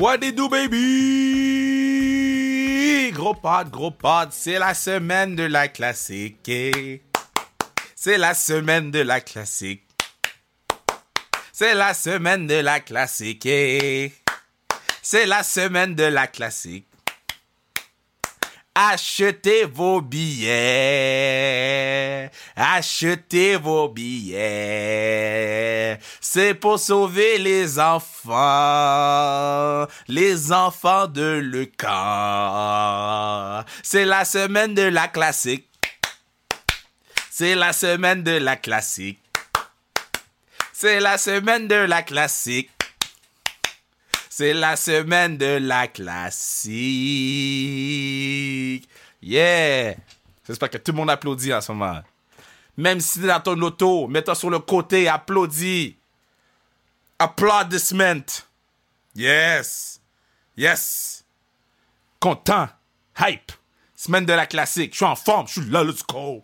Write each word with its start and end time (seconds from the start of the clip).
What 0.00 0.24
it 0.24 0.34
do, 0.34 0.48
baby? 0.48 0.80
Gros 3.12 3.34
pod, 3.34 3.70
gros 3.70 3.90
pod, 3.90 4.32
c'est 4.32 4.58
la 4.58 4.72
semaine 4.72 5.36
de 5.36 5.42
la 5.42 5.68
classique. 5.68 6.50
C'est 7.94 8.16
la 8.16 8.32
semaine 8.32 8.90
de 8.90 9.00
la 9.00 9.20
classique. 9.20 9.86
C'est 11.52 11.74
la 11.74 11.92
semaine 11.92 12.46
de 12.46 12.54
la 12.54 12.80
classique. 12.80 13.46
C'est 15.02 15.26
la 15.26 15.42
semaine 15.42 15.94
de 15.94 16.04
la 16.04 16.26
classique. 16.28 16.89
Achetez 18.82 19.66
vos 19.66 20.00
billets. 20.00 20.48
Achetez 22.56 23.56
vos 23.56 23.90
billets. 23.90 25.98
C'est 26.18 26.54
pour 26.54 26.78
sauver 26.78 27.36
les 27.36 27.78
enfants. 27.78 29.86
Les 30.08 30.50
enfants 30.50 31.08
de 31.08 31.42
le 31.44 31.66
camp. 31.66 33.66
C'est 33.82 34.06
la 34.06 34.24
semaine 34.24 34.72
de 34.72 34.84
la 34.84 35.08
classique. 35.08 35.68
C'est 37.30 37.54
la 37.54 37.74
semaine 37.74 38.22
de 38.22 38.38
la 38.38 38.56
classique. 38.56 39.20
C'est 40.72 41.00
la 41.00 41.18
semaine 41.18 41.68
de 41.68 41.74
la 41.74 42.02
classique. 42.02 42.70
C'est 44.40 44.54
la 44.54 44.74
semaine 44.74 45.36
de 45.36 45.58
la 45.60 45.86
classique. 45.86 46.48
Yeah! 49.20 49.96
J'espère 50.46 50.70
que 50.70 50.78
tout 50.78 50.92
le 50.92 50.96
monde 50.96 51.10
applaudit 51.10 51.52
en 51.52 51.60
ce 51.60 51.70
moment. 51.72 52.00
Même 52.74 53.00
si 53.00 53.20
dans 53.20 53.38
ton 53.38 53.60
auto, 53.60 54.08
mets-toi 54.08 54.34
sur 54.34 54.48
le 54.48 54.58
côté, 54.60 55.08
applaudis. 55.08 55.98
Applaudissement. 57.18 58.24
Yes! 59.14 60.00
Yes! 60.56 61.22
Content. 62.18 62.68
Hype. 63.18 63.52
Semaine 63.94 64.24
de 64.24 64.32
la 64.32 64.46
classique. 64.46 64.92
Je 64.92 64.96
suis 64.96 65.04
en 65.04 65.16
forme. 65.16 65.48
Je 65.48 65.60
suis 65.60 65.70
là. 65.70 65.84
Let's 65.84 66.02
go. 66.02 66.42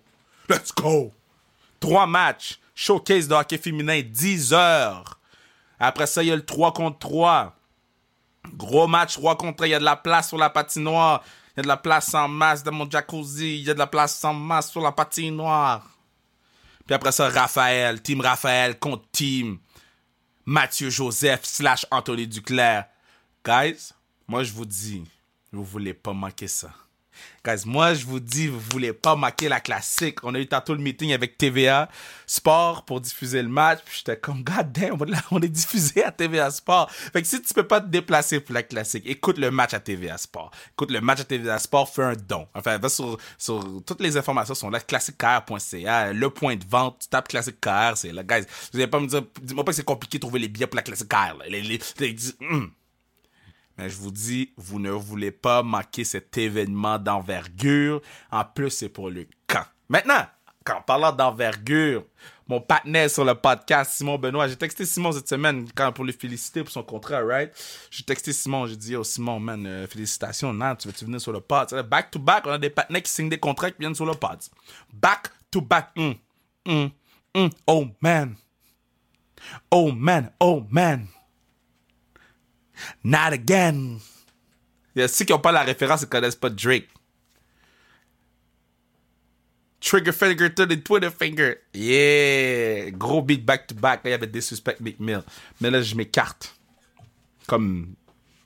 Let's 0.51 0.71
go. 0.75 1.15
Trois 1.81 2.07
matchs. 2.07 2.61
Showcase 2.75 3.27
de 3.27 3.35
hockey 3.35 3.57
féminin, 3.57 4.03
10 4.03 4.53
heures. 4.53 5.19
Après 5.81 6.07
ça, 6.07 6.23
il 6.23 6.27
y 6.27 6.33
a 6.33 6.37
le 6.37 6.45
3 6.45 6.75
contre 6.75 6.99
3. 6.99 7.56
Gros 8.55 8.87
match 8.87 9.15
3 9.15 9.37
contre 9.37 9.57
3. 9.57 9.67
Il 9.67 9.71
y 9.71 9.75
a 9.75 9.79
de 9.79 9.85
la 9.85 9.97
place 9.97 10.29
sur 10.29 10.39
la 10.39 10.51
patinoire. 10.51 11.23
Il 11.55 11.59
y 11.59 11.61
a 11.61 11.63
de 11.63 11.69
la 11.69 11.77
place 11.77 12.13
en 12.15 12.29
masse 12.29 12.63
dans 12.63 12.73
mon 12.73 12.91
jacuzzi. 12.91 13.59
Il 13.59 13.65
y 13.65 13.71
a 13.71 13.75
de 13.75 13.79
la 13.79 13.87
place 13.87 14.23
en 14.25 14.35
masse 14.35 14.71
sur 14.71 14.81
la 14.81 14.93
patinoire. 14.93 15.83
Puis 16.87 16.95
après 16.95 17.13
ça, 17.13 17.29
Raphaël. 17.29 18.01
Team 18.03 18.21
Raphaël 18.21 18.79
contre 18.79 19.05
Team 19.11 19.59
Mathieu 20.45 20.91
Joseph 20.91 21.41
slash 21.45 21.85
Anthony 21.91 22.29
Duclair. 22.29 22.85
Guys, 23.45 23.93
moi 24.29 24.45
je 24.45 24.53
vous 24.53 24.65
dis, 24.65 25.03
vous 25.51 25.65
voulez 25.65 25.93
pas 25.93 26.13
manquer 26.13 26.47
ça. 26.47 26.71
Guys, 27.45 27.63
moi, 27.65 27.95
je 27.95 28.05
vous 28.05 28.21
dis, 28.21 28.49
vous 28.49 28.61
voulez 28.73 28.93
pas 28.93 29.15
manquer 29.17 29.49
la 29.49 29.61
classique. 29.61 30.25
On 30.25 30.35
a 30.35 30.39
eu 30.39 30.47
tantôt 30.47 30.75
le 30.75 30.81
meeting 30.81 31.13
avec 31.13 31.39
TVA 31.39 31.89
Sport 32.27 32.85
pour 32.85 33.01
diffuser 33.01 33.43
le 33.43 33.49
match. 33.49 33.81
Puis 33.85 33.99
j'étais 33.99 34.19
comme, 34.19 34.43
god 34.43 34.73
damn, 34.73 34.99
on 35.31 35.41
est 35.41 35.49
diffusé 35.49 36.05
à 36.05 36.11
TVA 36.11 36.51
Sport. 36.51 36.91
Fait 36.91 37.23
que 37.23 37.29
si 37.29 37.41
tu 37.41 37.55
peux 37.55 37.67
pas 37.67 37.81
te 37.81 37.89
déplacer 37.89 38.41
pour 38.41 38.55
la 38.55 38.63
classique, 38.63 39.05
écoute 39.07 39.39
le 39.39 39.51
match 39.51 39.75
à 39.75 39.81
TVA 39.81 40.19
Sport. 40.19 40.51
Écoute 40.73 40.91
le 40.91 41.01
match 41.01 41.21
à 41.21 41.25
TVA 41.25 41.59
Sport, 41.59 41.89
fais 41.89 42.03
un 42.03 42.15
don. 42.15 42.49
Enfin, 42.55 42.79
va 42.79 42.89
sur, 42.89 43.19
sur 43.39 43.65
toutes 43.87 44.01
les 44.01 44.17
informations 44.17 44.55
sont 44.55 44.71
là, 44.71 44.81
classiquecar.ca, 44.81 46.13
le 46.13 46.31
point 46.31 46.57
de 46.57 46.65
vente, 46.69 46.99
tu 47.03 47.09
tapes 47.09 47.29
classique 47.29 47.57
c'est 47.95 48.13
là. 48.13 48.23
Guys, 48.23 48.45
vous 48.73 48.79
allez 48.79 48.87
pas 48.87 49.01
me 49.01 49.07
dire, 49.07 49.23
dis-moi 49.43 49.65
pas 49.65 49.73
que 49.73 49.77
c'est 49.77 49.85
compliqué 49.85 50.19
de 50.19 50.23
trouver 50.23 50.41
les 50.41 50.49
billets 50.49 50.67
pour 50.67 50.77
la 50.77 50.83
classique. 50.83 51.13
Les, 51.49 51.63
les, 51.63 51.79
hmm. 52.41 52.67
Mais 53.79 53.91
je 53.91 53.97
vous 53.97 54.11
dis, 54.11 54.53
vous 54.57 54.79
ne 54.79 54.91
voulez 54.91 55.31
pas 55.31 55.63
manquer 55.63 56.05
cet 56.05 56.37
événement 56.39 56.99
d'envergure. 56.99 58.01
En 58.31 58.45
plus, 58.45 58.71
c'est 58.71 58.89
pour 58.89 59.11
le 59.11 59.27
camp. 59.47 59.67
Maintenant, 59.89 60.25
quand 60.65 60.81
parlant 60.83 61.13
d'envergure, 61.13 62.05
mon 62.49 62.61
partenaire 62.61 63.11
sur 63.11 63.25
le 63.25 63.35
podcast, 63.35 63.93
Simon 63.93 64.19
Benoît, 64.19 64.49
j'ai 64.49 64.57
texté 64.57 64.85
Simon 64.85 65.13
cette 65.13 65.29
semaine 65.29 65.67
quand, 65.75 65.93
pour 65.93 66.05
le 66.05 66.13
féliciter 66.13 66.63
pour 66.63 66.73
son 66.73 66.83
contrat, 66.83 67.23
right? 67.23 67.53
J'ai 67.91 68.03
texté 68.03 68.33
Simon, 68.33 68.67
j'ai 68.67 68.77
dit, 68.77 68.97
oh 68.97 69.05
Simon, 69.05 69.41
man, 69.41 69.67
euh, 69.67 69.87
félicitations, 69.87 70.53
non, 70.53 70.75
tu 70.77 70.89
veux-tu 70.89 71.05
venir 71.05 71.21
sur 71.21 71.33
le 71.33 71.41
pod? 71.41 71.73
Back 71.89 72.11
to 72.11 72.19
back, 72.19 72.47
on 72.47 72.51
a 72.51 72.59
des 72.59 72.71
partenaires 72.71 73.03
qui 73.03 73.11
signent 73.11 73.29
des 73.29 73.39
contrats 73.39 73.71
qui 73.71 73.79
viennent 73.79 73.95
sur 73.95 74.07
le 74.07 74.15
pod. 74.15 74.39
Back 74.93 75.31
to 75.51 75.61
back, 75.61 75.91
mm, 75.97 76.13
mm, 76.67 76.91
mm. 77.35 77.49
oh 77.67 77.87
man. 78.01 78.35
Oh 79.71 79.93
man, 79.93 80.31
oh 80.41 80.65
man. 80.71 81.07
Not 83.05 83.33
again. 83.33 83.99
Il 84.95 85.01
y 85.01 85.03
a 85.03 85.09
ceux 85.09 85.25
qui 85.25 85.33
n'ont 85.33 85.39
pas 85.39 85.53
la 85.53 85.63
référence 85.63 86.03
et 86.03 86.07
ne 86.07 86.11
connaissent 86.11 86.37
pas 86.37 86.51
Drake. 86.51 86.89
Trigger 89.81 90.13
finger 90.13 90.53
to 90.55 90.67
the 90.67 90.83
Twitter 90.83 91.11
finger. 91.11 91.59
Yeah. 91.75 92.91
Gros 92.91 93.23
beat 93.23 93.45
back 93.45 93.67
to 93.69 93.75
back. 93.75 94.03
Là, 94.05 94.11
il 94.11 94.13
y 94.13 94.15
avait 94.15 94.27
Disrespect 94.27 94.81
McMill. 94.81 95.23
Mais 95.61 95.71
là, 95.71 95.83
je 95.83 95.95
m'écarte. 95.95 96.57
Comme 97.47 97.95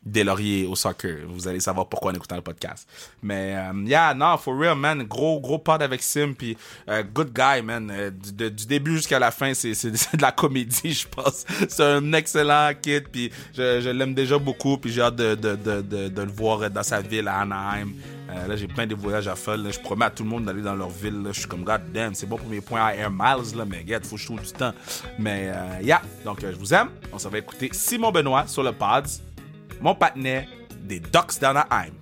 des 0.03 0.25
lauriers 0.25 0.67
au 0.67 0.75
soccer. 0.75 1.27
Vous 1.29 1.47
allez 1.47 1.61
savoir 1.61 1.89
pourquoi 1.89 2.13
en 2.13 2.15
écoutant 2.15 2.37
le 2.37 2.43
podcast. 2.43 2.89
Mais, 3.23 3.55
um, 3.57 3.87
yeah, 3.87 4.15
non, 4.15 4.39
for 4.39 4.59
real, 4.59 4.75
man. 4.75 5.03
Gros, 5.03 5.41
gros 5.41 5.59
pod 5.59 5.83
avec 5.83 6.03
Sim. 6.03 6.33
Puis, 6.37 6.57
uh, 6.89 7.05
good 7.13 7.33
guy, 7.35 7.63
man. 7.63 7.91
Uh, 7.91 8.11
du, 8.11 8.67
début 8.67 8.97
jusqu'à 8.97 9.19
la 9.19 9.31
fin, 9.31 9.53
c'est, 9.55 9.73
de 9.73 10.23
la 10.23 10.33
comédie, 10.33 10.93
je 10.93 11.07
pense. 11.07 11.45
C'est 11.69 11.85
un 11.85 12.13
excellent 12.15 12.71
kid. 12.81 13.09
Puis, 13.09 13.31
je, 13.53 13.81
je 13.81 13.91
l'aime 13.91 14.15
déjà 14.15 14.39
beaucoup. 14.39 14.79
Puis, 14.79 14.91
j'ai 14.91 15.03
hâte 15.03 15.17
de, 15.17 15.35
de, 15.35 15.57
de, 15.57 16.09
de, 16.09 16.23
le 16.23 16.33
voir 16.33 16.71
dans 16.71 16.83
sa 16.83 17.03
ville 17.03 17.29
à 17.29 17.41
Anaheim. 17.41 17.93
Euh, 18.31 18.47
là, 18.47 18.57
j'ai 18.57 18.69
plein 18.69 18.87
de 18.87 18.95
voyages 18.95 19.29
à 19.29 19.35
faire. 19.35 19.57
Là. 19.57 19.71
Je 19.71 19.81
promets 19.81 20.05
à 20.05 20.11
tout 20.11 20.23
le 20.23 20.29
monde 20.29 20.45
d'aller 20.45 20.63
dans 20.63 20.75
leur 20.75 20.91
ville. 20.91 21.23
Là. 21.23 21.31
Je 21.33 21.41
suis 21.41 21.49
comme, 21.49 21.65
god 21.65 21.81
damn, 21.93 22.15
c'est 22.15 22.27
bon 22.27 22.37
pour 22.37 22.49
mes 22.49 22.61
points 22.61 22.85
à 22.85 22.95
Air 22.95 23.11
Miles, 23.11 23.57
là, 23.57 23.65
mais 23.67 23.79
regarde, 23.79 24.05
faut 24.05 24.17
que 24.17 24.23
je 24.23 24.27
trouve 24.27 24.41
du 24.41 24.53
temps. 24.53 24.73
Mais, 25.19 25.53
euh, 25.55 25.83
yeah. 25.83 26.01
Donc, 26.25 26.43
euh, 26.43 26.53
je 26.53 26.57
vous 26.57 26.73
aime. 26.73 26.89
On 27.13 27.19
s'en 27.19 27.29
va 27.29 27.39
écouter 27.39 27.69
Simon 27.73 28.13
Benoît 28.13 28.47
sur 28.47 28.63
le 28.63 28.73
Pods 28.73 29.21
mon 29.81 29.95
partenaire 29.95 30.47
des 30.83 31.01
Ducks 31.01 31.41
d'Anaheim. 31.41 31.93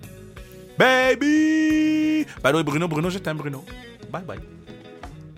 Baby! 0.77 2.25
By 2.43 2.51
the 2.51 2.63
Bruno, 2.63 2.87
Bruno, 2.87 3.09
je 3.09 3.19
t'aime, 3.19 3.37
Bruno. 3.37 3.65
Bye 4.11 4.23
bye. 4.23 4.39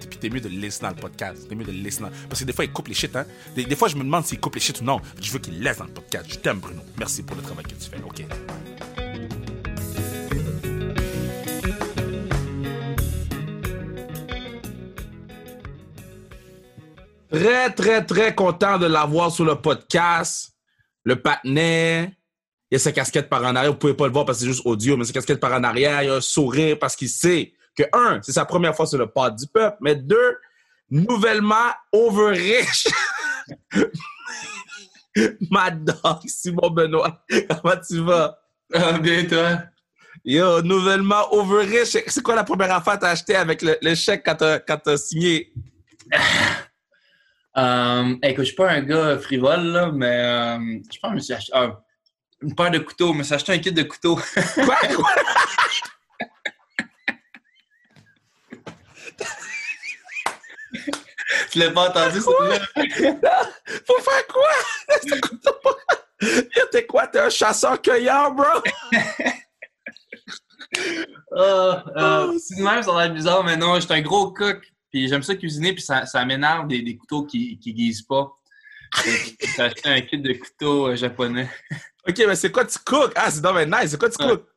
Puis 0.09 0.19
t'es 0.19 0.29
mieux 0.29 0.41
de 0.41 0.49
le 0.49 0.57
laisser 0.57 0.81
dans 0.81 0.89
le 0.89 0.95
podcast. 0.95 1.47
T'es 1.47 1.55
mieux 1.55 1.65
de 1.65 1.71
le 1.71 1.79
laisser 1.79 2.01
dans... 2.01 2.09
Parce 2.27 2.39
que 2.39 2.45
des 2.45 2.53
fois, 2.53 2.65
il 2.65 2.71
coupe 2.71 2.87
les 2.87 2.93
shit, 2.93 3.15
hein. 3.15 3.25
Des, 3.55 3.65
des 3.65 3.75
fois, 3.75 3.87
je 3.87 3.95
me 3.95 4.03
demande 4.03 4.25
s'il 4.25 4.39
coupe 4.39 4.55
les 4.55 4.61
shit 4.61 4.79
ou 4.81 4.83
non. 4.83 4.99
Je 5.21 5.31
veux 5.31 5.39
qu'il 5.39 5.61
laisse 5.61 5.77
dans 5.77 5.85
le 5.85 5.91
podcast. 5.91 6.25
Je 6.29 6.35
t'aime, 6.35 6.59
Bruno. 6.59 6.81
Merci 6.97 7.23
pour 7.23 7.35
le 7.35 7.41
travail 7.41 7.65
que 7.65 7.75
tu 7.75 7.89
fais. 7.89 7.97
OK? 8.03 8.25
Très, 17.31 17.71
très, 17.71 18.05
très 18.05 18.35
content 18.35 18.77
de 18.77 18.87
l'avoir 18.87 19.31
sur 19.31 19.45
le 19.45 19.55
podcast. 19.55 20.53
Le 21.03 21.15
partenaire, 21.15 22.09
il 22.71 22.75
y 22.75 22.77
a 22.77 22.79
sa 22.79 22.93
casquette 22.93 23.27
par 23.27 23.43
en 23.43 23.53
arrière. 23.55 23.71
Vous 23.71 23.77
pouvez 23.77 23.93
pas 23.93 24.07
le 24.07 24.13
voir 24.13 24.25
parce 24.25 24.37
que 24.37 24.45
c'est 24.45 24.51
juste 24.51 24.65
audio, 24.65 24.95
mais 24.95 25.03
sa 25.03 25.11
casquette 25.11 25.41
par 25.41 25.51
en 25.51 25.63
arrière, 25.63 26.01
il 26.03 26.09
a 26.09 26.15
un 26.15 26.21
sourire 26.21 26.79
parce 26.79 26.95
qu'il 26.95 27.09
sait 27.09 27.53
que, 27.75 27.83
un, 27.91 28.21
c'est 28.21 28.31
sa 28.31 28.45
première 28.45 28.73
fois 28.73 28.85
sur 28.85 28.97
le 28.97 29.07
pod 29.07 29.35
du 29.35 29.45
peuple, 29.47 29.77
mais 29.81 29.95
deux, 29.95 30.37
nouvellement 30.89 31.71
over 31.91 32.37
rich. 32.37 32.87
Mad 35.51 35.83
Dog, 35.83 36.21
Simon 36.25 36.69
Benoît. 36.69 37.21
Comment 37.29 37.75
tu 37.85 37.99
vas? 37.99 38.39
Ah, 38.73 38.97
bien, 38.99 39.25
toi? 39.25 39.63
Yo, 40.23 40.61
nouvellement 40.61 41.33
over 41.33 41.65
rich. 41.65 41.97
C'est 42.07 42.23
quoi 42.23 42.35
la 42.35 42.45
première 42.45 42.73
affaire 42.73 42.93
que 42.93 42.99
t'as 43.01 43.09
acheté 43.09 43.35
avec 43.35 43.61
le, 43.61 43.77
le 43.81 43.95
chèque 43.95 44.23
quand 44.23 44.35
t'as, 44.35 44.59
quand 44.59 44.77
t'as 44.77 44.95
signé? 44.95 45.51
Um, 47.53 48.17
écoute, 48.23 48.45
je 48.45 48.47
suis 48.47 48.55
pas 48.55 48.71
un 48.71 48.81
gars 48.81 49.17
frivole, 49.17 49.63
là, 49.63 49.91
mais 49.91 50.23
um, 50.23 50.81
je 50.89 50.99
pense 50.99 51.09
que 51.09 51.09
je 51.09 51.15
me 51.15 51.19
suis 51.19 51.33
acheté 51.33 51.51
ah, 51.53 51.81
une 52.41 52.55
paire 52.55 52.71
de 52.71 52.79
couteaux, 52.79 53.13
mais 53.13 53.31
acheté 53.31 53.53
un 53.53 53.59
kit 53.59 53.71
de 53.71 53.83
couteaux. 53.83 54.15
Quoi? 54.15 54.75
Quoi? 54.95 55.15
tu 61.51 61.59
l'as 61.59 61.71
pas 61.71 61.89
entendu, 61.89 62.21
ça? 62.21 62.31
Faut 63.87 63.99
faire 63.99 64.27
quoi? 64.27 64.49
T'es 66.71 66.85
quoi? 66.85 67.07
T'es 67.07 67.19
un 67.19 67.29
chasseur-cueilleur, 67.29 68.33
bro? 68.33 68.45
uh, 71.35 71.73
uh, 71.95 72.39
c'est 72.39 72.61
même, 72.61 72.83
ça 72.83 72.97
a 72.97 73.03
l'air 73.03 73.13
bizarre, 73.13 73.43
mais 73.43 73.57
non, 73.57 73.79
j'étais 73.79 73.95
un 73.95 74.01
gros 74.01 74.31
cook. 74.31 74.61
Puis 74.91 75.07
j'aime 75.07 75.23
ça 75.23 75.35
cuisiner, 75.35 75.73
puis 75.73 75.81
ça, 75.81 76.05
ça 76.05 76.23
m'énerve 76.25 76.67
des, 76.67 76.81
des, 76.81 76.97
couteaux 76.97 77.25
qui 77.25 77.59
ne 77.65 77.71
guisent 77.71 78.03
pas. 78.03 78.31
J'ai 79.03 79.61
acheté 79.61 79.89
un 79.89 80.01
kit 80.01 80.17
de 80.17 80.33
couteaux 80.33 80.87
euh, 80.87 80.95
japonais. 80.95 81.49
OK, 82.07 82.21
mais 82.27 82.35
c'est 82.35 82.51
quoi 82.51 82.65
tu 82.65 82.77
cook? 82.79 83.11
Ah, 83.15 83.31
c'est 83.31 83.41
dommage 83.41 83.67
nice. 83.67 83.91
C'est 83.91 83.99
quoi 83.99 84.09
tu 84.09 84.17
cook? 84.17 84.47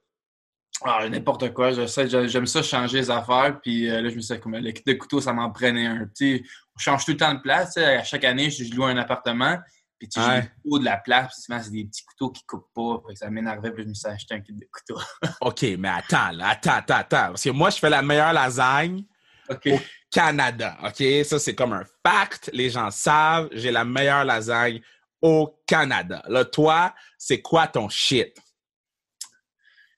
Ah, 0.82 1.08
n'importe 1.08 1.52
quoi. 1.52 1.72
J'aime 1.72 2.46
ça 2.46 2.62
changer 2.62 2.98
les 2.98 3.10
affaires. 3.10 3.58
Puis 3.62 3.88
euh, 3.88 4.00
là, 4.02 4.08
je 4.08 4.16
me 4.16 4.20
suis 4.20 4.34
dit, 4.34 4.40
comme 4.40 4.56
le 4.56 4.72
kit 4.72 4.82
de 4.86 4.92
couteaux, 4.94 5.20
ça 5.20 5.32
m'en 5.32 5.50
prenait 5.50 5.86
un. 5.86 6.06
petit. 6.06 6.44
on 6.76 6.78
change 6.78 7.04
tout 7.04 7.12
le 7.12 7.16
temps 7.16 7.34
de 7.34 7.40
place. 7.40 7.76
À 7.76 8.02
chaque 8.02 8.24
année, 8.24 8.50
je, 8.50 8.74
loue 8.74 8.84
un 8.84 8.96
appartement. 8.96 9.58
Puis 9.98 10.08
tu 10.08 10.18
Ouais. 10.18 10.50
couteaux 10.62 10.78
de 10.80 10.84
la 10.84 10.96
place, 10.96 11.34
puis 11.34 11.42
souvent, 11.42 11.62
c'est 11.62 11.70
des 11.70 11.84
petits 11.84 12.04
couteaux 12.04 12.30
qui 12.30 12.44
coupent 12.44 12.72
pas. 12.74 13.00
Fait 13.06 13.14
que 13.14 13.18
ça 13.20 13.30
m'énervait, 13.30 13.70
puis 13.70 13.84
je 13.84 13.88
me 13.88 13.94
suis 13.94 14.08
acheté 14.08 14.34
un 14.34 14.40
kit 14.40 14.52
de 14.52 14.66
couteaux. 14.70 15.00
OK, 15.40 15.62
mais 15.78 15.88
attends, 15.88 16.32
là, 16.32 16.48
attends, 16.48 16.72
attends, 16.72 16.94
attends. 16.94 17.26
Parce 17.28 17.44
que 17.44 17.50
moi, 17.50 17.70
je 17.70 17.78
fais 17.78 17.90
la 17.90 18.02
meilleure 18.02 18.32
lasagne 18.32 19.04
Au 19.50 19.78
Canada. 20.10 20.76
OK? 20.84 21.24
Ça, 21.24 21.38
c'est 21.38 21.54
comme 21.54 21.72
un 21.72 21.84
fact. 22.06 22.50
Les 22.52 22.70
gens 22.70 22.90
savent, 22.90 23.48
j'ai 23.52 23.70
la 23.70 23.84
meilleure 23.84 24.24
lasagne 24.24 24.80
au 25.20 25.58
Canada. 25.66 26.22
Là, 26.28 26.44
toi, 26.44 26.94
c'est 27.18 27.40
quoi 27.40 27.66
ton 27.66 27.88
shit? 27.88 28.36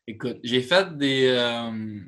Écoute, 0.06 0.38
j'ai 0.44 0.62
fait 0.62 0.96
des. 0.96 1.26
euh, 1.28 2.00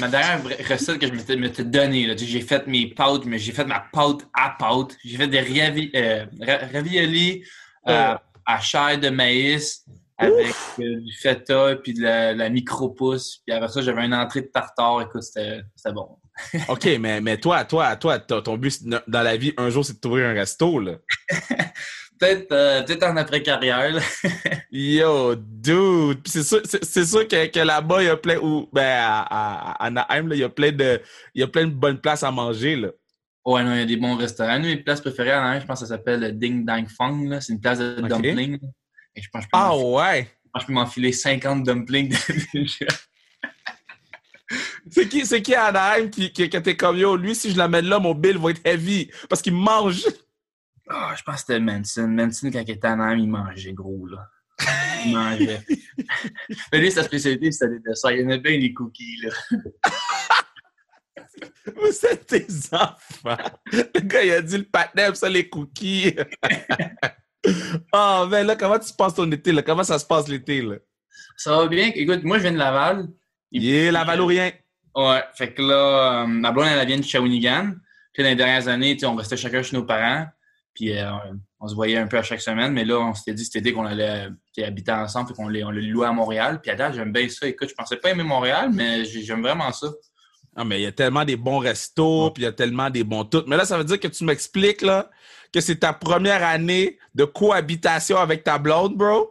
ma 0.00 0.08
dernière 0.08 0.42
recette 0.68 0.98
que 0.98 1.06
je 1.06 1.12
m'étais 1.36 1.64
donnée, 1.64 2.12
j'ai 2.18 2.40
fait 2.40 2.66
mes 2.66 2.88
pâtes, 2.88 3.24
mais 3.24 3.38
j'ai 3.38 3.52
fait 3.52 3.64
ma 3.64 3.80
pâte 3.80 4.26
à 4.34 4.50
pâte. 4.58 4.96
J'ai 5.04 5.16
fait 5.16 5.28
des 5.28 5.40
ravi- 5.40 5.90
euh, 5.94 6.26
ra- 6.40 6.66
raviolis 6.72 7.44
euh, 7.88 8.14
Oh. 8.14 8.18
à 8.46 8.60
chair 8.60 8.98
de 8.98 9.10
maïs 9.10 9.84
avec 10.18 10.54
du 10.78 11.12
feta 11.20 11.76
puis 11.76 11.94
de 11.94 12.02
la, 12.02 12.32
la 12.34 12.48
micro-pousse. 12.48 13.42
Puis 13.46 13.54
après 13.54 13.68
ça, 13.68 13.80
j'avais 13.80 14.04
une 14.04 14.14
entrée 14.14 14.40
de 14.42 14.46
tartare. 14.48 15.02
Écoute, 15.02 15.22
c'était 15.22 15.62
bon. 15.92 16.18
OK, 16.68 16.86
mais, 17.00 17.20
mais 17.20 17.38
toi, 17.38 17.64
toi, 17.64 17.96
toi, 17.96 18.18
ton 18.18 18.56
but 18.56 18.82
de- 18.84 19.00
dans 19.06 19.22
la 19.22 19.36
vie, 19.36 19.52
un 19.56 19.70
jour, 19.70 19.84
c'est 19.84 19.94
de 19.94 19.98
t'ouvrir 19.98 20.28
un 20.28 20.34
resto, 20.34 20.78
là. 20.80 20.96
Peut-être 22.18 22.50
euh, 22.52 22.82
peut-être 22.82 23.02
en 23.02 23.16
après-carrière. 23.18 24.00
Yo, 24.70 25.34
dude! 25.36 26.26
C'est 26.26 26.44
sûr, 26.44 26.62
sûr 26.64 27.28
que, 27.28 27.46
que 27.46 27.60
là-bas, 27.60 28.02
il 28.02 28.06
y 28.06 28.08
a 28.08 28.16
plein, 28.16 28.38
ou, 28.38 28.70
ben, 28.72 28.98
à, 28.98 29.76
il 30.32 30.38
y 30.38 30.42
a 30.42 30.48
plein 30.48 30.72
de, 30.72 30.98
il 31.34 31.40
y 31.40 31.44
a 31.44 31.46
plein 31.46 31.66
de 31.66 31.72
bonnes 31.72 32.00
places 32.00 32.22
à 32.22 32.30
manger, 32.30 32.76
là. 32.76 32.88
Ouais, 33.44 33.62
non, 33.62 33.74
il 33.74 33.78
y 33.80 33.82
a 33.82 33.84
des 33.84 33.96
bons 33.96 34.16
restaurants. 34.16 34.56
Une 34.56 34.62
de 34.62 34.68
mes 34.68 34.76
places 34.78 35.00
préférées 35.02 35.60
je 35.60 35.66
pense 35.66 35.80
que 35.80 35.86
ça 35.86 35.94
s'appelle 35.94 36.36
Ding 36.38 36.64
Dang 36.64 36.88
Fong. 36.88 37.28
là. 37.28 37.40
C'est 37.40 37.52
une 37.52 37.60
place 37.60 37.78
de 37.78 38.00
dumplings. 38.00 38.60
là. 38.62 38.68
Et 39.14 39.22
je 39.22 39.28
pense 39.30 39.42
que 39.42 39.48
je 39.48 39.50
peux 39.52 39.58
Ah 39.64 39.76
ouais! 39.76 40.28
je 40.44 40.50
pense 40.52 40.62
que 40.62 40.62
je 40.62 40.66
peux 40.66 40.72
m'enfiler 40.72 41.12
50 41.12 41.62
dumplings. 41.64 42.16
déjà. 42.54 42.86
C'est 44.90 45.08
qui, 45.08 45.26
c'est 45.26 45.42
qui 45.42 45.54
Anaheim 45.54 46.08
qui, 46.08 46.32
qui, 46.32 46.48
qui 46.48 46.56
était 46.56 46.76
comme, 46.76 46.96
yo, 46.96 47.16
lui, 47.16 47.34
si 47.34 47.50
je 47.50 47.58
l'amène 47.58 47.86
là, 47.86 47.98
mon 47.98 48.14
bill 48.14 48.38
va 48.38 48.50
être 48.50 48.60
heavy, 48.64 49.10
parce 49.28 49.42
qu'il 49.42 49.54
mange. 49.54 50.04
Ah, 50.88 51.14
je 51.16 51.22
pense 51.22 51.36
que 51.36 51.40
c'était 51.40 51.60
Manson. 51.60 52.06
Manson, 52.08 52.50
quand 52.52 52.62
il 52.66 52.70
était 52.70 52.88
en 52.88 53.00
Inde, 53.00 53.18
il 53.20 53.28
mangeait 53.28 53.72
gros, 53.72 54.06
là. 54.06 54.28
Il 55.04 55.12
mangeait. 55.12 55.62
Mais 56.72 56.78
lui, 56.78 56.92
sa 56.92 57.02
spécialité, 57.02 57.50
c'était 57.50 57.72
des 57.72 57.80
desserts. 57.80 58.12
Il 58.12 58.20
aimait 58.20 58.38
bien 58.38 58.56
les 58.56 58.72
cookies, 58.72 59.22
là. 59.22 59.30
Vous 61.76 62.06
êtes 62.06 62.30
des 62.30 62.46
enfants. 62.72 63.36
Le 63.72 64.00
gars, 64.00 64.22
il 64.22 64.32
a 64.32 64.40
dit 64.40 64.58
le 64.58 64.64
patin, 64.64 65.12
ça, 65.14 65.28
les 65.28 65.48
cookies. 65.48 66.14
oh, 67.92 68.26
mais 68.30 68.44
là, 68.44 68.56
comment 68.56 68.78
tu 68.78 68.92
passes 68.94 69.14
ton 69.14 69.30
été, 69.30 69.52
là? 69.52 69.62
Comment 69.62 69.84
ça 69.84 69.98
se 69.98 70.06
passe 70.06 70.28
l'été, 70.28 70.62
là? 70.62 70.76
Ça 71.36 71.56
va 71.56 71.66
bien. 71.66 71.90
Écoute, 71.94 72.22
moi, 72.22 72.38
je 72.38 72.44
viens 72.44 72.52
de 72.52 72.58
Laval. 72.58 73.08
Et 73.52 73.60
Yeah, 73.60 73.92
la 73.92 74.04
puis, 74.04 74.20
ou 74.20 74.26
rien. 74.26 74.50
Ouais, 74.94 75.22
fait 75.34 75.52
que 75.52 75.62
là, 75.62 76.22
euh, 76.22 76.26
ma 76.26 76.50
blonde, 76.52 76.68
elle 76.68 76.86
vient 76.86 76.98
de 76.98 77.04
Shawinigan. 77.04 77.74
Puis 78.12 78.22
dans 78.22 78.28
les 78.30 78.36
dernières 78.36 78.66
années, 78.68 78.96
on 79.04 79.14
restait 79.14 79.36
chacun 79.36 79.62
chez 79.62 79.76
nos 79.76 79.84
parents. 79.84 80.26
Puis 80.74 80.96
euh, 80.98 81.10
on 81.60 81.68
se 81.68 81.74
voyait 81.74 81.98
un 81.98 82.06
peu 82.06 82.18
à 82.18 82.22
chaque 82.22 82.40
semaine. 82.40 82.72
Mais 82.72 82.84
là, 82.84 82.98
on 82.98 83.14
s'était 83.14 83.34
dit 83.34 83.44
cet 83.44 83.56
été 83.56 83.72
qu'on 83.72 83.86
allait 83.86 84.28
sais, 84.52 84.64
habiter 84.64 84.92
ensemble. 84.92 85.28
Fait 85.28 85.34
qu'on 85.34 85.48
l'a 85.48 85.66
on 85.66 85.70
l'a 85.70 85.80
loué 85.80 86.06
à 86.06 86.12
Montréal. 86.12 86.60
Puis 86.62 86.70
à 86.70 86.74
date, 86.74 86.94
j'aime 86.94 87.12
bien 87.12 87.28
ça. 87.28 87.46
Écoute, 87.46 87.68
je 87.68 87.74
pensais 87.74 87.96
pas 87.96 88.10
aimer 88.10 88.22
Montréal, 88.22 88.70
mais 88.72 89.04
j'ai- 89.04 89.22
j'aime 89.22 89.42
vraiment 89.42 89.70
ça. 89.72 89.88
Ah, 90.54 90.64
mais 90.64 90.80
il 90.80 90.84
y 90.84 90.86
a 90.86 90.92
tellement 90.92 91.24
des 91.26 91.36
bons 91.36 91.58
restos, 91.58 92.30
puis 92.30 92.42
il 92.42 92.46
y 92.46 92.48
a 92.48 92.52
tellement 92.52 92.88
des 92.88 93.04
bons 93.04 93.24
tout. 93.24 93.44
Mais 93.46 93.58
là, 93.58 93.66
ça 93.66 93.76
veut 93.76 93.84
dire 93.84 94.00
que 94.00 94.08
tu 94.08 94.24
m'expliques, 94.24 94.80
là, 94.80 95.10
que 95.52 95.60
c'est 95.60 95.76
ta 95.76 95.92
première 95.92 96.42
année 96.42 96.98
de 97.14 97.24
cohabitation 97.24 98.16
avec 98.16 98.42
ta 98.44 98.56
blonde, 98.56 98.96
bro? 98.96 99.30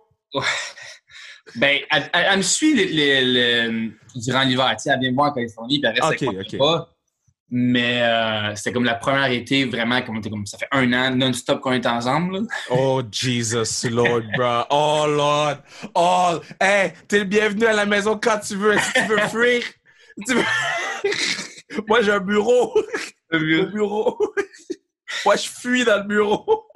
Ben, 1.55 1.79
elle, 1.91 2.09
elle- 2.13 2.25
elle 2.31 2.37
me 2.37 2.41
suit 2.43 2.73
les- 2.75 2.87
les- 2.87 3.23
les- 3.23 3.91
durant 4.15 4.41
l'hiver. 4.43 4.75
Elle 4.85 4.99
vient 4.99 5.11
me 5.11 5.15
voir 5.15 5.31
en 5.31 5.33
Californie, 5.33 5.79
puis 5.79 5.91
elle 5.93 6.01
reste 6.01 6.23
Ok, 6.23 6.27
avec 6.35 6.53
moi 6.59 6.75
ok. 6.75 6.85
pas. 6.87 6.91
Mais 7.51 8.01
euh, 8.01 8.55
c'était 8.55 8.73
comme 8.73 8.85
la 8.85 8.95
première 8.95 9.29
été, 9.31 9.65
vraiment, 9.65 10.01
comme, 10.01 10.19
comme 10.21 10.45
ça 10.47 10.57
fait 10.57 10.67
un 10.71 10.91
an 10.93 11.15
non-stop 11.15 11.61
qu'on 11.61 11.73
est 11.73 11.85
ensemble. 11.85 12.39
là. 12.39 12.41
Oh, 12.71 13.03
Jesus, 13.11 13.87
Lord, 13.89 14.23
bro. 14.35 14.63
Oh, 14.71 15.05
Lord. 15.07 15.57
Oh, 15.93 16.39
hey, 16.59 16.91
t'es 17.07 17.19
le 17.19 17.25
bienvenu 17.25 17.65
à 17.67 17.73
la 17.73 17.85
maison 17.85 18.19
quand 18.21 18.39
tu 18.39 18.55
veux. 18.55 18.75
Si 18.79 18.93
tu 18.93 19.01
veux 19.03 19.19
fuir, 19.27 19.63
tu 20.27 20.33
veux- 20.33 20.43
Moi, 21.87 22.01
j'ai 22.01 22.11
un 22.13 22.19
bureau. 22.19 22.73
Le 23.29 23.65
bureau. 23.65 24.17
Moi, 25.25 25.35
je 25.35 25.47
fuis 25.47 25.85
dans 25.85 25.97
le 25.97 26.03
bureau. 26.07 26.67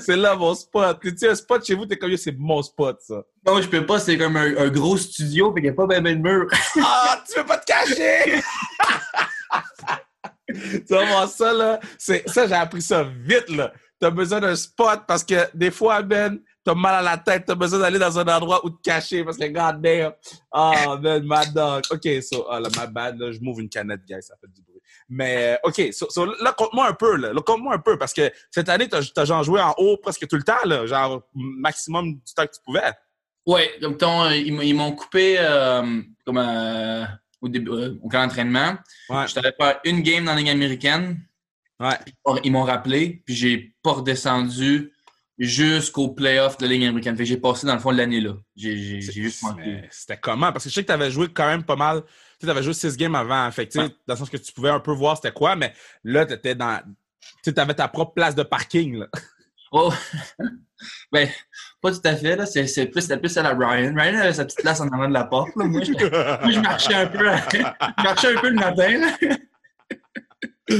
C'est 0.00 0.16
là 0.16 0.36
mon 0.36 0.54
spot. 0.54 0.98
Tu 1.00 1.16
sais, 1.16 1.28
un 1.28 1.34
spot 1.34 1.64
chez 1.64 1.74
vous, 1.74 1.86
t'es 1.86 1.96
comme, 1.96 2.16
c'est 2.16 2.36
mon 2.38 2.62
spot, 2.62 2.98
ça. 3.00 3.22
Non, 3.46 3.60
je 3.60 3.68
peux 3.68 3.84
pas, 3.84 3.98
c'est 3.98 4.16
comme 4.16 4.36
un, 4.36 4.56
un 4.56 4.68
gros 4.68 4.96
studio, 4.96 5.52
puis 5.52 5.62
qu'il 5.62 5.70
n'y 5.70 5.74
a 5.74 5.76
pas 5.76 5.86
ben, 5.86 6.02
ben 6.02 6.16
de 6.16 6.28
mur. 6.28 6.46
Ah, 6.82 7.22
tu 7.28 7.38
veux 7.38 7.46
pas 7.46 7.58
te 7.58 7.66
cacher? 7.66 8.42
tu 10.48 10.94
vas 10.94 11.06
voir 11.06 11.28
ça, 11.28 11.52
là. 11.52 11.80
Ça, 11.98 12.46
j'ai 12.46 12.54
appris 12.54 12.82
ça 12.82 13.04
vite, 13.04 13.48
là. 13.50 13.72
T'as 14.00 14.10
besoin 14.10 14.40
d'un 14.40 14.56
spot 14.56 15.02
parce 15.06 15.24
que 15.24 15.48
des 15.54 15.70
fois, 15.70 16.02
Ben, 16.02 16.38
t'as 16.64 16.74
mal 16.74 16.94
à 16.94 17.02
la 17.02 17.18
tête, 17.18 17.44
t'as 17.46 17.54
besoin 17.54 17.78
d'aller 17.78 17.98
dans 17.98 18.18
un 18.18 18.26
endroit 18.26 18.64
où 18.64 18.70
te 18.70 18.82
cacher 18.82 19.24
parce 19.24 19.36
que, 19.36 19.46
god 19.46 19.80
damn. 19.80 20.12
Oh, 20.52 20.98
man, 21.00 21.24
mad 21.24 21.52
dog. 21.54 21.82
OK, 21.90 22.22
so, 22.22 22.46
ah, 22.50 22.60
là, 22.60 22.68
my 22.76 22.92
bad, 22.92 23.18
là, 23.18 23.30
je 23.30 23.38
m'ouvre 23.40 23.60
une 23.60 23.68
canette, 23.68 24.04
guys, 24.06 24.22
ça 24.22 24.34
fait 24.40 24.48
du. 24.48 24.62
Mais, 25.08 25.54
euh, 25.54 25.68
OK, 25.68 25.92
so, 25.92 26.08
so, 26.08 26.24
là, 26.24 26.52
compte-moi 26.56 26.88
un 26.88 26.94
peu, 26.94 27.16
là. 27.16 27.32
Là, 27.32 27.40
compte-moi 27.42 27.74
un 27.74 27.78
peu 27.78 27.98
parce 27.98 28.12
que 28.14 28.30
cette 28.50 28.68
année, 28.68 28.88
t'as, 28.88 29.02
t'as 29.14 29.24
genre 29.24 29.42
joué 29.42 29.60
en 29.60 29.74
haut 29.76 29.96
presque 29.98 30.26
tout 30.26 30.36
le 30.36 30.42
temps, 30.42 30.64
là. 30.64 30.86
Genre, 30.86 31.22
maximum 31.34 32.14
du 32.14 32.34
temps 32.34 32.46
que 32.46 32.52
tu 32.54 32.60
pouvais. 32.64 32.92
Ouais, 33.46 33.70
comme 33.80 33.96
ton, 33.98 34.24
euh, 34.24 34.34
ils, 34.36 34.74
m'ont- 34.74 34.92
coupé 34.92 35.36
euh, 35.38 36.00
comme 36.24 36.38
euh, 36.38 37.04
au 37.42 37.48
début, 37.48 37.70
euh, 37.70 37.94
au 38.02 38.08
camp 38.08 38.22
d'entraînement. 38.22 38.76
Ouais. 39.10 39.28
Je 39.28 39.34
t'avais 39.34 39.52
faire 39.60 39.80
une 39.84 40.00
game 40.00 40.24
dans 40.24 40.32
la 40.32 40.38
Ligue 40.38 40.48
américaine. 40.48 41.20
Ouais. 41.78 41.98
Ils 42.42 42.52
m'ont 42.52 42.62
rappelé, 42.62 43.22
puis 43.26 43.34
j'ai 43.34 43.76
pas 43.82 43.92
redescendu 43.92 44.92
jusqu'au 45.38 46.08
playoff 46.08 46.56
de 46.56 46.64
la 46.66 46.72
Ligue 46.72 46.84
américaine. 46.84 47.16
Fait 47.16 47.24
que 47.24 47.28
j'ai 47.28 47.36
passé 47.36 47.66
dans 47.66 47.74
le 47.74 47.80
fond 47.80 47.92
de 47.92 47.98
l'année 47.98 48.20
là. 48.20 48.34
J'ai 48.56 49.00
juste 49.00 49.42
manqué. 49.42 49.82
C'était 49.90 50.16
comment? 50.16 50.52
Parce 50.52 50.64
que 50.64 50.70
je 50.70 50.74
sais 50.76 50.82
que 50.82 50.86
tu 50.86 50.92
avais 50.92 51.10
joué 51.10 51.28
quand 51.28 51.46
même 51.46 51.64
pas 51.64 51.76
mal. 51.76 52.02
Tu 52.44 52.50
avais 52.50 52.62
joué 52.62 52.72
six 52.74 52.96
games 52.96 53.14
avant. 53.14 53.50
Fait 53.50 53.66
que, 53.66 53.78
Ouais. 53.78 53.88
dans 54.06 54.14
le 54.14 54.16
sens 54.18 54.30
que 54.30 54.36
tu 54.36 54.52
pouvais 54.52 54.70
un 54.70 54.80
peu 54.80 54.92
voir 54.92 55.16
c'était 55.16 55.32
quoi, 55.32 55.56
mais 55.56 55.72
là, 56.04 56.26
tu 56.26 56.34
étais 56.34 56.54
dans. 56.54 56.80
Tu 57.42 57.52
avais 57.56 57.74
ta 57.74 57.88
propre 57.88 58.14
place 58.14 58.34
de 58.34 58.42
parking. 58.42 58.98
Là. 58.98 59.06
Oh! 59.72 59.92
ben, 61.12 61.28
pas 61.80 61.90
tout 61.92 62.00
à 62.04 62.14
fait, 62.14 62.36
là. 62.36 62.46
C'est 62.46 62.66
c'est 62.66 62.86
plus, 62.86 63.00
c'était 63.02 63.18
plus 63.18 63.36
à 63.36 63.42
la 63.42 63.50
Ryan. 63.50 63.94
Ryan 63.96 64.18
avait 64.20 64.32
sa 64.32 64.44
petite 64.44 64.60
place 64.60 64.80
en 64.80 64.88
avant 64.88 65.08
de 65.08 65.14
la 65.14 65.24
porte, 65.24 65.50
là. 65.56 65.64
Moi, 65.64 65.82
je, 65.82 65.92
moi, 65.92 66.50
je 66.50 66.60
marchais 66.60 66.94
un 66.94 67.06
peu, 67.06 67.18
je 67.52 68.02
marchais 68.02 68.36
un 68.36 68.40
peu 68.40 68.48
le 68.48 68.54
matin, 68.54 68.98
là. 68.98 69.36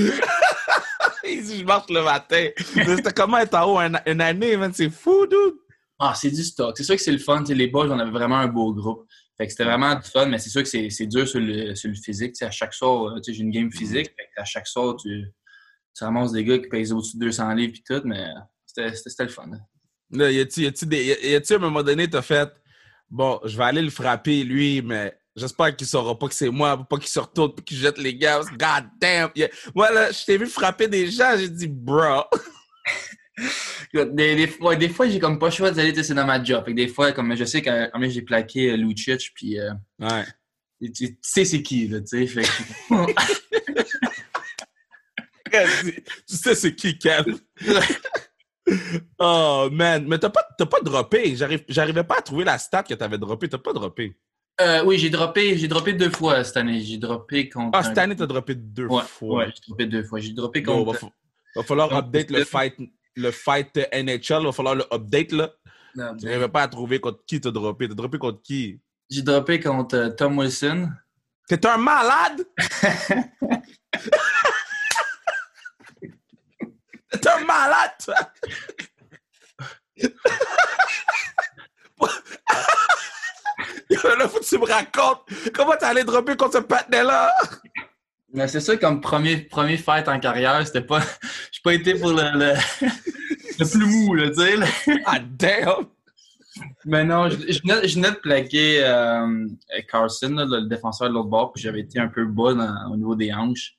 Il 1.26 1.42
dit, 1.42 1.60
je 1.60 1.64
marche 1.64 1.90
le 1.90 2.02
matin. 2.02 2.48
C'était 2.56 3.12
comment 3.12 3.38
être 3.38 3.54
en 3.54 3.64
haut 3.74 3.78
une, 3.78 4.00
une 4.06 4.20
année, 4.20 4.56
man? 4.56 4.72
C'est 4.74 4.90
fou, 4.90 5.26
dude. 5.26 5.54
Ah, 5.98 6.12
c'est 6.14 6.30
du 6.30 6.42
stock. 6.42 6.76
C'est 6.76 6.84
sûr 6.84 6.96
que 6.96 7.02
c'est 7.02 7.12
le 7.12 7.18
fun. 7.18 7.40
Tu 7.40 7.46
sais, 7.46 7.54
les 7.54 7.68
boys, 7.68 7.86
on 7.88 7.98
avait 7.98 8.10
vraiment 8.10 8.36
un 8.38 8.48
beau 8.48 8.72
groupe. 8.74 9.06
Fait 9.36 9.46
que 9.46 9.50
c'était 9.50 9.64
vraiment 9.64 9.94
du 9.96 10.08
fun, 10.08 10.26
mais 10.26 10.38
c'est 10.38 10.50
sûr 10.50 10.62
que 10.62 10.68
c'est 10.68 10.90
c'est 10.90 11.06
dur 11.06 11.26
sur 11.26 11.40
le, 11.40 11.74
sur 11.74 11.88
le 11.88 11.96
physique. 11.96 12.32
Tu 12.32 12.38
sais, 12.38 12.44
à 12.44 12.50
chaque 12.50 12.72
soir, 12.72 13.08
euh, 13.08 13.22
sais, 13.22 13.32
j'ai 13.32 13.42
une 13.42 13.50
game 13.50 13.70
physique. 13.70 14.06
Fait 14.06 14.28
que 14.34 14.40
à 14.40 14.44
chaque 14.44 14.66
soir, 14.66 14.96
tu, 14.96 15.24
tu 15.96 16.04
ramasses 16.04 16.32
des 16.32 16.44
gars 16.44 16.58
qui 16.58 16.68
pèsent 16.68 16.92
au-dessus 16.92 17.16
de 17.16 17.24
200 17.24 17.54
livres 17.54 17.74
et 17.76 17.82
tout, 17.82 18.06
mais 18.06 18.26
c'était 18.66 19.24
le 19.24 19.28
fun. 19.28 19.50
Là, 20.10 20.30
y 20.30 20.40
a-tu, 20.40 20.62
y 20.62 20.66
à 20.66 21.56
un 21.56 21.58
moment 21.58 21.82
donné, 21.82 22.08
t'as 22.08 22.22
fait, 22.22 22.48
bon, 23.10 23.40
je 23.44 23.56
vais 23.56 23.64
aller 23.64 23.82
le 23.82 23.90
frapper, 23.90 24.44
lui, 24.44 24.82
mais 24.82 25.16
j'espère 25.34 25.74
qu'il 25.74 25.86
saura 25.86 26.16
pas 26.16 26.28
que 26.28 26.34
c'est 26.34 26.50
moi, 26.50 26.86
pas 26.88 26.98
qu'il 26.98 27.08
se 27.08 27.18
retourne 27.18 27.54
puis 27.54 27.64
qu'il 27.64 27.78
jette 27.78 27.98
les 27.98 28.14
gars. 28.14 28.40
God 28.52 28.88
damn! 29.00 29.30
Moi, 29.74 29.90
là, 29.90 30.12
je 30.12 30.24
t'ai 30.24 30.36
vu 30.36 30.46
frapper 30.46 30.86
des 30.86 31.10
gens, 31.10 31.36
j'ai 31.36 31.48
dit, 31.48 31.68
bro. 31.68 32.22
Des, 33.92 34.34
des 34.36 34.46
fois, 34.46 34.76
des 34.76 34.88
fois 34.88 35.08
j'ai 35.08 35.18
comme 35.18 35.38
pas 35.38 35.46
le 35.46 35.52
choix 35.52 35.70
d'aller, 35.70 36.02
c'est 36.02 36.14
dans 36.14 36.26
ma 36.26 36.42
job. 36.42 36.64
Fait 36.64 36.70
que 36.72 36.76
des 36.76 36.88
fois, 36.88 37.12
comme 37.12 37.34
je 37.36 37.44
sais 37.44 37.62
quand 37.62 37.88
quand 37.92 38.08
j'ai 38.08 38.22
plaqué 38.22 38.70
euh, 38.72 38.76
Lucic, 38.76 39.32
puis 39.34 39.58
euh, 39.58 39.72
Ouais. 40.00 40.24
tu, 40.94 41.18
sais 41.20 41.44
c'est 41.44 41.62
qui, 41.62 41.88
là, 41.88 42.00
tu 42.00 42.06
sais. 42.06 42.26
Fait 42.26 42.42
que- 42.42 43.12
tu 46.26 46.36
sais 46.36 46.54
c'est 46.54 46.74
qui, 46.74 46.98
Kev? 46.98 47.24
oh, 49.18 49.68
man. 49.72 50.04
Mais 50.08 50.18
t'as 50.18 50.30
pas, 50.30 50.42
pas 50.58 50.80
droppé. 50.82 51.36
J'arrivais 51.68 52.04
pas 52.04 52.18
à 52.18 52.22
trouver 52.22 52.44
la 52.44 52.58
stat 52.58 52.82
que 52.82 52.94
t'avais 52.94 53.18
droppé. 53.18 53.48
T'as 53.48 53.58
pas 53.58 53.72
droppé. 53.72 54.16
Euh, 54.60 54.84
oui, 54.84 54.98
j'ai 54.98 55.10
droppé, 55.10 55.58
j'ai 55.58 55.66
droppé 55.68 55.92
deux 55.92 56.10
fois 56.10 56.44
cette 56.44 56.56
année. 56.56 56.80
J'ai 56.80 56.98
droppé 56.98 57.48
contre. 57.48 57.76
Ah, 57.78 57.82
cette 57.82 57.98
année, 57.98 58.14
t'as 58.16 58.26
droppé 58.26 58.54
deux 58.54 58.86
Ouais, 58.86 59.02
fois. 59.02 59.38
ouais, 59.46 59.52
j'ai 59.54 59.60
droppé 59.68 59.86
deux 59.86 60.04
fois. 60.04 60.20
J'ai 60.20 60.32
droppé 60.32 60.62
contre. 60.62 60.92
va, 60.92 60.98
fa- 60.98 61.10
va 61.56 61.62
falloir 61.64 61.92
update 61.96 62.30
le 62.30 62.44
fight, 62.44 62.74
le 63.16 63.30
fight 63.30 63.76
NHL, 63.76 64.40
il 64.40 64.46
va 64.46 64.52
falloir 64.52 64.74
le 64.74 64.84
update, 64.92 65.32
là. 65.32 65.50
Ah, 65.98 66.12
tu 66.18 66.24
ben. 66.24 66.30
n'arrivais 66.30 66.48
pas 66.48 66.62
à 66.62 66.68
trouver 66.68 67.00
contre 67.00 67.24
qui 67.26 67.40
t'as 67.40 67.50
droppé. 67.50 67.88
T'as 67.88 67.94
droppé 67.94 68.18
contre 68.18 68.42
qui? 68.42 68.80
J'ai 69.10 69.22
droppé 69.22 69.60
contre 69.60 69.96
euh, 69.96 70.10
Tom 70.10 70.38
Wilson. 70.38 70.88
T'es 71.46 71.64
un 71.66 71.76
malade! 71.76 72.44
T'es 77.10 77.28
un 77.28 77.44
malade, 77.44 77.92
toi! 78.02 78.14
là, 84.16 84.28
tu 84.42 84.58
me 84.58 84.66
racontes 84.66 85.22
comment 85.54 85.76
t'es 85.76 85.84
allé 85.84 86.04
dropper 86.04 86.36
contre 86.36 86.54
ce 86.54 86.58
patinet-là! 86.58 87.32
Mais 88.34 88.48
c'est 88.48 88.60
ça, 88.60 88.76
comme 88.76 89.00
premier, 89.00 89.36
premier 89.38 89.76
fight 89.76 90.08
en 90.08 90.18
carrière, 90.18 90.66
c'était 90.66 90.80
pas. 90.80 91.00
J'ai 91.52 91.60
pas 91.62 91.72
été 91.74 91.94
pour 91.94 92.10
le, 92.10 92.22
le, 92.34 92.52
le 93.60 93.70
plus 93.70 93.86
mou, 93.86 94.14
là, 94.14 94.28
tu 94.30 94.34
sais. 94.34 95.00
Ah, 95.06 95.18
damn! 95.20 95.86
Mais 96.84 97.04
non, 97.04 97.28
je, 97.30 97.36
je 97.52 97.60
venais, 97.62 97.88
je 97.88 97.94
venais 97.96 98.10
de 98.10 98.16
plaquer 98.16 98.80
euh, 98.84 99.46
Carson, 99.90 100.30
là, 100.30 100.44
le 100.44 100.68
défenseur 100.68 101.08
de 101.08 101.14
l'autre 101.14 101.28
bord, 101.28 101.52
puis 101.52 101.62
j'avais 101.62 101.80
été 101.80 101.98
un 101.98 102.08
peu 102.08 102.24
bas 102.26 102.54
dans- 102.54 102.92
au 102.92 102.96
niveau 102.96 103.14
des 103.16 103.32
hanches. 103.32 103.76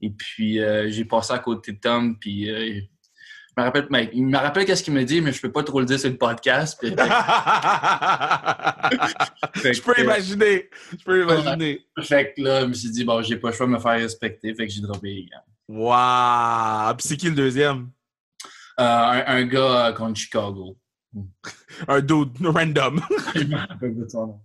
Et 0.00 0.10
puis, 0.10 0.60
euh, 0.60 0.90
j'ai 0.90 1.04
passé 1.04 1.32
à 1.32 1.38
côté 1.38 1.72
de 1.72 1.78
Tom, 1.78 2.16
puis 2.18 2.50
euh, 2.50 2.80
je 3.56 3.60
me 3.62 3.66
rappelle, 3.66 3.86
mais 3.90 4.10
il 4.12 4.26
me 4.26 4.36
rappelle 4.36 4.64
qu'est-ce 4.64 4.82
qu'il 4.82 4.92
me 4.94 5.04
dit, 5.04 5.20
mais 5.20 5.32
je 5.32 5.40
peux 5.40 5.52
pas 5.52 5.62
trop 5.62 5.78
le 5.80 5.86
dire 5.86 5.98
sur 5.98 6.10
le 6.10 6.16
podcast. 6.16 6.76
puis- 6.80 6.90
Je 9.64 9.80
peux 9.80 10.00
imaginer. 10.00 10.68
Je 10.98 11.04
peux 11.04 11.22
imaginer. 11.22 11.86
Fait 12.02 12.32
que 12.36 12.42
là, 12.42 12.60
je 12.62 12.66
me 12.66 12.72
suis 12.74 12.90
dit, 12.90 13.04
bon, 13.04 13.22
j'ai 13.22 13.36
pas 13.36 13.50
le 13.50 13.54
choix 13.54 13.66
de 13.66 13.72
me 13.72 13.78
faire 13.78 13.92
respecter, 13.92 14.54
fait 14.54 14.66
que 14.66 14.72
j'ai 14.72 14.80
droppé 14.80 15.08
les 15.08 15.26
gants. 15.26 15.44
Wow! 15.68 16.94
Puis 16.96 17.06
c'est 17.08 17.16
qui 17.16 17.28
le 17.28 17.34
deuxième? 17.34 17.90
Euh, 18.80 18.84
un, 18.84 19.22
un 19.26 19.44
gars 19.46 19.86
euh, 19.86 19.92
contre 19.92 20.18
Chicago. 20.18 20.76
Un 21.88 22.00
dude 22.00 22.30
random. 22.44 23.00
je 23.36 23.44
me 23.44 23.56
rappelle 23.56 23.96
de 23.96 24.08
son 24.08 24.26
nom. 24.26 24.40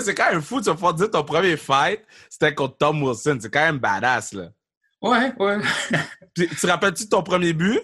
C'est 0.00 0.14
quand 0.14 0.30
même 0.32 0.42
fou 0.42 0.60
de 0.60 0.64
se 0.66 0.74
faire 0.74 0.94
dire 0.94 1.10
ton 1.10 1.24
premier 1.24 1.56
fight, 1.56 2.00
c'était 2.28 2.54
contre 2.54 2.76
Tom 2.78 3.02
Wilson. 3.02 3.38
C'est 3.40 3.50
quand 3.52 3.60
même 3.64 3.78
badass, 3.78 4.32
là. 4.34 4.48
Ouais, 5.02 5.32
ouais. 5.38 5.58
Puis, 6.34 6.48
tu 6.48 6.56
te 6.56 6.66
rappelles-tu 6.66 7.04
de 7.04 7.08
ton 7.10 7.22
premier 7.22 7.52
but? 7.52 7.80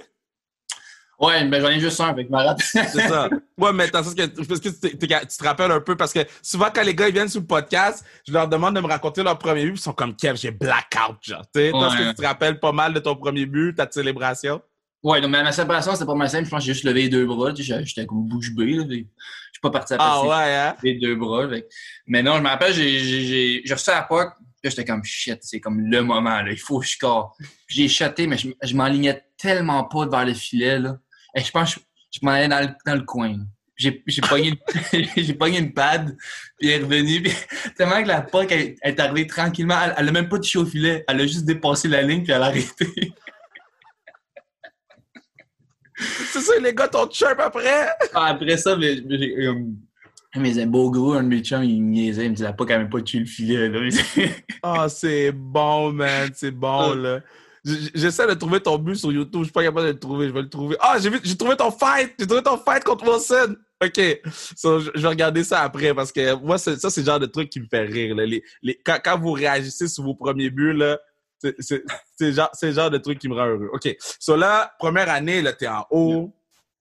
Ouais, 1.20 1.44
ben 1.46 1.60
j'en 1.60 1.68
ai 1.68 1.80
juste 1.80 2.00
un, 2.00 2.12
me 2.30 2.36
rappelle. 2.36 2.64
C'est 2.64 3.08
ça. 3.08 3.28
Ouais, 3.58 3.72
mais 3.72 3.88
sens 4.04 4.14
que, 4.14 4.24
parce 4.44 4.60
que 4.60 4.68
tu, 4.68 4.96
te 4.96 5.44
rappelles 5.44 5.72
un 5.72 5.80
peu, 5.80 5.96
parce 5.96 6.12
que 6.12 6.20
souvent, 6.42 6.68
quand 6.72 6.84
les 6.84 6.94
gars 6.94 7.08
ils 7.08 7.12
viennent 7.14 7.28
sur 7.28 7.40
le 7.40 7.46
podcast, 7.46 8.04
je 8.24 8.32
leur 8.32 8.46
demande 8.46 8.76
de 8.76 8.80
me 8.80 8.86
raconter 8.86 9.24
leur 9.24 9.36
premier 9.36 9.62
but, 9.64 9.72
puis 9.72 9.80
ils 9.80 9.82
sont 9.82 9.92
comme 9.92 10.14
Kev, 10.14 10.36
j'ai 10.36 10.52
blackout, 10.52 11.16
genre. 11.22 11.42
Tu 11.52 11.60
sais, 11.60 11.66
Est-ce 11.70 11.72
que 11.96 12.02
Ouais. 12.04 12.08
tu 12.10 12.14
te 12.14 12.24
rappelles 12.24 12.60
pas 12.60 12.70
mal 12.70 12.94
de 12.94 13.00
ton 13.00 13.16
premier 13.16 13.46
but, 13.46 13.74
ta 13.74 13.88
célébration? 13.90 14.62
Ouais, 15.02 15.20
donc, 15.20 15.30
mais 15.32 15.42
ma 15.42 15.50
séparation, 15.50 15.92
c'était 15.94 16.06
pas 16.06 16.14
mal 16.14 16.30
simple. 16.30 16.44
Je 16.44 16.50
pense 16.50 16.60
que 16.60 16.66
j'ai 16.66 16.72
juste 16.74 16.84
levé 16.84 17.02
les 17.02 17.08
deux 17.08 17.26
bras. 17.26 17.52
tu 17.52 17.64
sais, 17.64 17.84
J'étais 17.84 18.06
comme 18.06 18.24
bouche 18.28 18.52
bée. 18.52 18.74
Je 18.74 18.84
suis 18.94 19.60
pas 19.60 19.70
parti 19.70 19.94
à 19.94 19.96
Ah 19.98 20.20
passer 20.22 20.28
ouais, 20.28 20.54
hein? 20.56 20.76
les 20.84 20.94
deux 21.00 21.16
bras. 21.16 21.48
fait 21.48 21.68
Mais 22.06 22.22
non, 22.22 22.36
je 22.36 22.42
me 22.42 22.48
rappelle, 22.48 22.72
j'ai- 22.74 23.62
reçu 23.74 23.90
à 23.90 23.94
la 23.94 24.02
POC. 24.02 24.32
Puis 24.62 24.70
j'étais 24.70 24.84
comme 24.84 25.04
shit, 25.04 25.38
c'est 25.42 25.60
comme 25.60 25.80
le 25.80 26.02
moment. 26.02 26.40
Là, 26.42 26.50
il 26.50 26.58
faut 26.58 26.80
que 26.80 26.86
je 26.86 26.92
score. 26.92 27.36
J'ai 27.68 27.88
shoté, 27.88 28.26
mais 28.26 28.36
je, 28.38 28.48
je 28.62 28.74
m'enlignais 28.74 29.22
tellement 29.36 29.84
pas 29.84 30.06
vers 30.08 30.24
le 30.26 30.34
filet. 30.34 30.78
Là. 30.78 30.98
Et 31.36 31.40
je 31.42 31.50
pense 31.50 31.74
que 31.76 31.80
je, 31.80 32.18
je 32.20 32.26
m'en 32.26 32.32
allais 32.32 32.48
dans 32.48 32.60
le, 32.60 32.68
dans 32.84 32.94
le 32.94 33.02
coin. 33.04 33.30
là. 33.30 33.44
J'ai 33.76 33.92
pogné, 34.28 34.48
une- 34.48 35.04
j'ai 35.16 35.34
pogné 35.34 35.58
une 35.60 35.72
pad, 35.72 36.16
puis 36.58 36.68
elle 36.68 36.80
est 36.80 36.84
revenue. 36.84 37.22
Puis, 37.22 37.32
tellement 37.76 38.02
que 38.02 38.08
la 38.08 38.22
POC 38.22 38.50
elle, 38.50 38.74
elle 38.82 38.94
est 38.94 39.00
arrivée 39.00 39.26
tranquillement. 39.28 39.80
Elle, 39.80 39.94
elle 39.96 40.08
a 40.08 40.12
même 40.12 40.28
pas 40.28 40.38
touché 40.38 40.58
au 40.58 40.66
filet. 40.66 41.04
Elle 41.06 41.20
a 41.20 41.26
juste 41.28 41.44
dépassé 41.44 41.86
la 41.86 42.02
ligne, 42.02 42.24
puis 42.24 42.32
elle 42.32 42.42
a 42.42 42.46
arrêté. 42.46 42.86
C'est 45.96 46.40
ça, 46.40 46.52
les 46.60 46.74
gars 46.74 46.88
t'ont 46.88 47.10
chirp 47.10 47.38
après? 47.40 47.88
Ah, 48.14 48.26
Après 48.26 48.56
ça, 48.56 48.76
mais, 48.76 49.00
mais 49.04 49.18
j'ai, 50.34 50.40
euh, 50.40 50.42
mes 50.42 50.66
beaux 50.66 50.90
gros, 50.90 51.12
un 51.14 51.22
de 51.22 51.28
mes 51.28 51.40
chums, 51.40 51.64
il 51.64 51.82
me 51.82 51.90
niaisait, 51.90 52.24
il 52.26 52.30
me 52.30 52.34
disait, 52.34 52.46
la 52.46 52.52
pas 52.52 52.66
quand 52.66 52.78
même 52.78 52.90
pas 52.90 53.00
tué 53.02 53.20
le 53.20 53.26
filet. 53.26 53.70
Ah, 54.62 54.88
c'est 54.88 55.32
bon, 55.32 55.92
man. 55.92 56.30
C'est 56.34 56.50
bon, 56.50 56.92
Ah. 56.92 56.94
là. 56.96 57.20
J'essaie 57.94 58.26
de 58.26 58.34
trouver 58.34 58.60
ton 58.60 58.78
but 58.78 58.96
sur 58.96 59.12
YouTube. 59.12 59.40
Je 59.40 59.44
suis 59.44 59.52
pas 59.52 59.62
capable 59.62 59.86
de 59.86 59.92
le 59.92 59.98
trouver. 59.98 60.28
Je 60.28 60.32
vais 60.32 60.42
le 60.42 60.48
trouver. 60.48 60.76
Ah, 60.80 60.96
j'ai 60.98 61.10
vu- 61.10 61.20
j'ai 61.22 61.36
trouvé 61.36 61.56
ton 61.56 61.70
fight. 61.70 62.14
J'ai 62.18 62.26
trouvé 62.26 62.42
ton 62.42 62.56
fight 62.56 62.82
contre 62.82 63.06
Wilson. 63.06 63.56
OK. 63.84 64.20
So, 64.56 64.80
je, 64.80 64.90
vais 65.00 65.08
regarder 65.08 65.44
ça 65.44 65.60
après 65.62 65.94
parce 65.94 66.10
que 66.10 66.34
moi, 66.34 66.56
ça, 66.58 66.76
c'est 66.76 67.00
le 67.00 67.06
genre 67.06 67.20
de 67.20 67.26
truc 67.26 67.50
qui 67.50 67.60
me 67.60 67.66
fait 67.70 67.82
rire. 67.84 68.14
Là. 68.16 68.26
Les, 68.26 68.42
les, 68.62 68.78
quand, 68.84 68.98
quand 69.04 69.18
vous 69.18 69.32
réagissez 69.32 69.86
sur 69.86 70.04
vos 70.04 70.14
premiers 70.14 70.50
buts, 70.50 70.72
là, 70.72 70.98
c'est 71.60 71.82
le 72.20 72.32
genre, 72.32 72.50
genre 72.62 72.90
de 72.90 72.98
truc 72.98 73.18
qui 73.18 73.28
me 73.28 73.34
rend 73.34 73.46
heureux. 73.46 73.70
OK. 73.72 73.96
So 74.18 74.36
là, 74.36 74.72
première 74.78 75.10
année, 75.10 75.42
là, 75.42 75.52
t'es 75.52 75.68
en 75.68 75.84
haut. 75.90 76.32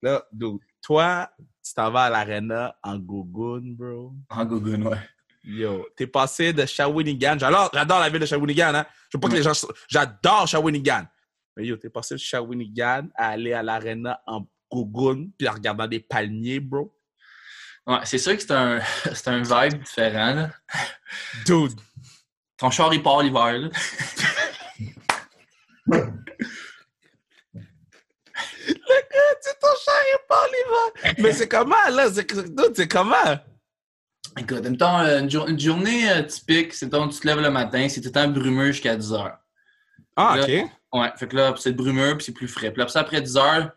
Là, 0.02 0.24
dude, 0.32 0.60
toi, 0.82 1.30
tu 1.68 1.74
t'en 1.74 1.92
vas 1.92 2.04
à 2.06 2.10
l'arena 2.10 2.76
en 2.84 2.98
gogoon, 2.98 3.76
bro. 3.78 4.14
En 4.30 4.46
gogoon, 4.46 4.84
ouais. 4.84 4.98
Yo, 5.44 5.88
t'es 5.96 6.08
passé 6.08 6.52
de 6.54 6.66
Shawinigan. 6.66 7.38
J'adore, 7.40 7.70
j'adore 7.74 8.00
la 8.00 8.10
ville 8.10 8.20
de 8.20 8.26
Shawinigan, 8.26 8.76
hein. 8.76 8.86
Je 9.10 9.18
veux 9.18 9.22
pas 9.22 9.30
que 9.30 9.36
les 9.36 9.44
gens. 9.44 9.68
J'adore 9.88 10.48
Shawinigan. 10.48 11.06
Mais 11.56 11.66
yo, 11.66 11.78
t'es 11.78 11.90
passé 11.90 12.16
de 12.16 12.20
Shawinigan 12.20 13.08
à 13.16 13.30
aller 13.30 13.54
à 13.54 13.64
l'arena 13.64 14.22
en 14.26 14.46
Gogun 14.72 15.30
puis 15.38 15.48
en 15.48 15.54
regardant 15.54 15.88
des 15.88 16.00
palmiers, 16.00 16.60
bro. 16.60 16.94
Ouais, 17.86 18.00
c'est 18.04 18.18
sûr 18.18 18.36
que 18.36 18.42
c'est 18.42 18.52
un, 18.52 18.82
c'est 19.14 19.28
un 19.30 19.42
vibe 19.42 19.82
différent, 19.82 20.34
là. 20.34 20.50
Dude. 21.46 21.80
Ton 22.58 22.70
char, 22.70 22.94
il 22.94 23.02
part 23.02 23.22
l'hiver, 23.22 23.58
là. 23.58 23.70
C'est 29.42 29.60
ton 29.60 29.68
char 29.84 29.96
est 30.14 30.28
pas 30.28 30.46
l'hiver. 30.48 31.14
Mais 31.20 31.34
c'est 31.34 31.48
comment, 31.48 31.76
là? 31.92 32.08
C'est, 32.76 32.88
comment? 32.88 33.16
Écoute, 34.38 34.64
mettons, 34.70 35.00
euh, 35.00 35.20
une, 35.22 35.30
jour- 35.30 35.48
une 35.48 35.60
journée 35.60 36.12
euh, 36.12 36.24
typique, 36.24 36.74
c'est 36.74 36.90
ton, 36.90 37.08
tu 37.08 37.20
te 37.20 37.28
lèves 37.28 37.40
le 37.40 37.50
matin, 37.50 37.88
c'est 37.90 38.02
tout 38.02 38.08
le 38.08 38.12
temps 38.14 38.28
brumeux 38.28 38.72
jusqu'à 38.72 38.96
10 38.96 39.14
heures. 39.14 39.38
Ah, 40.16 40.36
Là, 40.38 40.44
OK. 40.44 40.70
Ouais, 40.94 41.12
fait 41.18 41.28
que 41.28 41.36
là, 41.36 41.54
c'est 41.58 41.74
brumeux, 41.74 42.16
puis 42.18 42.26
c'est 42.26 42.32
plus 42.34 42.48
frais. 42.48 42.72
Puis 42.72 42.78
là, 42.80 42.84
après 42.84 42.94
ça, 42.94 43.00
après 43.02 43.22
10 43.22 43.38
heures, 43.38 43.72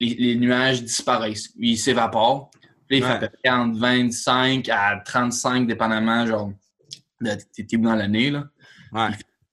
les, 0.00 0.14
les 0.14 0.36
nuages 0.36 0.82
disparaissent. 0.82 1.50
Ils 1.56 1.78
s'évaporent. 1.78 2.50
Puis 2.50 2.60
là, 2.60 2.96
il 2.98 3.02
Ouais. 3.02 3.08
fait 3.08 3.24
à 3.24 3.28
peu 3.28 3.36
près 3.42 3.50
entre 3.52 3.78
25 3.78 4.68
à 4.68 5.00
35, 5.04 5.66
dépendamment, 5.66 6.26
genre, 6.26 6.52
de 7.20 7.30
tes 7.54 7.66
types 7.66 7.82
dans 7.82 7.94
l'année, 7.94 8.30
là. 8.30 8.44
Ouais. 8.92 9.08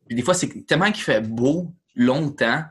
Puis 0.07 0.15
des 0.15 0.21
fois, 0.21 0.33
c'est 0.33 0.65
tellement 0.65 0.91
qu'il 0.91 1.03
fait 1.03 1.21
beau 1.21 1.74
longtemps, 1.95 2.63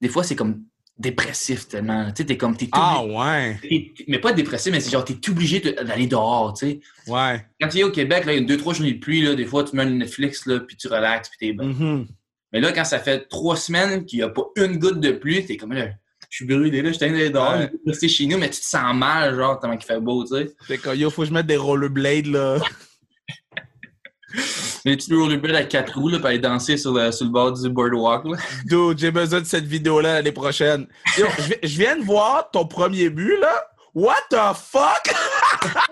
des 0.00 0.08
fois, 0.08 0.24
c'est 0.24 0.36
comme 0.36 0.62
dépressif 0.98 1.68
tellement. 1.68 2.06
Tu 2.12 2.22
sais, 2.22 2.26
t'es 2.26 2.36
comme, 2.36 2.56
t'es 2.56 2.68
Ah, 2.72 3.02
ouais. 3.04 3.58
t'es- 3.62 3.92
mais 4.08 4.18
pas 4.18 4.32
dépressif, 4.32 4.72
mais 4.72 4.80
c'est 4.80 4.90
genre, 4.90 5.04
t'es 5.04 5.16
obligé 5.28 5.60
de- 5.60 5.82
d'aller 5.82 6.06
dehors, 6.06 6.54
tu 6.54 6.66
sais. 6.66 6.80
Ouais. 7.08 7.44
Quand 7.60 7.68
tu 7.68 7.78
es 7.78 7.82
au 7.82 7.90
Québec, 7.90 8.24
là, 8.24 8.32
il 8.32 8.40
y 8.40 8.44
a 8.44 8.46
deux, 8.46 8.56
trois 8.56 8.74
journées 8.74 8.92
de 8.92 9.00
pluie, 9.00 9.22
là, 9.22 9.34
des 9.34 9.46
fois, 9.46 9.64
tu 9.64 9.74
mets 9.76 9.84
le 9.84 9.90
Netflix, 9.92 10.46
là, 10.46 10.60
puis 10.60 10.76
tu 10.76 10.88
relaxes, 10.88 11.28
puis 11.30 11.38
t'es 11.48 11.52
bien. 11.52 11.68
Mhm. 11.68 12.06
Mais 12.52 12.60
là, 12.60 12.72
quand 12.72 12.84
ça 12.84 13.00
fait 13.00 13.28
trois 13.28 13.56
semaines 13.56 14.04
qu'il 14.04 14.18
n'y 14.20 14.22
a 14.22 14.28
pas 14.28 14.44
une 14.56 14.78
goutte 14.78 15.00
de 15.00 15.10
pluie, 15.10 15.44
t'es 15.44 15.56
comme 15.56 15.72
là, 15.72 15.88
je 16.30 16.36
suis 16.36 16.46
brûlé, 16.46 16.82
là, 16.82 16.92
je 16.92 16.96
suis 16.96 17.00
d'aller 17.10 17.30
dehors, 17.30 17.54
Ouais. 17.58 17.70
je 17.84 17.90
rester 17.90 18.08
chez 18.08 18.26
nous, 18.26 18.38
mais 18.38 18.50
tu 18.50 18.60
te 18.60 18.66
sens 18.66 18.94
mal, 18.94 19.34
genre, 19.34 19.58
tellement 19.58 19.76
qu'il 19.76 19.86
fait 19.86 20.00
beau, 20.00 20.24
tu 20.24 20.36
sais. 20.36 20.52
Fait 20.62 20.78
que, 20.78 20.94
yo, 20.94 21.10
faut 21.10 21.22
que 21.22 21.28
je 21.28 21.32
mette 21.32 21.46
des 21.46 21.56
rollerblades, 21.56 22.26
là. 22.26 22.58
Les 24.86 24.96
petits 24.96 25.14
rollerblades 25.14 25.54
à 25.56 25.64
quatre 25.64 25.98
roues, 25.98 26.10
là, 26.10 26.18
pour 26.18 26.26
aller 26.26 26.38
danser 26.38 26.76
sur 26.76 26.92
le, 26.92 27.10
sur 27.10 27.24
le 27.24 27.30
bord 27.32 27.52
du 27.52 27.68
boardwalk, 27.70 28.24
là. 28.26 28.36
Dude, 28.66 28.98
j'ai 28.98 29.10
besoin 29.10 29.40
de 29.40 29.46
cette 29.46 29.64
vidéo-là 29.64 30.14
l'année 30.14 30.32
prochaine. 30.32 30.86
Yo, 31.16 31.26
je 31.38 31.42
vi- 31.42 31.58
je 31.62 31.78
viens 31.78 31.96
de 31.96 32.04
voir 32.04 32.50
ton 32.50 32.66
premier 32.66 33.08
but, 33.08 33.38
là. 33.40 33.66
What 33.94 34.16
the 34.30 34.54
fuck? 34.54 35.14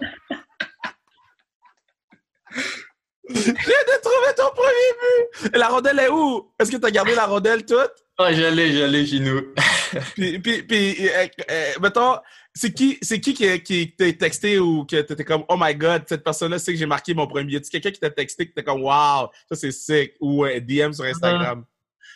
Je 3.28 3.34
viens 3.40 3.52
de 3.54 4.00
trouver 4.02 4.34
ton 4.36 4.50
premier 4.50 5.50
but! 5.50 5.56
La 5.56 5.68
rondelle 5.68 5.98
est 6.00 6.08
où? 6.10 6.52
Est-ce 6.58 6.70
que 6.70 6.76
t'as 6.76 6.90
gardé 6.90 7.14
la 7.14 7.24
rondelle 7.26 7.64
toute? 7.64 7.92
Ah, 8.18 8.32
je 8.32 8.42
l'ai, 8.42 8.72
je 8.72 8.82
l'ai 8.84 9.06
chez 9.06 9.20
nous. 9.20 9.40
Puis, 10.14 10.38
puis, 10.38 10.62
puis 10.62 11.08
euh, 11.08 11.26
euh, 11.50 11.72
mettons, 11.80 12.16
c'est 12.54 12.72
qui, 12.72 12.98
c'est 13.00 13.20
qui 13.20 13.34
qui, 13.34 13.62
qui 13.62 13.92
t'a 13.96 14.12
texté 14.12 14.58
ou 14.58 14.84
que 14.84 15.00
t'étais 15.00 15.24
comme, 15.24 15.44
oh 15.48 15.56
my 15.58 15.74
god, 15.74 16.04
cette 16.06 16.22
personne-là 16.22 16.58
sait 16.58 16.72
que 16.72 16.78
j'ai 16.78 16.86
marqué 16.86 17.14
mon 17.14 17.26
premier. 17.26 17.58
C'est 17.62 17.70
quelqu'un 17.70 17.90
qui 17.90 18.00
t'a 18.00 18.10
texté 18.10 18.46
que 18.48 18.52
t'es 18.54 18.62
comme, 18.62 18.82
wow, 18.82 19.28
ça 19.48 19.54
c'est 19.54 19.72
sick. 19.72 20.12
Ou 20.20 20.44
un 20.44 20.58
DM 20.60 20.92
sur 20.92 21.04
Instagram? 21.04 21.64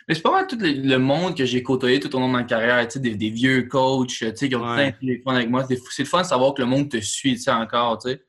Mais 0.08 0.14
c'est 0.14 0.22
pas 0.22 0.30
mal 0.30 0.46
tout 0.46 0.56
le, 0.60 0.98
monde 0.98 1.36
que 1.36 1.44
j'ai 1.44 1.62
côtoyé 1.62 1.98
tout 1.98 2.14
au 2.14 2.20
long 2.20 2.28
de 2.28 2.32
ma 2.32 2.44
carrière, 2.44 2.86
des, 2.86 3.16
des 3.16 3.30
vieux 3.30 3.62
coachs, 3.62 4.08
tu 4.08 4.30
sais, 4.36 4.48
qui 4.48 4.54
ont 4.54 4.60
plein 4.60 4.90
de 4.90 4.96
téléphone 4.96 5.34
avec 5.36 5.48
moi. 5.50 5.64
C'est 5.68 5.80
c'est 5.90 6.02
le 6.02 6.08
fun 6.08 6.22
de 6.22 6.26
savoir 6.26 6.54
que 6.54 6.62
le 6.62 6.68
monde 6.68 6.88
te 6.90 7.00
suit, 7.00 7.34
tu 7.34 7.40
sais, 7.42 7.50
encore, 7.50 7.98
tu 7.98 8.10
sais. 8.10 8.22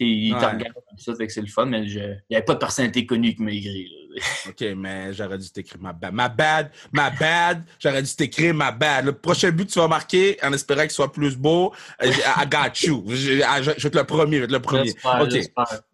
Ils 0.00 0.30
te 0.32 0.36
Ouais. 0.38 0.46
regardent 0.46 0.74
comme 0.74 0.98
ça, 0.98 1.14
fait 1.16 1.26
que 1.26 1.32
c'est 1.32 1.40
le 1.40 1.46
fun, 1.46 1.66
mais 1.66 1.86
je- 1.88 1.98
il 2.00 2.22
n'y 2.30 2.36
avait 2.36 2.44
pas 2.44 2.54
de 2.54 2.58
personnalité 2.58 3.06
connue 3.06 3.34
qui 3.34 3.42
m'a 3.42 3.52
écrit. 3.52 3.88
là. 3.88 4.03
OK, 4.48 4.60
mais 4.76 5.12
j'aurais 5.12 5.38
dû 5.38 5.50
t'écrire 5.50 5.80
ma 5.80 5.92
bad. 5.92 6.12
Ma 6.14 6.28
bad, 6.28 6.70
ma 6.92 7.10
bad. 7.10 7.64
J'aurais 7.80 8.02
dû 8.02 8.14
t'écrire 8.14 8.54
ma 8.54 8.70
bad. 8.70 9.06
Le 9.06 9.12
prochain 9.12 9.50
but 9.50 9.66
que 9.66 9.72
tu 9.72 9.78
vas 9.78 9.88
marquer, 9.88 10.38
en 10.42 10.52
espérant 10.52 10.82
qu'il 10.82 10.90
soit 10.92 11.12
plus 11.12 11.36
beau, 11.36 11.72
euh, 12.02 12.06
I 12.10 12.46
got 12.48 12.72
you. 12.86 13.04
Je, 13.08 13.14
je- 13.16 13.72
je 13.76 13.82
vais 13.82 13.88
être 13.88 13.94
le 13.96 14.04
premier, 14.04 14.36
je 14.36 14.40
vais 14.40 14.44
être 14.46 14.52
le 14.52 14.62
premier. 14.62 14.90
OK. 15.22 15.30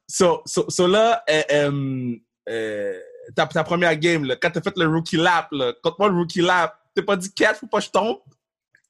So, 0.06 0.42
so, 0.44 0.68
so 0.68 0.86
là, 0.86 1.22
euh, 1.30 1.42
euh, 1.52 2.16
euh, 2.48 2.98
ta, 3.34 3.46
ta 3.46 3.64
première 3.64 3.96
game, 3.96 4.24
là, 4.24 4.36
quand 4.36 4.50
t'as 4.50 4.60
fait 4.60 4.76
le 4.76 4.86
rookie 4.88 5.16
lap, 5.16 5.48
là, 5.52 5.72
contre 5.82 5.96
moi 6.00 6.08
le 6.08 6.16
rookie 6.16 6.42
lap, 6.42 6.76
t'as 6.94 7.02
pas 7.02 7.16
dit 7.16 7.32
4, 7.32 7.60
faut 7.60 7.66
pas 7.68 7.78
que 7.78 7.84
je 7.86 7.90
tombe? 7.90 8.18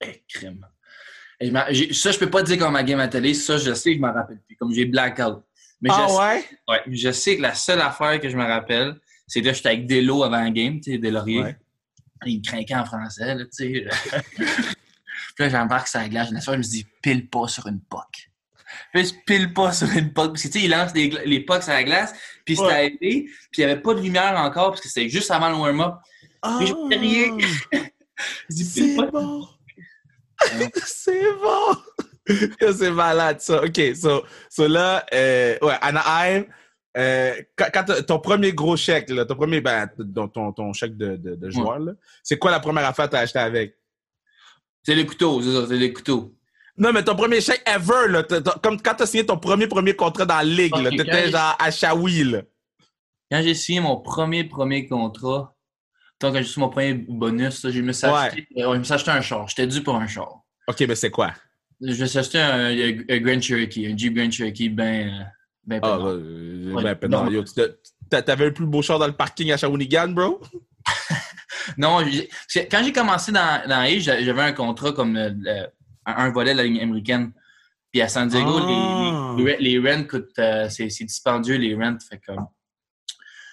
Eh, 0.00 0.22
crime. 0.28 0.66
J'ai- 1.70 1.92
ça, 1.92 2.10
je 2.10 2.18
peux 2.18 2.30
pas 2.30 2.42
dire 2.42 2.58
comme 2.58 2.72
ma 2.72 2.82
game 2.82 3.00
à 3.00 3.08
télé. 3.08 3.34
Ça, 3.34 3.56
je 3.58 3.72
sais 3.74 3.90
que 3.92 3.96
je 3.96 4.00
m'en 4.00 4.12
rappelle 4.12 4.40
plus. 4.46 4.56
Comme 4.56 4.72
j'ai 4.72 4.84
blackout. 4.86 5.42
Mais 5.80 5.88
Ah 5.92 6.06
je, 6.06 6.12
sais- 6.12 6.18
ouais? 6.18 6.44
ouais, 6.68 6.80
mais 6.86 6.96
je 6.96 7.10
sais 7.12 7.36
que 7.36 7.42
la 7.42 7.54
seule 7.54 7.80
affaire 7.80 8.20
que 8.20 8.28
je 8.28 8.36
me 8.36 8.44
rappelle, 8.44 8.96
c'est 9.30 9.42
que 9.42 9.52
j'étais 9.52 9.68
avec 9.68 9.86
Delo 9.86 10.24
avant 10.24 10.42
la 10.42 10.50
game, 10.50 10.80
tu 10.80 10.92
sais, 10.92 10.98
Delaurier. 10.98 11.42
Ouais. 11.42 11.56
Il 12.26 12.42
craquait 12.42 12.74
en 12.74 12.84
français, 12.84 13.34
là, 13.34 13.44
tu 13.44 13.50
sais. 13.52 13.86
Puis 14.36 15.44
là, 15.44 15.48
j'embarque 15.48 15.88
sur 15.88 16.00
la 16.00 16.08
glace. 16.08 16.28
Je 16.30 16.50
me 16.50 16.62
dis, 16.62 16.86
pile 17.00 17.28
pas 17.28 17.46
sur 17.48 17.66
une 17.66 17.80
POC. 17.80 18.30
Puis 18.92 19.04
je 19.06 19.12
pile 19.26 19.52
pas 19.52 19.72
sur 19.72 19.88
une 19.90 20.12
puck. 20.12 20.28
Parce 20.32 20.42
que, 20.42 20.48
tu 20.48 20.58
sais, 20.60 20.64
il 20.64 20.70
lance 20.70 20.92
gla- 20.92 21.22
les 21.24 21.40
pucks 21.40 21.68
à 21.68 21.74
la 21.74 21.84
glace, 21.84 22.12
puis 22.44 22.56
c'était 22.56 22.68
Ouais. 22.68 22.86
été, 22.88 23.24
puis 23.50 23.62
il 23.62 23.64
n'y 23.66 23.70
avait 23.72 23.80
pas 23.80 23.94
de 23.94 24.00
lumière 24.00 24.34
encore, 24.36 24.70
parce 24.70 24.80
que 24.80 24.88
c'était 24.88 25.08
juste 25.08 25.30
avant 25.30 25.48
le 25.48 25.56
warm-up. 25.56 25.94
Mais 26.58 26.66
je 26.66 26.74
fais 26.90 26.96
rien. 26.96 27.36
Je 28.50 28.54
dis, 28.54 28.64
pile 28.64 28.90
C'est 28.90 28.96
pas. 28.96 29.06
bon. 29.10 29.48
c'est 30.84 31.32
bon. 31.40 31.76
C'est 32.76 32.90
malade, 32.90 33.40
ça. 33.40 33.62
OK, 33.64 33.80
so, 33.94 34.24
so 34.48 34.66
là, 34.68 35.04
euh, 35.14 35.56
ouais, 35.62 35.76
Anaheim, 35.80 36.44
euh, 36.96 37.34
quand, 37.56 37.84
ton 38.06 38.18
premier 38.18 38.52
gros 38.52 38.76
chèque, 38.76 39.10
là, 39.10 39.24
ton 39.24 39.36
premier, 39.36 39.60
ben, 39.60 39.88
ton, 40.14 40.28
ton, 40.28 40.52
ton 40.52 40.72
chèque 40.72 40.96
de, 40.96 41.16
de, 41.16 41.34
de 41.36 41.50
joueur, 41.50 41.78
c'est 42.22 42.38
quoi 42.38 42.50
la 42.50 42.60
première 42.60 42.84
affaire 42.86 43.06
que 43.06 43.12
t'as 43.12 43.20
acheté 43.20 43.38
avec? 43.38 43.76
C'est 44.82 44.94
les 44.94 45.06
couteaux, 45.06 45.40
c'est 45.42 45.52
ça, 45.52 45.66
c'est 45.68 45.76
les 45.76 45.92
couteaux. 45.92 46.34
Non, 46.76 46.92
mais 46.92 47.04
ton 47.04 47.14
premier 47.14 47.40
chèque 47.40 47.62
ever, 47.66 48.08
là, 48.08 48.22
comme 48.62 48.80
quand 48.80 48.94
t'as 48.94 49.06
signé 49.06 49.26
ton 49.26 49.36
premier 49.38 49.66
premier 49.66 49.94
contrat 49.94 50.24
dans 50.24 50.36
la 50.36 50.44
ligue, 50.44 50.74
là, 50.76 50.88
Ok, 50.90 50.96
t'étais 50.96 51.24
quand 51.24 51.30
genre 51.30 51.56
à 51.58 51.70
Shawi, 51.70 52.24
là. 52.24 52.42
Quand 53.30 53.42
j'ai 53.42 53.54
signé 53.54 53.80
mon 53.80 53.98
premier, 54.00 54.44
premier 54.44 54.86
contrat, 54.88 55.54
tant 56.18 56.32
que 56.32 56.38
j'ai 56.38 56.44
signé 56.48 56.64
mon 56.66 56.70
premier 56.72 56.94
bonus, 56.94 57.62
là, 57.64 57.70
je 57.70 57.80
me 57.82 57.92
suis 57.92 58.06
acheté, 58.06 58.46
euh, 58.56 58.72
je 58.74 58.78
me 58.78 58.84
suis 58.84 58.94
acheté 58.94 59.10
un 59.10 59.20
char. 59.20 59.46
J'étais 59.48 59.66
dû 59.66 59.82
pour 59.82 59.94
un 59.96 60.06
char. 60.06 60.40
OK, 60.66 60.80
mais 60.88 60.94
c'est 60.94 61.10
quoi? 61.10 61.32
Je 61.82 62.00
me 62.00 62.06
suis 62.06 62.18
acheté 62.18 62.38
un, 62.40 62.70
un- 62.70 63.04
un 63.08 63.18
Grand 63.20 63.40
Cherokee, 63.40 63.86
un 63.86 63.96
Jeep 63.96 64.14
Grand 64.14 64.30
Cherokee 64.30 64.68
ben, 64.70 65.30
ben 65.64 65.80
Ah, 65.82 65.96
pédant. 65.96 66.06
euh, 66.08 66.94
ben, 66.94 67.08
non. 67.08 67.30
Yo, 67.30 67.44
T'avais 68.08 68.46
le 68.46 68.52
plus 68.54 68.66
beau 68.66 68.82
char 68.82 68.98
dans 68.98 69.06
le 69.06 69.12
parking 69.12 69.52
à 69.52 69.56
Shawinigan, 69.56 70.08
bro? 70.08 70.40
Non, 71.76 71.98
quand 72.70 72.82
j'ai 72.82 72.92
commencé 72.92 73.30
dans, 73.32 73.62
dans 73.68 73.86
j'avais 74.00 74.42
un 74.42 74.52
contrat 74.52 74.92
comme 74.92 75.16
euh, 75.16 75.30
le- 75.36 75.66
un 76.06 76.30
volet 76.30 76.52
de 76.52 76.56
la 76.56 76.64
ligne 76.64 76.80
américaine. 76.80 77.32
Puis 77.92 78.00
à 78.00 78.08
San 78.08 78.28
Diego, 78.28 78.58
Ah. 78.62 79.34
les, 79.38 79.56
les, 79.58 79.78
les 79.78 79.92
rents 79.94 80.04
coûtent, 80.04 80.38
euh, 80.38 80.68
c'est 80.68 80.86
dispendieux, 81.04 81.56
les 81.56 81.74
rents. 81.74 81.98
Fait 82.08 82.18
que, 82.18 82.32
euh, 82.32 82.36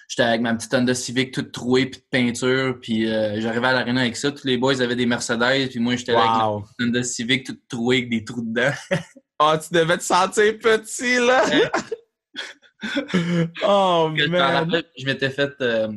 j'étais 0.08 0.22
avec 0.22 0.40
ma 0.40 0.54
petite 0.54 0.72
Honda 0.74 0.94
Civic 0.94 1.32
toute 1.32 1.52
trouée, 1.52 1.86
puis 1.86 2.00
de 2.00 2.06
peinture, 2.10 2.78
puis 2.80 3.06
euh, 3.08 3.40
j'arrivais 3.40 3.66
à 3.68 3.72
l'aréna 3.74 4.00
avec 4.00 4.16
ça. 4.16 4.32
Tous 4.32 4.44
les 4.46 4.56
boys 4.56 4.80
avaient 4.80 4.96
des 4.96 5.06
Mercedes, 5.06 5.68
puis 5.70 5.78
moi, 5.78 5.94
j'étais 5.96 6.12
là 6.12 6.20
avec 6.20 6.30
ma 6.30 6.60
petite 6.62 6.80
Honda 6.80 7.02
Civic 7.02 7.46
toute 7.46 7.68
trouée 7.68 7.96
avec 7.98 8.10
des 8.10 8.24
trous 8.24 8.42
dedans. 8.42 8.72
Oh, 9.40 9.54
tu 9.56 9.72
devais 9.72 9.98
te 9.98 10.02
sentir 10.02 10.58
petit, 10.58 11.16
là! 11.18 11.44
oh, 13.64 14.12
Que 14.16 14.24
je 14.24 14.28
man! 14.28 14.40
rappelle, 14.40 14.84
je 14.96 15.06
m'étais 15.06 15.30
fait 15.30 15.52
euh, 15.60 15.88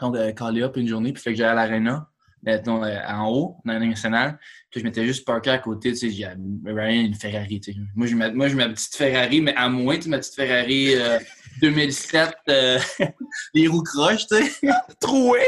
donc, 0.00 0.16
euh, 0.16 0.64
up 0.64 0.76
une 0.76 0.88
journée, 0.88 1.12
puis 1.12 1.22
fait 1.22 1.30
que 1.32 1.36
j'allais 1.38 1.50
à 1.50 1.54
l'aréna, 1.54 2.08
euh, 2.46 2.58
euh, 2.66 3.00
en 3.08 3.28
haut, 3.30 3.56
dans 3.64 3.78
nationale, 3.80 4.38
puis 4.70 4.80
je 4.80 4.84
m'étais 4.84 5.04
juste 5.04 5.26
parké 5.26 5.50
à 5.50 5.58
côté, 5.58 5.92
tu 5.92 5.96
sais, 5.96 6.10
j'ai 6.10 6.26
Ryan 6.64 7.06
une 7.06 7.14
Ferrari, 7.14 7.60
tu 7.60 7.72
sais. 7.72 7.78
Moi, 7.94 8.06
j'ai 8.06 8.14
ma, 8.14 8.30
moi, 8.30 8.48
j'ai 8.48 8.54
ma 8.54 8.68
petite 8.68 8.94
Ferrari, 8.94 9.40
mais 9.40 9.54
à 9.54 9.68
moins, 9.68 9.96
tu 9.96 10.02
sais, 10.02 10.08
ma 10.08 10.18
petite 10.18 10.34
Ferrari 10.34 10.94
euh, 10.94 11.18
2007, 11.60 12.34
euh, 12.48 12.78
les 13.54 13.66
roues 13.66 13.82
croches, 13.82 14.26
tu 14.26 14.36
sais. 14.36 14.68
Troué! 15.00 15.40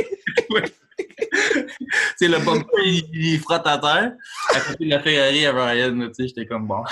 Sais, 2.17 2.29
le 2.29 2.39
bumper, 2.39 2.67
il, 2.85 3.05
il 3.13 3.39
frotte 3.41 3.67
à 3.67 3.79
terre. 3.79 4.13
À 4.55 4.61
côté 4.61 4.85
de 4.85 4.91
la 4.91 5.01
Ferrari 5.01 5.47
à 5.47 5.53
Ryan, 5.53 5.99
tu 6.09 6.15
sais, 6.15 6.29
j'étais 6.29 6.47
comme 6.47 6.67
bon. 6.67 6.83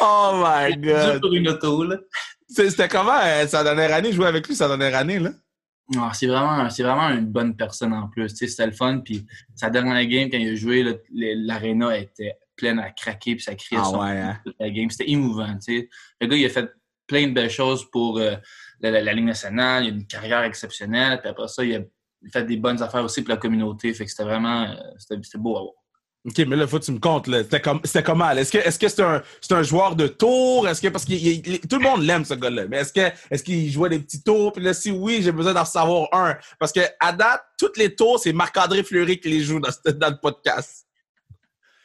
Oh 0.00 0.32
my 0.44 0.76
god! 0.80 1.20
pour 1.20 1.32
une 1.34 1.48
auto, 1.48 1.84
là. 1.84 1.96
C'était 2.48 2.88
comment 2.88 3.18
euh, 3.22 3.46
sa 3.46 3.62
dernière 3.62 3.92
année, 3.94 4.12
jouer 4.12 4.26
avec 4.26 4.46
lui 4.48 4.54
sa 4.56 4.68
dernière 4.68 4.96
année, 4.96 5.18
là? 5.18 5.30
Ah, 5.96 6.10
c'est 6.14 6.26
vraiment, 6.26 6.68
c'est 6.70 6.82
vraiment 6.82 7.08
une 7.10 7.26
bonne 7.26 7.56
personne 7.56 7.92
en 7.94 8.08
plus. 8.08 8.28
Tu 8.32 8.36
sais, 8.36 8.46
c'était 8.48 8.66
le 8.66 8.72
fun. 8.72 9.00
Puis 9.04 9.26
sa 9.54 9.70
dernière 9.70 10.04
game, 10.06 10.28
quand 10.30 10.38
il 10.38 10.50
a 10.52 10.54
joué, 10.54 10.84
l'aréna 11.12 11.96
était 11.96 12.34
pleine 12.56 12.78
à 12.78 12.90
craquer, 12.90 13.36
puis 13.36 13.42
ça 13.44 13.54
criait 13.54 13.80
Ah 13.82 13.84
son 13.84 14.00
ouais, 14.00 14.10
hein? 14.18 14.36
toute 14.44 14.56
la 14.60 14.70
game. 14.70 14.90
C'était 14.90 15.10
émouvant. 15.10 15.54
Tu 15.64 15.80
sais. 15.80 15.88
Le 16.20 16.26
gars, 16.26 16.36
il 16.36 16.44
a 16.44 16.50
fait 16.50 16.68
plein 17.06 17.26
de 17.28 17.32
belles 17.32 17.48
choses 17.50 17.88
pour 17.90 18.18
euh, 18.18 18.34
la, 18.80 18.90
la- 18.90 19.02
la 19.02 19.12
Ligue 19.14 19.24
nationale. 19.24 19.84
Il 19.84 19.88
a 19.88 19.94
une 19.94 20.06
carrière 20.06 20.42
exceptionnelle. 20.42 21.20
Puis 21.20 21.30
après 21.30 21.48
ça, 21.48 21.64
il 21.64 21.74
a 21.76 21.80
fait 22.32 22.44
des 22.44 22.56
bonnes 22.56 22.82
affaires 22.82 23.04
aussi 23.04 23.22
pour 23.22 23.30
la 23.30 23.36
communauté. 23.36 23.92
Fait 23.94 24.04
que 24.04 24.10
c'était 24.10 24.24
vraiment 24.24 24.64
euh, 24.64 24.74
c'était, 24.98 25.38
beau 25.38 25.56
à 25.56 25.60
voir. 25.60 25.74
OK, 26.26 26.38
mais 26.46 26.56
là, 26.56 26.66
faut 26.66 26.78
que 26.78 26.84
tu 26.84 26.92
me 26.92 26.98
comptes. 26.98 27.26
C'était 27.26 27.60
comme, 27.60 27.80
comment? 28.04 28.30
Est-ce 28.30 28.78
que, 28.78 28.88
c'est 28.88 29.02
un, 29.02 29.22
c'est 29.40 29.54
un 29.54 29.62
joueur 29.62 29.94
de 29.96 30.08
tour? 30.08 30.68
Est-ce 30.68 30.82
que, 30.82 30.88
parce 30.88 31.04
que 31.04 31.66
tout 31.66 31.78
le 31.78 31.82
monde 31.82 32.02
l'aime, 32.02 32.24
ce 32.24 32.34
gars-là. 32.34 32.66
Mais 32.68 32.78
est-ce 32.78 32.92
que, 32.92 33.12
est-ce 33.30 33.42
qu'il 33.42 33.70
jouait 33.70 33.88
des 33.88 34.00
petits 34.00 34.22
tours? 34.22 34.52
Puis 34.52 34.62
là, 34.62 34.74
si 34.74 34.90
oui, 34.90 35.20
j'ai 35.22 35.32
besoin 35.32 35.54
d'en 35.54 35.64
savoir 35.64 36.08
un. 36.12 36.36
Parce 36.58 36.72
que, 36.72 36.80
à 37.00 37.12
date, 37.12 37.42
toutes 37.56 37.76
les 37.76 37.94
tours, 37.94 38.18
c'est 38.18 38.32
Marc-André 38.32 38.82
Fleury 38.82 39.20
qui 39.20 39.30
les 39.30 39.40
joue 39.40 39.60
dans, 39.60 39.70
ce- 39.70 39.92
dans 39.92 40.10
le 40.10 40.18
podcast. 40.20 40.86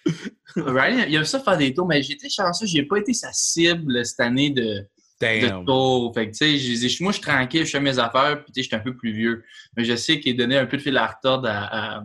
Ryan, 0.55 1.05
il 1.07 1.15
aime 1.15 1.25
ça 1.25 1.39
faire 1.39 1.57
des 1.57 1.73
tours, 1.73 1.87
mais 1.87 2.01
j'ai 2.03 2.13
été 2.13 2.27
chanceux. 2.27 2.65
J'ai 2.65 2.83
pas 2.83 2.97
été 2.97 3.13
sa 3.13 3.31
cible 3.31 4.05
cette 4.05 4.19
année 4.19 4.49
de, 4.49 4.85
de 5.21 5.65
tour. 5.65 6.13
Fait 6.13 6.29
que, 6.29 7.03
moi, 7.03 7.11
je 7.11 7.17
suis 7.17 7.21
tranquille, 7.21 7.65
je 7.65 7.71
fais 7.71 7.79
mes 7.79 7.99
affaires, 7.99 8.43
puis, 8.43 8.51
tu 8.53 8.59
sais, 8.59 8.63
je 8.63 8.67
suis 8.67 8.75
un 8.75 8.79
peu 8.79 8.95
plus 8.95 9.11
vieux. 9.13 9.43
Mais 9.77 9.85
je 9.85 9.95
sais 9.95 10.19
qu'il 10.19 10.35
donnait 10.35 10.57
un 10.57 10.65
peu 10.65 10.77
de 10.77 10.81
fil 10.81 10.97
à 10.97 11.07
retordre 11.07 11.47
à, 11.49 12.03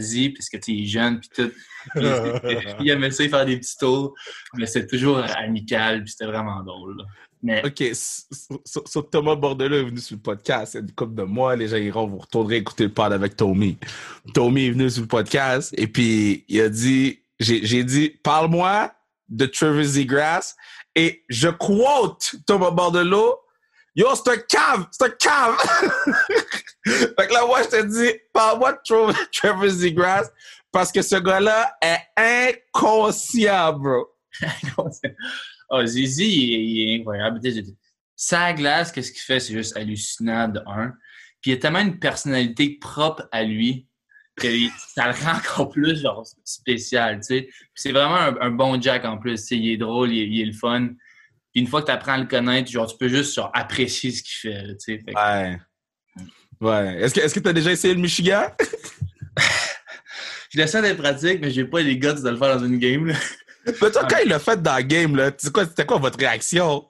Z, 0.00 0.32
parce 0.34 0.48
que, 0.48 0.56
tu 0.58 0.82
est 0.82 0.86
jeune, 0.86 1.20
puis 1.20 1.30
tout. 1.34 1.50
Il 2.80 2.90
aimait 2.90 3.10
ça, 3.10 3.28
faire 3.28 3.46
des 3.46 3.56
petits 3.58 3.76
tours. 3.78 4.14
Mais 4.54 4.66
c'était 4.66 4.86
toujours 4.86 5.18
amical, 5.36 6.02
puis 6.04 6.10
c'était 6.12 6.26
vraiment 6.30 6.62
drôle. 6.62 6.98
là. 6.98 7.04
Mais, 7.40 7.64
OK, 7.64 7.80
s- 7.82 8.26
s- 8.32 8.48
s- 8.50 8.82
so 8.84 9.00
Thomas 9.02 9.36
Bordelot 9.36 9.76
est 9.76 9.84
venu 9.84 10.00
sur 10.00 10.16
le 10.16 10.22
podcast. 10.22 10.74
Il 10.74 10.76
y 10.78 10.80
a 10.80 10.82
une 10.82 10.92
couple 10.92 11.14
de 11.14 11.22
mois, 11.22 11.54
les 11.54 11.68
gens 11.68 11.76
iront, 11.76 12.06
vous 12.08 12.18
retournerez 12.18 12.56
écouter 12.56 12.84
le 12.84 12.92
pod 12.92 13.12
avec 13.12 13.36
Tommy. 13.36 13.78
Tommy 14.34 14.66
est 14.66 14.70
venu 14.72 14.90
sur 14.90 15.02
le 15.02 15.08
podcast 15.08 15.72
et 15.78 15.86
puis 15.86 16.44
il 16.48 16.60
a 16.60 16.68
dit, 16.68 17.20
j'ai 17.38 17.84
dit, 17.84 18.10
parle-moi 18.24 18.92
de 19.28 19.46
Trevor 19.46 19.84
Zegras 19.84 20.56
et 20.98 21.24
je 21.28 21.48
quote 21.48 22.34
Thomas 22.44 22.72
Bordelot, 22.72 23.38
Yo, 23.94 24.08
c'est 24.14 24.30
un 24.30 24.36
cave! 24.36 24.86
C'est 24.90 25.04
un 25.04 25.10
cave! 25.10 25.56
fait 26.86 27.26
que 27.26 27.32
là, 27.32 27.46
moi, 27.46 27.62
je 27.62 27.68
te 27.68 27.82
dis, 27.82 28.18
parle-moi 28.32 28.72
de 28.72 28.78
Trevor, 29.32 29.68
Zegras 29.68 30.28
parce 30.70 30.92
que 30.92 31.02
ce 31.02 31.16
gars-là 31.16 31.76
est 31.80 32.52
inconscient, 32.76 33.72
bro. 33.72 34.06
oh, 35.70 35.84
Zizi, 35.86 36.28
il, 36.28 36.90
est- 36.90 37.00
incroyable. 37.00 37.40
Sa 38.14 38.52
glace, 38.52 38.92
qu'est-ce 38.92 39.10
qu'il 39.10 39.22
fait? 39.22 39.40
C'est 39.40 39.54
juste 39.54 39.76
hallucinant, 39.76 40.48
de 40.48 40.60
un. 40.66 40.92
Puis 41.40 41.52
il 41.52 41.54
a 41.54 41.56
tellement 41.56 41.80
une 41.80 41.98
personnalité 41.98 42.78
propre 42.80 43.28
à 43.32 43.42
lui 43.42 43.87
que 44.38 44.48
ça 44.94 45.06
le 45.08 45.12
rend 45.24 45.36
encore 45.36 45.68
plus 45.70 46.00
genre, 46.00 46.26
spécial, 46.44 47.16
tu 47.20 47.22
sais. 47.26 47.48
C'est 47.74 47.92
vraiment 47.92 48.16
un, 48.16 48.36
un 48.40 48.50
bon 48.50 48.80
Jack 48.80 49.04
en 49.04 49.18
plus, 49.18 49.44
tu. 49.44 49.56
Il 49.56 49.72
est 49.72 49.76
drôle, 49.76 50.12
il 50.12 50.20
est, 50.22 50.26
il 50.28 50.40
est 50.40 50.46
le 50.46 50.52
fun. 50.52 50.88
Puis 51.52 51.62
une 51.62 51.66
fois 51.66 51.80
que 51.82 51.86
tu 51.86 51.92
apprends 51.92 52.12
à 52.12 52.18
le 52.18 52.26
connaître, 52.26 52.70
genre, 52.70 52.86
tu 52.86 52.96
peux 52.96 53.08
juste 53.08 53.34
genre, 53.34 53.50
apprécier 53.54 54.10
ce 54.10 54.22
qu'il 54.22 54.50
fait, 54.50 54.62
tu 54.76 54.76
sais. 54.78 54.98
Fait 54.98 55.12
que- 55.12 55.18
Ouais. 55.18 55.58
Ouais. 56.60 57.00
Est-ce 57.02 57.14
que 57.14 57.34
que 57.34 57.40
t'as 57.40 57.52
déjà 57.52 57.70
essayé 57.72 57.94
le 57.94 58.00
Michigan? 58.00 58.42
Je 60.50 60.58
l'essaie 60.58 60.80
d'être 60.80 61.00
pratique, 61.02 61.40
mais 61.42 61.50
j'ai 61.50 61.64
pas 61.66 61.80
les 61.82 61.98
guts 61.98 62.06
de 62.22 62.28
le 62.30 62.36
faire 62.36 62.58
dans 62.58 62.64
une 62.64 62.78
game, 62.78 63.06
là. 63.06 63.14
Mais 63.66 63.72
toi, 63.74 63.90
quand 64.08 64.16
il 64.24 64.30
l'a 64.30 64.38
fait 64.38 64.60
dans 64.62 64.76
le 64.76 64.82
game, 64.82 65.14
là, 65.14 65.30
tu 65.30 65.50
quoi, 65.50 65.66
c'était 65.66 65.84
quoi 65.84 65.98
votre 65.98 66.18
réaction? 66.18 66.86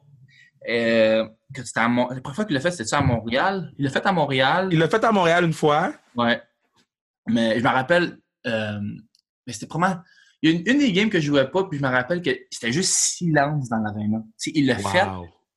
Euh, 0.68 1.26
que 1.52 1.60
à 1.74 1.88
Mon- 1.88 2.08
La 2.08 2.20
première 2.20 2.36
fois 2.36 2.44
qu'il 2.44 2.54
l'a 2.54 2.60
fait, 2.60 2.70
c'était 2.70 2.94
à 2.94 3.00
Montréal? 3.00 3.72
Il 3.78 3.84
l'a 3.84 3.90
fait 3.90 4.06
à 4.06 4.12
Montréal. 4.12 4.68
Il 4.70 4.78
l'a 4.78 4.88
fait 4.88 5.02
à 5.02 5.10
Montréal 5.10 5.44
une 5.44 5.52
fois. 5.52 5.92
Ouais. 6.14 6.40
Mais 7.28 7.58
je 7.58 7.64
me 7.64 7.68
rappelle, 7.68 8.18
euh, 8.46 8.80
mais 9.46 9.52
c'était 9.52 9.66
probablement. 9.66 10.02
Il 10.42 10.50
y 10.50 10.54
a 10.54 10.56
une, 10.56 10.68
une 10.68 10.78
des 10.78 10.92
games 10.92 11.10
que 11.10 11.20
je 11.20 11.26
jouais 11.26 11.50
pas, 11.50 11.64
puis 11.64 11.78
je 11.78 11.82
me 11.82 11.88
rappelle 11.88 12.22
que 12.22 12.30
c'était 12.50 12.72
juste 12.72 12.92
silence 12.92 13.68
dans 13.68 13.82
sais, 14.36 14.52
il 14.54 14.66
l'a 14.66 14.78
fait, 14.78 15.04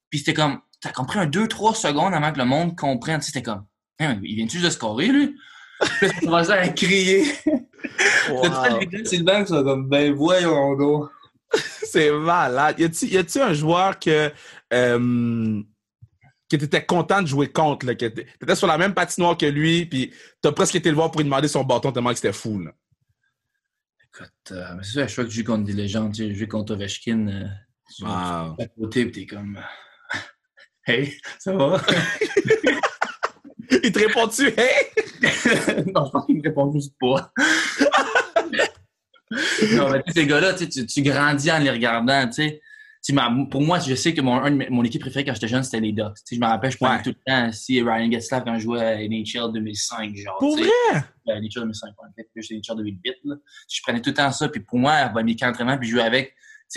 puis 0.10 0.20
c'était 0.20 0.34
comme. 0.34 0.60
T'as 0.82 0.92
compris 0.92 1.20
un 1.20 1.28
2-3 1.28 1.76
secondes 1.76 2.12
avant 2.16 2.32
que 2.32 2.40
le 2.40 2.46
monde 2.46 2.76
comprenne. 2.76 3.22
C'était 3.22 3.44
comme. 3.44 3.66
Hein, 4.00 4.20
il 4.24 4.36
vient 4.36 4.48
juste 4.48 4.66
de 4.66 4.70
scorer, 4.72 5.10
lui? 5.10 5.36
Puis 6.00 6.10
ça 6.10 6.20
commençait 6.20 6.54
à 6.54 6.68
crier. 6.70 7.24
Wow. 8.30 8.42
Gars, 8.90 9.06
Sylvain, 9.06 9.46
sont 9.46 9.64
comme, 9.64 9.88
ben 9.88 10.14
voyons 10.14 10.76
donc. 10.76 11.10
C'est 11.84 12.12
malade. 12.12 12.80
Y 12.80 13.18
a-tu 13.18 13.42
un 13.42 13.54
joueur 13.54 14.00
que 14.00 14.32
euh, 14.74 15.64
que 16.52 16.58
t'étais 16.58 16.86
content 16.86 17.22
de 17.22 17.28
jouer 17.28 17.52
contre, 17.52 17.86
là, 17.86 17.96
que 17.96 18.06
t'é- 18.06 18.28
t'étais 18.40 18.56
sur 18.56 18.68
la 18.68 18.78
même 18.78 18.94
patinoire 18.94 19.38
que 19.38 19.46
lui, 19.46 19.86
puis 19.86 20.14
t'as 20.42 20.52
presque 20.52 20.76
été 20.76 20.90
le 20.90 20.96
voir 20.96 21.10
pour 21.12 21.20
lui 21.22 21.26
demander 21.26 21.48
son 21.48 21.64
bâton 21.64 21.92
tellement 21.92 22.10
que 22.10 22.16
c'était 22.18 22.34
fou, 22.34 22.60
là. 22.60 22.72
Écoute, 24.14 24.32
euh, 24.52 24.76
mais 24.76 24.84
c'est 24.84 24.94
ça, 24.94 25.08
je 25.08 25.12
crois 25.14 25.24
que 25.24 25.30
je 25.30 25.36
joue 25.38 25.44
contre 25.46 25.64
des 25.64 25.74
légendes. 25.74 26.14
Tu 26.14 26.34
je 26.34 26.40
joue 26.40 26.48
contre 26.48 26.74
Ovechkin. 26.74 27.28
Euh, 27.28 27.46
tu 27.96 28.04
Wow. 28.04 28.10
à 28.12 28.56
côté, 28.78 29.06
puis 29.06 29.26
t'es 29.26 29.36
comme. 29.36 29.60
Hey, 30.88 31.14
ça 31.40 31.54
va? 31.54 31.80
Il 33.84 33.92
te 33.92 34.00
répond-tu, 34.00 34.48
hey? 34.48 34.88
non, 35.96 36.06
je 36.06 36.12
pense 36.12 36.26
qu'il 36.26 36.38
me 36.38 36.44
répond 36.44 36.72
juste 36.74 36.94
pas. 37.00 37.32
non, 39.74 39.90
mais 39.92 40.04
tu 40.04 40.12
ces 40.14 40.28
gars-là, 40.28 40.54
tu, 40.54 40.68
tu, 40.68 40.86
tu 40.86 41.02
grandis 41.04 41.52
en 41.52 41.60
les 41.60 41.70
regardant, 41.72 42.26
tu 42.28 42.34
sais. 42.34 42.62
Ma- 43.10 43.46
Pour 43.50 43.62
moi, 43.62 43.80
je 43.80 43.96
sais 43.96 44.14
que 44.14 44.22
mon, 44.22 44.36
un 44.36 44.52
mon 44.70 44.84
équipe 44.84 45.02
préférée 45.02 45.26
quand 45.26 45.34
j'étais 45.34 45.48
jeune, 45.48 45.64
c'était 45.64 45.80
les 45.80 45.92
Ducks. 45.92 46.18
Je 46.32 46.38
me 46.40 46.46
rappelle, 46.46 46.72
je 46.72 46.78
prenais 46.78 46.98
Ouais. 46.98 47.02
tout 47.04 47.10
le 47.10 47.24
temps 47.26 47.52
si 47.52 47.82
Ryan 47.82 48.12
Getzlaff 48.12 48.44
quand 48.44 48.56
je 48.56 48.60
jouais 48.64 48.80
à 48.82 48.96
NHL 48.98 49.52
2005, 49.54 50.16
genre. 50.16 50.38
Pour 50.38 50.56
vrai? 50.56 50.68
Euh, 51.28 51.36
NHL 51.40 51.62
2005, 51.62 51.88
ouais, 51.88 52.08
peut-être 52.16 52.32
plus 52.32 52.52
NHL 52.52 52.78
2008, 52.78 53.16
là. 53.26 53.36
Je 53.70 53.82
prenais 53.82 54.02
tout 54.02 54.12
le 54.12 54.16
temps 54.16 54.32
ça, 54.32 54.48
puis 54.50 54.62
pour 54.62 54.78
moi, 54.80 55.10
ben, 55.10 55.24
mes 55.24 55.36
camps 55.36 55.48
d'entraînement, 55.48 55.78
puis 55.78 55.88
je 55.88 55.94
jouais 55.94 56.04
avec, 56.04 56.36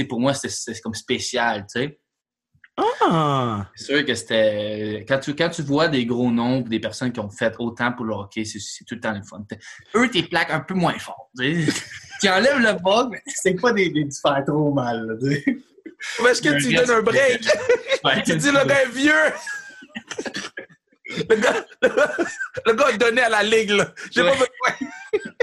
pour 0.09 0.19
moi, 0.19 0.33
c'était 0.35 0.81
comme 0.81 0.95
spécial, 0.95 1.65
sais. 1.69 1.99
Ah! 2.77 3.71
C'est 3.77 3.85
sûr 3.85 4.05
que 4.05 4.15
c'était. 4.15 5.05
Quand 5.07 5.21
tu, 5.21 5.37
quand 5.37 5.49
tu 5.51 5.63
vois 5.63 5.87
des 5.89 6.07
gros 6.07 6.31
noms, 6.33 6.61
des 6.61 6.81
personnes 6.81 7.13
qui 7.13 7.21
ont 7.21 7.31
fait 7.31 7.55
autant 7.61 7.93
pour 7.93 8.05
le 8.05 8.15
hockey, 8.15 8.45
c'est 8.45 8.59
tout 8.85 8.97
le 8.97 9.01
temps 9.01 9.13
le 9.13 9.23
fun. 9.23 9.45
Eux, 9.95 10.11
t'es 10.11 10.25
plaques 10.25 10.51
un 10.51 10.61
peu 10.61 10.75
moins 10.75 10.99
fort. 10.99 11.31
Tu 12.21 12.29
enlèves 12.31 12.59
le 12.59 12.73
bug, 12.81 13.11
mais 13.11 13.21
c'est 13.27 13.55
pas 13.61 13.73
des, 13.73 13.91
des, 13.91 14.09
faire 14.23 14.43
trop 14.47 14.73
mal. 14.73 15.19
Là, 15.21 15.37
Mais 16.23 16.31
est-ce 16.31 16.43
que 16.43 16.49
tu 16.61 16.69
lui 16.69 16.75
donnes 16.77 16.91
un 16.91 17.03
break? 17.03 17.41
Tu 18.25 18.37
dis 18.37 18.51
le 18.51 18.67
gars 18.67 18.83
est 18.85 18.89
vieux! 18.89 19.13
le, 21.29 21.37
gars, 21.37 21.65
le 22.67 22.73
gars 22.75 22.91
est 22.91 22.99
donné 22.99 23.23
à 23.23 23.29
la 23.29 23.43
ligue, 23.43 23.71
là. 23.71 23.93
J'ai 24.11 24.23
pas 24.23 24.31
Ouais. 24.31 24.33
besoin. 24.33 24.89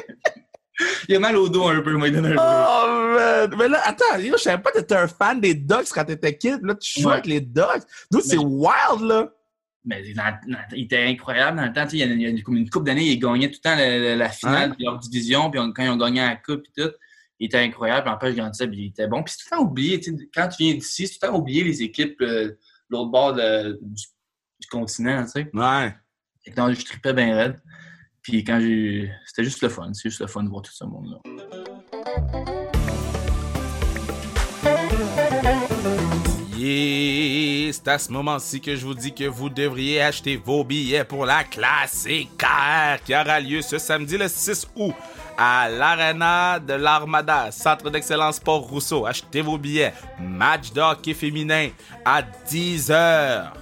Il 1.08 1.16
a 1.16 1.20
mal 1.20 1.36
au 1.38 1.48
dos 1.48 1.68
un 1.68 1.80
peu, 1.82 1.92
moi, 1.94 2.08
il 2.08 2.16
donne 2.16 2.26
un 2.26 2.34
break. 2.34 2.40
Oh, 2.42 3.14
man. 3.16 3.56
Mais 3.56 3.68
là, 3.68 3.82
attends, 3.86 4.18
yo, 4.18 4.36
je 4.36 4.42
savais 4.42 4.62
pas 4.64 4.72
que 4.72 4.80
t'étais 4.80 4.96
un 4.96 5.08
fan 5.08 5.40
des 5.40 5.54
Ducks 5.54 5.90
quand 5.94 6.06
t'étais 6.06 6.36
kid. 6.36 6.60
Là, 6.64 6.74
tu 6.74 7.02
joues 7.02 7.08
Ouais. 7.08 7.14
avec 7.14 7.28
les 7.28 7.40
Ducks. 7.40 7.84
D'où 8.10 8.20
c'est 8.20 8.38
wild, 8.40 9.02
là. 9.02 9.30
Mais 9.86 10.02
dans- 10.14 10.24
dans- 10.48 10.58
il 10.74 10.86
était 10.86 11.04
incroyable 11.04 11.58
dans 11.58 11.66
le 11.66 11.74
temps. 11.74 11.86
Il 11.92 12.00
y 12.00 12.04
a, 12.04 12.06
il 12.08 12.22
y 12.22 12.40
a 12.40 12.42
comme 12.42 12.58
une 12.58 12.68
couple 12.70 12.86
d'années, 12.88 13.04
il 13.06 13.20
gagnait 13.20 13.52
tout 13.52 13.60
le 13.64 13.70
temps 13.70 14.16
la, 14.18 14.30
finale 14.30 14.72
de 14.76 14.84
leur 14.84 14.98
division. 14.98 15.52
Puis 15.52 15.60
on- 15.60 15.72
quand 15.72 15.84
ils 15.84 15.90
ont 15.90 15.98
gagné 15.98 16.22
la 16.22 16.36
coupe 16.36 16.64
et 16.76 16.82
tout, 16.82 16.92
il 17.42 17.46
était 17.46 17.58
incroyable. 17.58 18.08
En 18.08 18.18
plus, 18.18 18.30
je 18.34 18.36
grandissais, 18.38 18.68
puis 18.68 18.78
il 18.78 18.86
était 18.90 19.08
bon. 19.08 19.24
Puis 19.24 19.34
c'est 19.36 19.44
tout 19.44 19.50
le 19.52 19.58
temps 19.58 19.64
oublié. 19.64 20.00
tu 20.00 20.16
sais, 20.16 20.30
Quand 20.34 20.48
tu 20.48 20.64
viens 20.64 20.76
d'ici, 20.76 21.08
c'est 21.08 21.14
tout 21.18 21.26
le 21.26 21.32
temps 21.32 21.38
oublié 21.40 21.64
les 21.64 21.82
équipes 21.82 22.22
euh, 22.22 22.46
de 22.50 22.58
l'autre 22.90 23.10
bord 23.10 23.34
de- 23.34 23.80
du, 23.82 24.04
du 24.60 24.68
continent. 24.70 25.24
Tu 25.24 25.32
sais. 25.32 25.50
Ouais. 25.52 25.96
Que 26.46 26.52
non, 26.56 26.72
je 26.72 26.86
tripais 26.86 27.14
bien 27.14 27.36
raide. 27.36 27.60
Puis 28.22 28.44
quand 28.44 28.60
j'ai. 28.62 29.12
C'était 29.26 29.44
juste 29.44 29.62
le 29.64 29.70
fun. 29.70 29.92
C'est 29.94 30.10
juste 30.10 30.22
le 30.22 30.28
fun 30.28 30.44
de 30.44 30.50
voir 30.50 30.62
tout 30.62 30.72
ce 30.72 30.84
monde-là. 30.86 31.18
Yeah, 36.58 37.31
c'est 37.72 37.88
à 37.88 37.98
ce 37.98 38.12
moment-ci 38.12 38.60
que 38.60 38.76
je 38.76 38.86
vous 38.86 38.94
dis 38.94 39.14
que 39.14 39.24
vous 39.24 39.50
devriez 39.50 40.02
acheter 40.02 40.36
vos 40.36 40.64
billets 40.64 41.04
pour 41.04 41.26
la 41.26 41.44
Classique 41.44 42.30
Car 42.38 43.02
qui 43.04 43.16
aura 43.16 43.40
lieu 43.40 43.62
ce 43.62 43.78
samedi 43.78 44.18
le 44.18 44.28
6 44.28 44.68
août 44.76 44.94
à 45.38 45.70
l'Arena 45.70 46.60
de 46.60 46.74
l'Armada, 46.74 47.52
Centre 47.52 47.90
d'excellence 47.90 48.40
Port 48.40 48.62
Rousseau. 48.62 49.06
Achetez 49.06 49.42
vos 49.42 49.58
billets. 49.58 49.94
Match 50.20 50.72
de 50.74 50.82
hockey 50.82 51.14
féminin 51.14 51.70
à 52.06 52.22
10 52.22 52.92
heures. 52.92 53.54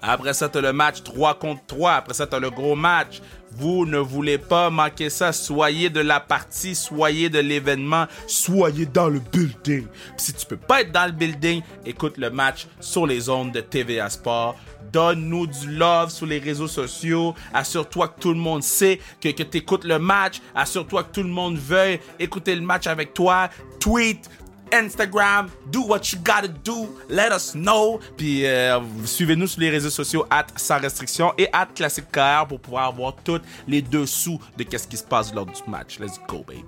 Après 0.00 0.32
ça, 0.32 0.48
t'as 0.48 0.60
le 0.60 0.72
match 0.72 1.02
3 1.02 1.34
contre 1.34 1.62
3. 1.66 1.92
Après 1.92 2.14
ça, 2.14 2.26
t'as 2.26 2.40
le 2.40 2.50
gros 2.50 2.74
match. 2.74 3.20
Vous 3.56 3.84
ne 3.86 3.98
voulez 3.98 4.38
pas 4.38 4.70
manquer 4.70 5.10
ça. 5.10 5.32
Soyez 5.32 5.90
de 5.90 6.00
la 6.00 6.20
partie, 6.20 6.74
soyez 6.74 7.28
de 7.28 7.38
l'événement, 7.38 8.06
soyez 8.26 8.86
dans 8.86 9.08
le 9.08 9.20
building. 9.20 9.86
Si 10.16 10.32
tu 10.32 10.46
peux 10.46 10.56
pas 10.56 10.80
être 10.80 10.92
dans 10.92 11.06
le 11.06 11.12
building, 11.12 11.62
écoute 11.84 12.16
le 12.16 12.30
match 12.30 12.66
sur 12.80 13.06
les 13.06 13.28
ondes 13.28 13.52
de 13.52 13.60
TVA 13.60 14.08
Sport. 14.10 14.56
Donne-nous 14.92 15.46
du 15.46 15.70
love 15.70 16.10
sur 16.10 16.26
les 16.26 16.38
réseaux 16.38 16.66
sociaux. 16.66 17.34
Assure-toi 17.54 18.08
que 18.08 18.20
tout 18.20 18.30
le 18.30 18.38
monde 18.38 18.62
sait 18.62 19.00
que, 19.20 19.28
que 19.28 19.42
tu 19.42 19.58
écoutes 19.58 19.84
le 19.84 19.98
match. 19.98 20.40
Assure-toi 20.54 21.04
que 21.04 21.12
tout 21.12 21.22
le 21.22 21.28
monde 21.28 21.56
veuille 21.56 22.00
écouter 22.18 22.54
le 22.54 22.62
match 22.62 22.86
avec 22.86 23.14
toi. 23.14 23.48
Tweet, 23.80 24.28
Instagram, 24.72 25.48
do 25.70 25.82
what 25.82 26.00
you 26.12 26.18
gotta 26.24 26.48
do, 26.48 26.88
let 27.08 27.30
us 27.30 27.52
know. 27.54 28.00
Puis 28.16 28.46
euh, 28.46 28.80
suivez-nous 29.04 29.46
sur 29.46 29.60
les 29.60 29.70
réseaux 29.70 29.90
sociaux 29.90 30.24
at 30.30 30.46
sans 30.56 30.80
restriction 30.80 31.32
et 31.38 31.48
at 31.52 31.66
classique 31.74 32.10
KR 32.10 32.46
pour 32.48 32.60
pouvoir 32.60 32.88
avoir 32.88 33.14
tous 33.22 33.40
les 33.68 33.82
dessous 33.82 34.40
de 34.56 34.64
qu'est-ce 34.64 34.88
qui 34.88 34.96
se 34.96 35.04
passe 35.04 35.32
lors 35.34 35.46
du 35.46 35.52
match. 35.68 35.98
Let's 36.00 36.18
go, 36.28 36.42
baby. 36.46 36.64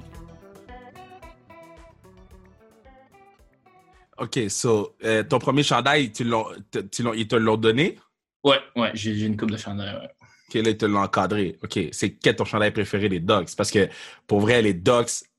Ok, 4.17 4.39
so, 4.49 4.95
euh, 5.05 5.25
ton 5.25 5.39
premier 5.41 5.65
chandail, 5.65 6.13
tu 6.13 6.25
ils 6.25 7.27
te 7.29 7.35
l'ont 7.37 7.57
donné? 7.57 7.99
Ouais, 8.45 8.61
ouais, 8.77 8.91
j'ai 8.95 9.11
une 9.25 9.37
coupe 9.37 9.51
de 9.51 9.57
chandail. 9.57 9.95
ouais. 9.95 10.09
Ok, 10.49 10.55
là, 10.63 10.71
ils 10.71 10.77
te 10.77 10.85
l'ont 10.87 11.01
encadré. 11.03 11.59
Ok, 11.65 11.81
c'est 11.91 12.11
quel 12.13 12.37
ton 12.37 12.45
chandail 12.45 12.71
préféré 12.71 13.09
des 13.09 13.19
Ducks? 13.19 13.57
Parce 13.57 13.71
que, 13.73 13.89
pour 14.27 14.41
vrai, 14.41 14.63
les 14.63 14.73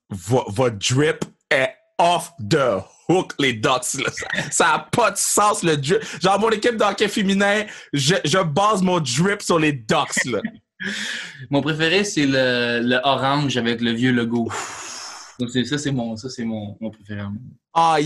vo- 0.10 0.44
votre 0.48 0.76
drip 0.78 1.24
est 1.50 1.74
off 1.98 2.32
the 2.40 2.82
hook, 3.08 3.34
les 3.40 3.54
Ducks. 3.54 3.94
là. 3.96 4.10
Ça 4.52 4.66
n'a 4.66 4.80
pas 4.92 5.12
de 5.12 5.18
sens, 5.18 5.64
le 5.64 5.78
drip. 5.78 6.02
Genre, 6.22 6.40
mon 6.40 6.50
équipe 6.50 6.78
de 6.78 6.84
hockey 6.84 7.08
féminin, 7.08 7.66
je, 7.94 8.16
je 8.24 8.40
base 8.40 8.82
mon 8.82 9.00
drip 9.00 9.42
sur 9.42 9.60
les 9.60 9.74
Ducks, 9.74 10.26
là. 10.26 10.42
Mon 11.50 11.62
préféré, 11.62 12.04
c'est 12.04 12.26
le, 12.26 12.82
le 12.84 13.00
orange 13.04 13.56
avec 13.56 13.80
le 13.80 13.92
vieux 13.92 14.12
logo. 14.12 14.52
Donc, 15.40 15.50
ça, 15.50 15.78
c'est 15.78 15.92
mon, 15.92 16.18
ça, 16.18 16.30
c'est 16.30 16.44
mon, 16.44 16.78
mon 16.82 16.92
préféré. 16.92 17.22
Ah, 17.74 17.98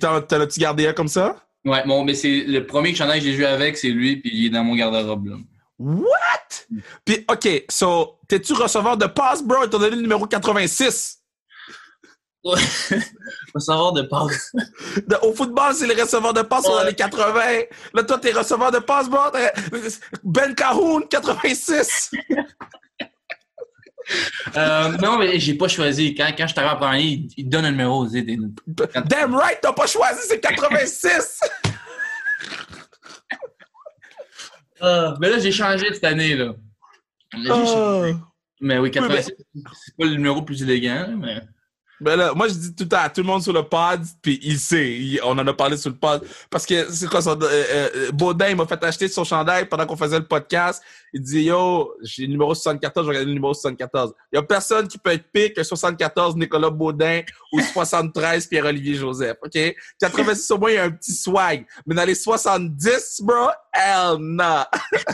t'en 0.00 0.40
as-tu 0.40 0.60
gardé 0.60 0.88
un 0.88 0.92
comme 0.92 1.08
ça? 1.08 1.36
Ouais, 1.64 1.84
bon, 1.86 2.04
mais 2.04 2.14
c'est 2.14 2.40
le 2.40 2.66
premier 2.66 2.94
chandail 2.94 3.20
que 3.20 3.26
j'ai 3.26 3.34
joué 3.36 3.46
avec, 3.46 3.78
c'est 3.78 3.88
lui, 3.90 4.16
puis 4.16 4.30
il 4.34 4.46
est 4.46 4.50
dans 4.50 4.64
mon 4.64 4.74
garde-robe. 4.74 5.40
What? 5.78 6.06
Puis, 7.04 7.24
OK, 7.30 7.64
so, 7.68 8.18
t'es-tu 8.28 8.52
receveur 8.54 8.96
de 8.96 9.06
passe, 9.06 9.42
bro? 9.42 9.66
T'ont 9.66 9.78
donné 9.78 9.96
le 9.96 10.02
numéro 10.02 10.26
86. 10.26 11.18
Savoir 13.58 13.92
de 13.94 14.02
passe. 14.02 14.52
Au 15.22 15.32
football, 15.34 15.74
c'est 15.74 15.86
les 15.86 16.00
receveurs 16.00 16.34
de 16.34 16.42
passe 16.42 16.64
dans 16.64 16.76
Ouais. 16.78 16.86
les 16.88 16.94
80. 16.94 17.40
Là, 17.94 18.02
toi, 18.04 18.18
t'es 18.18 18.32
receveur 18.32 18.70
de 18.70 18.78
passe. 18.78 19.06
T'es- 19.32 19.88
Ben 20.24 20.54
Cahoon, 20.54 21.02
86. 21.02 22.10
Euh, 24.56 24.92
non, 25.02 25.18
mais 25.18 25.40
j'ai 25.40 25.54
pas 25.54 25.66
choisi. 25.66 26.14
Quand, 26.14 26.28
quand 26.38 26.46
je 26.46 26.52
suis 26.52 26.60
arrivé 26.60 26.74
en 26.74 26.78
première 26.78 27.00
il, 27.36 27.48
donne 27.48 27.64
un 27.64 27.72
numéro. 27.72 28.08
sais, 28.08 28.22
des- 28.22 28.38
Damn 29.04 29.34
right, 29.34 29.58
t'as 29.60 29.72
pas 29.72 29.88
choisi, 29.88 30.20
c'est 30.28 30.38
86. 30.38 31.40
Ah, 34.80 35.14
mais 35.20 35.30
là, 35.30 35.38
j'ai 35.40 35.50
changé 35.50 35.86
cette 35.92 36.04
année. 36.04 36.36
Là. 36.36 36.52
Changé. 37.32 37.72
Oh. 38.14 38.14
Mais 38.60 38.78
oui, 38.78 38.92
86, 38.92 39.32
c'est 39.34 39.96
pas 39.98 40.04
le 40.04 40.12
numéro 40.12 40.38
le 40.38 40.44
plus 40.44 40.62
élégant, 40.62 41.08
mais. 41.16 41.40
Ben 41.98 42.14
là, 42.16 42.34
moi, 42.34 42.46
je 42.48 42.54
dis 42.54 42.74
tout 42.74 42.84
le 42.84 42.88
temps 42.90 42.98
à 43.00 43.08
tout 43.08 43.22
le 43.22 43.26
monde 43.26 43.42
sur 43.42 43.54
le 43.54 43.62
pod, 43.62 44.02
puis 44.20 44.38
il 44.42 44.58
sait. 44.58 44.92
Il- 44.92 45.20
on 45.24 45.30
en 45.38 45.46
a 45.46 45.52
parlé 45.54 45.76
sur 45.78 45.88
le 45.90 45.96
pod. 45.96 46.22
Parce 46.50 46.66
que 46.66 46.90
c'est 46.92 47.08
quoi 47.08 47.22
son. 47.22 47.40
euh, 47.40 47.46
euh, 47.50 48.10
Baudin, 48.12 48.48
il 48.50 48.56
m'a 48.56 48.66
fait 48.66 48.82
acheter 48.84 49.08
son 49.08 49.24
chandail 49.24 49.66
pendant 49.66 49.86
qu'on 49.86 49.96
faisait 49.96 50.18
le 50.18 50.26
podcast. 50.26 50.82
Il 51.14 51.22
dit 51.22 51.44
Yo, 51.44 51.94
j'ai 52.02 52.22
le 52.26 52.32
numéro 52.32 52.54
74, 52.54 53.06
je 53.06 53.10
vais 53.10 53.16
regarder 53.16 53.28
le 53.30 53.34
numéro 53.34 53.54
74. 53.54 54.12
Il 54.32 54.36
y 54.36 54.38
a 54.38 54.42
personne 54.42 54.86
qui 54.88 54.98
peut 54.98 55.10
être 55.12 55.24
pire 55.32 55.54
que 55.54 55.62
74 55.62 56.36
Nicolas 56.36 56.68
Baudin 56.70 57.22
ou 57.52 57.60
73 57.72 58.46
Pierre-Olivier 58.46 58.94
Joseph. 58.96 59.38
OK? 59.42 59.58
86 59.98 60.50
au 60.50 60.58
moins, 60.58 60.70
il 60.70 60.74
y 60.74 60.78
a 60.78 60.84
un 60.84 60.90
petit 60.90 61.12
swag. 61.14 61.64
Mais 61.86 61.94
dans 61.94 62.04
les 62.04 62.14
70, 62.14 63.22
bro, 63.22 63.48
hell 63.72 64.16
no! 64.20 64.64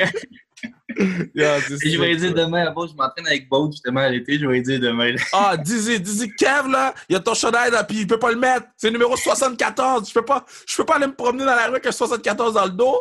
Yeah, 1.34 1.58
Je 1.60 1.98
vais 1.98 2.16
dire 2.16 2.34
demain, 2.34 2.64
là-bas, 2.64 2.82
je 2.90 2.94
m'entraîne 2.94 3.26
avec 3.26 3.48
Baud 3.48 3.72
justement 3.72 4.00
à 4.00 4.08
l'été, 4.10 4.38
je 4.38 4.46
vais 4.46 4.60
dire 4.60 4.78
demain. 4.78 5.14
Ah, 5.32 5.56
dis-y, 5.56 5.98
dis-y, 5.98 6.30
Kev, 6.36 6.68
là, 6.70 6.94
il 7.08 7.14
y 7.14 7.16
a 7.16 7.20
ton 7.20 7.32
chandail, 7.34 7.70
là, 7.70 7.82
puis 7.82 8.00
il 8.00 8.06
peut 8.06 8.18
pas 8.18 8.30
le 8.30 8.38
mettre. 8.38 8.66
C'est 8.76 8.88
le 8.88 8.92
numéro 8.92 9.16
74. 9.16 10.06
Je 10.08 10.12
peux 10.14 10.24
pas, 10.24 10.44
je 10.68 10.76
peux 10.76 10.84
pas 10.84 10.96
aller 10.96 11.06
me 11.06 11.14
promener 11.14 11.44
dans 11.46 11.54
la 11.56 11.64
rue 11.64 11.70
avec 11.72 11.86
un 11.86 11.92
74 11.92 12.54
dans 12.54 12.64
le 12.64 12.70
dos. 12.70 13.00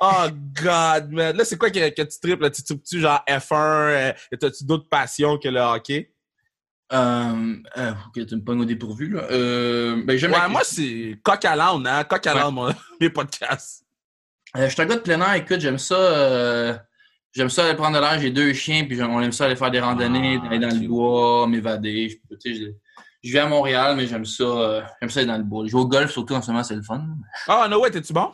Oh, 0.00 0.24
God, 0.62 1.10
man. 1.12 1.36
Là, 1.36 1.44
c'est 1.44 1.58
quoi 1.58 1.70
que, 1.70 1.90
que 1.90 2.02
tu 2.02 2.18
tripes, 2.20 2.40
là? 2.40 2.48
Tu 2.50 2.62
tripes-tu 2.62 3.00
genre 3.00 3.22
F1? 3.28 3.52
Euh, 3.54 4.12
T'as-tu 4.40 4.64
d'autres 4.64 4.88
passions 4.88 5.36
que 5.38 5.48
le 5.48 5.60
hockey? 5.60 6.12
Euh, 6.92 7.54
euh, 7.76 7.90
ok, 8.08 8.26
tu 8.26 8.36
me 8.36 8.40
pognes 8.42 8.60
au 8.60 8.64
dépourvu, 8.64 9.10
là. 9.10 9.24
Euh, 9.30 10.02
ben, 10.04 10.16
j'aime 10.16 10.32
Ouais, 10.32 10.38
la- 10.38 10.48
moi, 10.48 10.62
c'est 10.64 11.18
coq 11.22 11.44
à 11.44 11.54
l'âne, 11.56 11.86
hein? 11.86 12.04
Coq 12.04 12.26
à 12.26 12.34
l'âne, 12.34 12.54
mon- 12.54 12.72
mes 13.00 13.10
podcasts. 13.10 13.84
Euh, 14.56 14.68
je 14.68 14.72
suis 14.72 14.80
un 14.82 14.86
gars 14.86 14.96
de 14.96 15.00
plein 15.00 15.20
air, 15.20 15.34
écoute, 15.34 15.60
j'aime 15.60 15.78
ça. 15.78 15.94
J'aime 17.36 17.50
ça 17.50 17.64
aller 17.64 17.76
prendre 17.76 17.96
de 17.96 18.00
l'air, 18.00 18.18
j'ai 18.18 18.30
deux 18.30 18.52
chiens, 18.54 18.84
puis 18.84 19.00
on 19.02 19.20
aime 19.20 19.32
ça 19.32 19.44
aller 19.44 19.56
faire 19.56 19.70
des 19.70 19.80
randonnées, 19.80 20.40
Ah, 20.42 20.46
aller 20.46 20.58
dans 20.58 20.74
le 20.74 20.88
bois, 20.88 21.46
m'évader. 21.46 22.08
Je, 22.08 22.16
je, 22.52 22.70
je 23.22 23.30
vis 23.30 23.38
à 23.38 23.46
Montréal, 23.46 23.94
mais 23.96 24.06
j'aime 24.06 24.24
ça, 24.24 24.44
euh, 24.44 24.82
j'aime 25.00 25.10
ça 25.10 25.20
aller 25.20 25.28
dans 25.28 25.36
le 25.36 25.44
bois. 25.44 25.66
Jouer 25.66 25.82
au 25.82 25.86
golf, 25.86 26.10
surtout 26.10 26.34
en 26.34 26.40
ce 26.40 26.50
moment, 26.50 26.64
c'est 26.64 26.74
le 26.74 26.82
fun. 26.82 27.04
Ah, 27.46 27.68
no 27.68 27.82
way, 27.82 27.90
t'es-tu 27.90 28.14
bon? 28.14 28.32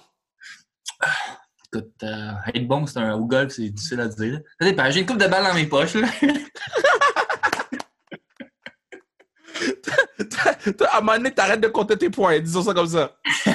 Écoute, 1.67 1.91
euh, 2.05 2.33
être 2.55 2.69
bon, 2.69 2.87
c'est 2.87 3.01
un 3.01 3.15
au 3.15 3.25
golf, 3.25 3.53
c'est 3.53 3.69
difficile 3.69 4.01
à 4.01 4.07
dire. 4.07 4.41
Ça 4.61 4.67
dépend, 4.67 4.89
j'ai 4.91 5.01
une 5.01 5.07
coupe 5.07 5.19
de 5.19 5.27
balles 5.27 5.45
dans 5.45 5.55
mes 5.55 5.67
poches, 5.67 5.95
là. 5.95 6.07
à 10.93 10.99
un 10.99 11.01
moment 11.01 11.17
donné, 11.17 11.35
t'arrêtes 11.35 11.61
de 11.61 11.69
compter 11.69 11.97
tes 11.97 12.11
points. 12.11 12.39
Disons 12.39 12.63
ça 12.63 12.75
comme 12.75 12.87
ça. 12.87 13.17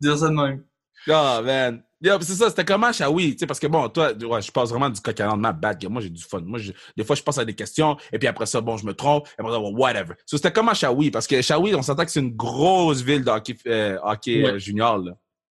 Dire 0.00 0.16
ça 0.16 0.28
de 0.28 0.34
même. 0.34 0.64
Ah, 1.08 1.40
man. 1.42 1.82
Yeah, 2.02 2.18
c'est 2.22 2.32
ça, 2.34 2.48
c'était 2.48 2.64
comment, 2.64 2.90
Shawi? 2.92 3.32
Tu 3.32 3.38
sais, 3.40 3.46
parce 3.46 3.60
que 3.60 3.66
bon, 3.66 3.88
toi, 3.90 4.12
ouais, 4.14 4.40
je 4.40 4.50
passe 4.50 4.70
vraiment 4.70 4.88
du 4.88 5.00
coq 5.00 5.20
à 5.20 5.26
l'âne, 5.26 5.40
ma 5.40 5.52
bad, 5.52 5.84
Moi, 5.90 6.00
j'ai 6.00 6.08
du 6.08 6.22
fun. 6.22 6.40
Moi, 6.40 6.58
je- 6.58 6.72
des 6.96 7.04
fois, 7.04 7.14
je 7.14 7.22
passe 7.22 7.36
à 7.38 7.44
des 7.44 7.54
questions, 7.54 7.96
et 8.12 8.18
puis 8.18 8.26
après 8.26 8.46
ça, 8.46 8.60
bon, 8.62 8.78
je 8.78 8.86
me 8.86 8.94
trompe, 8.94 9.28
et 9.28 9.32
après 9.40 9.52
ça, 9.52 9.58
bon, 9.58 9.76
whatever. 9.76 10.14
So, 10.24 10.38
c'était 10.38 10.50
comment, 10.52 10.72
Shawi? 10.72 11.10
Parce 11.10 11.26
que 11.26 11.42
Shawi, 11.42 11.74
on 11.74 11.82
s'entend 11.82 12.04
que 12.06 12.10
c'est 12.10 12.20
une 12.20 12.34
grosse 12.34 13.02
ville 13.02 13.22
de 13.22 13.30
hockey, 13.30 13.54
euh, 13.66 13.98
hockey 14.02 14.42
Ouais. 14.42 14.50
euh, 14.52 14.58
junior, 14.58 14.96
là. 14.98 15.12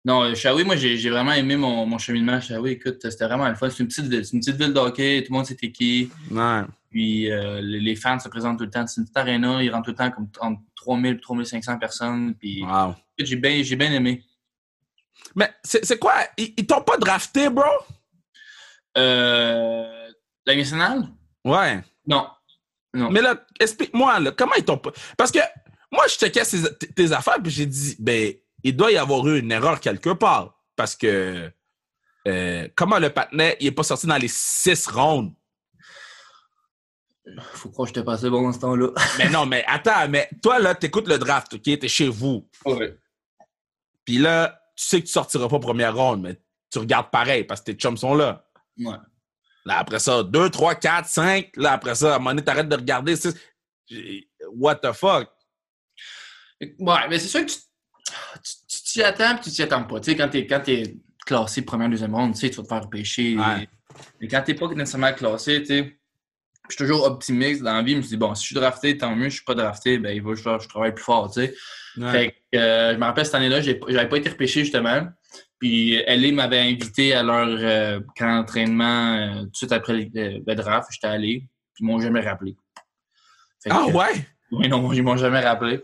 Non, 0.05 0.23
euh, 0.25 0.35
Shawi, 0.35 0.65
moi, 0.65 0.75
j'ai 0.75 1.11
vraiment 1.11 1.31
aimé 1.33 1.55
mon, 1.57 1.87
mon 1.87 1.97
cheminement 1.99 2.33
à 2.33 2.41
Shawi. 2.41 2.73
Écoute, 2.73 2.97
c'était 3.03 3.25
vraiment 3.25 3.49
le 3.49 3.55
fun. 3.55 3.71
C'est 3.71 3.85
une 3.85 3.87
petite 3.89 4.07
ville. 4.07 4.25
C'est 4.27 4.33
une 4.33 4.41
petite 4.41 4.57
ville 4.57 4.73
de 4.73 4.79
hockey. 4.81 5.23
Tout 5.25 5.33
le 5.33 5.37
monde 5.37 5.47
sait 5.47 5.55
qui. 5.55 6.11
Ouais. 6.29 6.63
Puis 6.91 7.31
euh, 7.31 7.61
les 7.63 7.95
fans 7.95 8.19
se 8.19 8.29
présentent 8.29 8.59
tout 8.59 8.65
le 8.65 8.71
temps. 8.71 8.85
C'est 8.89 9.01
une 9.01 9.05
petite 9.05 9.17
arena, 9.17 9.63
ils 9.63 9.71
rentrent 9.71 9.85
tout 9.85 9.91
le 9.93 9.97
temps 9.97 10.11
comme 10.11 10.27
entre 10.41 10.61
3000 10.75 11.13
et 11.15 11.21
3500 11.21 11.79
personnes. 11.79 12.35
Puis 12.35 12.65
Wow. 12.65 12.97
j'ai 13.17 13.37
bien 13.37 13.63
j'ai 13.63 13.77
bien 13.77 13.93
aimé. 13.93 14.25
Mais 15.35 15.53
c'est 15.63 15.85
c'est 15.85 15.99
quoi? 15.99 16.15
Ils, 16.37 16.55
ils 16.57 16.67
t'ont 16.67 16.83
pas 16.83 16.97
drafté, 16.99 17.49
bro? 17.49 17.65
Euh, 18.97 20.11
la 20.47 20.57
nationale? 20.57 21.09
Ouais. 21.45 21.83
Non. 22.07 22.29
Non. 22.95 23.11
Mais 23.11 23.23
là, 23.23 23.37
explique-moi, 23.59 24.21
là, 24.21 24.33
comment 24.33 24.55
ils 24.55 24.65
t'ont 24.65 24.77
pas. 24.79 24.91
Parce 25.17 25.31
que 25.33 25.39
moi, 25.91 26.05
je 26.09 26.15
checkais 26.15 26.45
ces- 26.45 26.77
tes 26.77 27.13
affaires, 27.13 27.39
puis 27.43 27.51
j'ai 27.51 27.65
dit, 27.67 27.97
ben, 27.99 28.35
il 28.63 28.77
doit 28.77 28.93
y 28.93 28.97
avoir 28.99 29.27
eu 29.29 29.39
une 29.39 29.51
erreur 29.51 29.81
quelque 29.81 30.11
part. 30.11 30.59
Parce 30.77 30.95
que. 30.97 31.51
euh, 32.29 32.69
comment 32.77 32.99
le 32.99 33.11
patinet, 33.11 33.57
il 33.61 33.69
est 33.69 33.73
pas 33.73 33.83
sorti 33.83 34.07
dans 34.07 34.17
les 34.19 34.29
six 34.29 34.87
rondes? 34.89 35.33
Faut 37.55 37.71
croire 37.71 37.87
que 37.89 37.95
j'étais 37.95 38.05
pas 38.05 38.15
assez 38.15 38.29
bon 38.29 38.43
dans 38.43 38.53
ce 38.53 38.59
temps-là. 38.59 38.89
mais 39.19 39.29
non, 39.31 39.47
mais 39.47 39.65
attends, 39.69 40.09
mais 40.09 40.29
toi, 40.43 40.59
là, 40.59 40.75
t'écoutes 40.75 41.09
le 41.09 41.19
draft, 41.19 41.55
OK? 41.55 41.63
T'es 41.63 41.89
chez 41.89 42.09
vous. 42.09 42.49
Ouais. 42.67 42.99
Puis 44.05 44.19
là, 44.19 44.61
tu 44.83 44.89
sais 44.89 45.01
que 45.01 45.07
tu 45.07 45.13
sortiras 45.13 45.49
pas 45.49 45.59
première 45.59 45.95
ronde, 45.95 46.23
mais 46.23 46.41
tu 46.71 46.79
regardes 46.79 47.11
pareil 47.11 47.45
parce 47.45 47.61
que 47.61 47.67
tes 47.67 47.75
chums 47.75 47.97
sont 47.97 48.15
là. 48.15 48.45
Ouais. 48.79 48.97
Là, 49.65 49.79
après 49.79 49.99
ça, 49.99 50.23
2, 50.23 50.51
3, 50.51 50.75
4, 50.75 51.09
5. 51.09 51.51
Là, 51.57 51.73
après 51.73 51.95
ça, 51.95 52.15
à 52.15 52.17
un 52.17 52.19
moment 52.19 52.31
donné, 52.31 52.43
t'arrêtes 52.43 52.69
de 52.69 52.77
regarder. 52.77 53.17
six. 53.17 53.35
What 54.55 54.77
the 54.77 54.93
fuck? 54.93 55.29
Ouais, 56.61 57.09
mais 57.09 57.19
c'est 57.19 57.29
sûr 57.29 57.47
que 57.47 57.53
tu 57.53 58.83
t'y 58.85 59.03
attends 59.03 59.37
puis 59.37 59.45
tu 59.45 59.51
t'y 59.51 59.63
attends 59.63 59.85
pas. 59.85 60.01
Tu 60.01 60.11
sais, 60.11 60.17
quand 60.17 60.29
t'es, 60.29 60.47
quand 60.47 60.61
t'es 60.61 60.97
classé 61.25 61.63
première, 61.63 61.89
deuxième 61.89 62.15
ronde, 62.15 62.35
tu 62.35 62.41
sais, 62.41 62.51
tu 62.51 62.57
vas 62.57 62.63
te 62.63 62.69
faire 62.69 62.91
pêcher. 62.91 63.37
Ouais. 63.37 63.69
Mais 64.21 64.29
quand 64.29 64.43
t'es 64.43 64.55
pas 64.55 64.69
nécessairement 64.69 65.13
classé, 65.13 65.61
tu 65.61 65.67
sais, 65.67 66.01
je 66.69 66.75
suis 66.77 66.85
toujours 66.85 67.05
optimiste 67.05 67.63
dans 67.63 67.75
la 67.75 67.83
vie. 67.83 67.93
Je 67.93 67.97
me 67.99 68.03
dis, 68.03 68.17
bon, 68.17 68.35
si 68.35 68.43
je 68.43 68.47
suis 68.47 68.55
drafté, 68.55 68.97
tant 68.97 69.15
mieux. 69.15 69.25
Si 69.25 69.31
je 69.31 69.35
suis 69.37 69.45
pas 69.45 69.55
drafté, 69.55 69.99
ben, 69.99 70.15
il 70.15 70.23
va, 70.23 70.35
je, 70.35 70.43
je 70.43 70.69
travaille 70.69 70.95
plus 70.95 71.05
fort, 71.05 71.31
tu 71.33 71.41
sais. 71.43 71.55
Fait 72.11 72.35
que, 72.53 72.59
euh, 72.59 72.93
je 72.95 72.99
me 72.99 73.05
rappelle 73.05 73.27
cette 73.27 73.35
année-là, 73.35 73.61
j'avais 73.61 74.09
pas 74.09 74.17
été 74.17 74.31
repêché 74.31 74.61
justement. 74.61 75.07
Puis 75.59 76.03
LA 76.07 76.33
m'avait 76.33 76.61
invité 76.61 77.13
à 77.15 77.23
leur 77.23 77.47
euh, 77.49 78.01
camp 78.17 78.37
d'entraînement 78.39 79.17
euh, 79.17 79.41
tout 79.43 79.51
de 79.51 79.57
suite 79.57 79.73
après 79.73 79.93
le, 79.93 80.43
le 80.47 80.55
draft. 80.55 80.89
J'étais 80.91 81.07
allé, 81.09 81.41
puis 81.75 81.85
ils 81.85 81.87
m'ont 81.87 82.01
jamais 82.01 82.21
rappelé. 82.21 82.57
Fait 83.63 83.71
Ah 83.71 83.85
que- 83.87 83.93
ouais? 83.93 84.27
Oui, 84.51 84.69
non, 84.69 84.93
ils 84.93 85.03
m'ont 85.03 85.17
jamais 85.17 85.41
rappelé. 85.41 85.83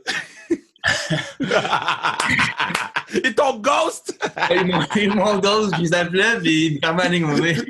Et 3.24 3.34
ton 3.34 3.58
ghost? 3.58 4.18
Ils 4.50 4.66
m'ont 4.66 4.82
ils 4.96 5.40
ghost, 5.40 5.74
je 5.76 5.82
les 5.82 5.94
appelais, 5.94 6.38
puis 6.40 6.66
ils 6.66 6.74
me 6.74 6.78
fermaient 6.86 7.04
la 7.04 7.08
ligne 7.10 7.24
mauvaise. 7.26 7.64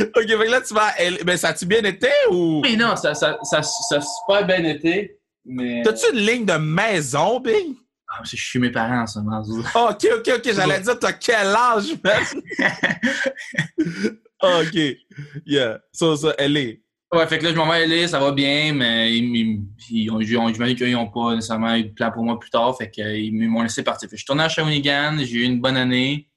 Ok, 0.00 0.26
fait 0.26 0.26
que 0.46 0.50
là, 0.50 0.60
tu 0.60 0.74
vas. 0.74 0.90
L- 0.98 1.18
Ben, 1.24 1.36
ça 1.36 1.48
a-tu 1.48 1.66
bien 1.66 1.82
été 1.84 2.08
ou? 2.30 2.60
Oui, 2.62 2.76
non, 2.76 2.96
ça, 2.96 3.14
ça, 3.14 3.38
ça, 3.42 3.62
ça 3.62 3.96
a 3.96 4.00
super 4.00 4.46
bien 4.46 4.64
été, 4.64 5.18
mais... 5.44 5.82
T'as-tu 5.84 6.06
une 6.12 6.20
ligne 6.20 6.44
de 6.44 6.54
maison, 6.56 7.40
Bing? 7.40 7.74
Ah, 8.10 8.22
je 8.24 8.36
suis 8.36 8.58
mes 8.58 8.70
parents 8.70 9.02
en 9.02 9.06
ce 9.06 9.18
moment. 9.18 9.42
Ok, 9.90 10.06
ok, 10.18 10.30
ok, 10.36 10.52
j'allais 10.54 10.80
dire, 10.80 10.98
t'as 10.98 11.12
quel 11.12 11.46
âge, 11.48 11.94
man? 12.02 12.22
Ok. 14.42 14.78
Yeah. 15.46 15.80
Ça, 15.92 16.16
ça, 16.16 16.34
elle 16.38 16.56
est. 16.56 16.82
Ouais, 17.12 17.26
fait 17.26 17.38
que 17.38 17.44
là, 17.44 17.50
je 17.50 17.56
m'en 17.56 17.66
vais 17.70 17.82
aller, 17.82 18.06
ça 18.06 18.20
va 18.20 18.32
bien, 18.32 18.72
mais 18.74 19.12
ils, 19.16 20.10
ont- 20.10 20.20
j'imagine 20.20 20.76
qu'ils 20.76 20.92
n'ont 20.92 21.08
pas 21.10 21.34
nécessairement 21.34 21.74
eu 21.74 21.84
de 21.84 21.88
plan 21.92 22.10
pour 22.12 22.22
moi 22.22 22.38
plus 22.38 22.50
tard, 22.50 22.76
fait 22.76 22.90
qu'ils 22.90 23.32
m'ont 23.48 23.62
laissé 23.62 23.82
partir. 23.82 24.08
Fait 24.08 24.14
que 24.14 24.18
je 24.18 24.20
suis 24.20 24.26
tourné 24.26 24.42
à 24.44 24.48
Shawinigan, 24.48 25.16
j'ai 25.20 25.38
eu 25.38 25.42
une 25.44 25.58
bonne 25.60 25.76
année, 25.78 26.28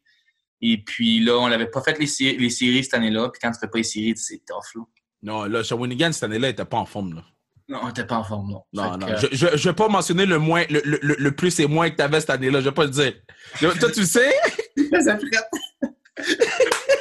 et 0.62 0.78
puis 0.84 1.20
là, 1.20 1.38
on 1.40 1.50
n'avait 1.50 1.70
pas 1.70 1.82
fait 1.82 1.98
les, 2.00 2.08
sé- 2.08 2.38
les 2.38 2.50
séries 2.50 2.84
cette 2.84 2.94
année-là, 2.96 3.30
puis 3.30 3.40
quand 3.42 3.52
tu 3.52 3.60
fais 3.60 3.68
pas 3.68 3.78
les 3.80 3.84
séries, 3.84 4.14
c'est 4.16 4.42
tough, 4.46 4.76
là. 4.76 4.82
Non, 5.24 5.44
là, 5.46 5.64
Shawinigan, 5.64 6.12
cette 6.12 6.24
année-là, 6.24 6.50
il 6.50 6.52
était 6.52 6.66
pas 6.66 6.78
en 6.78 6.86
forme, 6.86 7.16
là. 7.16 7.24
Non, 7.70 7.80
on 7.84 7.90
était 7.90 8.06
pas 8.06 8.18
en 8.18 8.24
forme, 8.24 8.52
non. 8.52 8.64
Non, 8.74 8.92
Fait 8.92 8.98
non. 8.98 9.08
que, 9.08 9.18
Je, 9.18 9.28
je, 9.32 9.58
je 9.58 9.70
vais 9.70 9.76
pas 9.76 9.88
mentionner 9.88 10.26
le 10.26 10.40
moins, 10.40 10.66
le, 10.70 10.82
le, 10.84 11.16
le- 11.18 11.32
plus 11.32 11.58
et 11.60 11.68
moins 11.68 11.90
que 11.90 11.96
t'avais 11.96 12.20
cette 12.20 12.32
année-là. 12.32 12.60
Je 12.60 12.66
vais 12.66 12.74
pas 12.74 12.84
le 12.84 12.90
dire. 12.90 13.14
Toi, 13.60 13.74
tu 13.94 14.02
le 14.02 14.06
sais? 14.06 14.34
Ça 15.04 15.18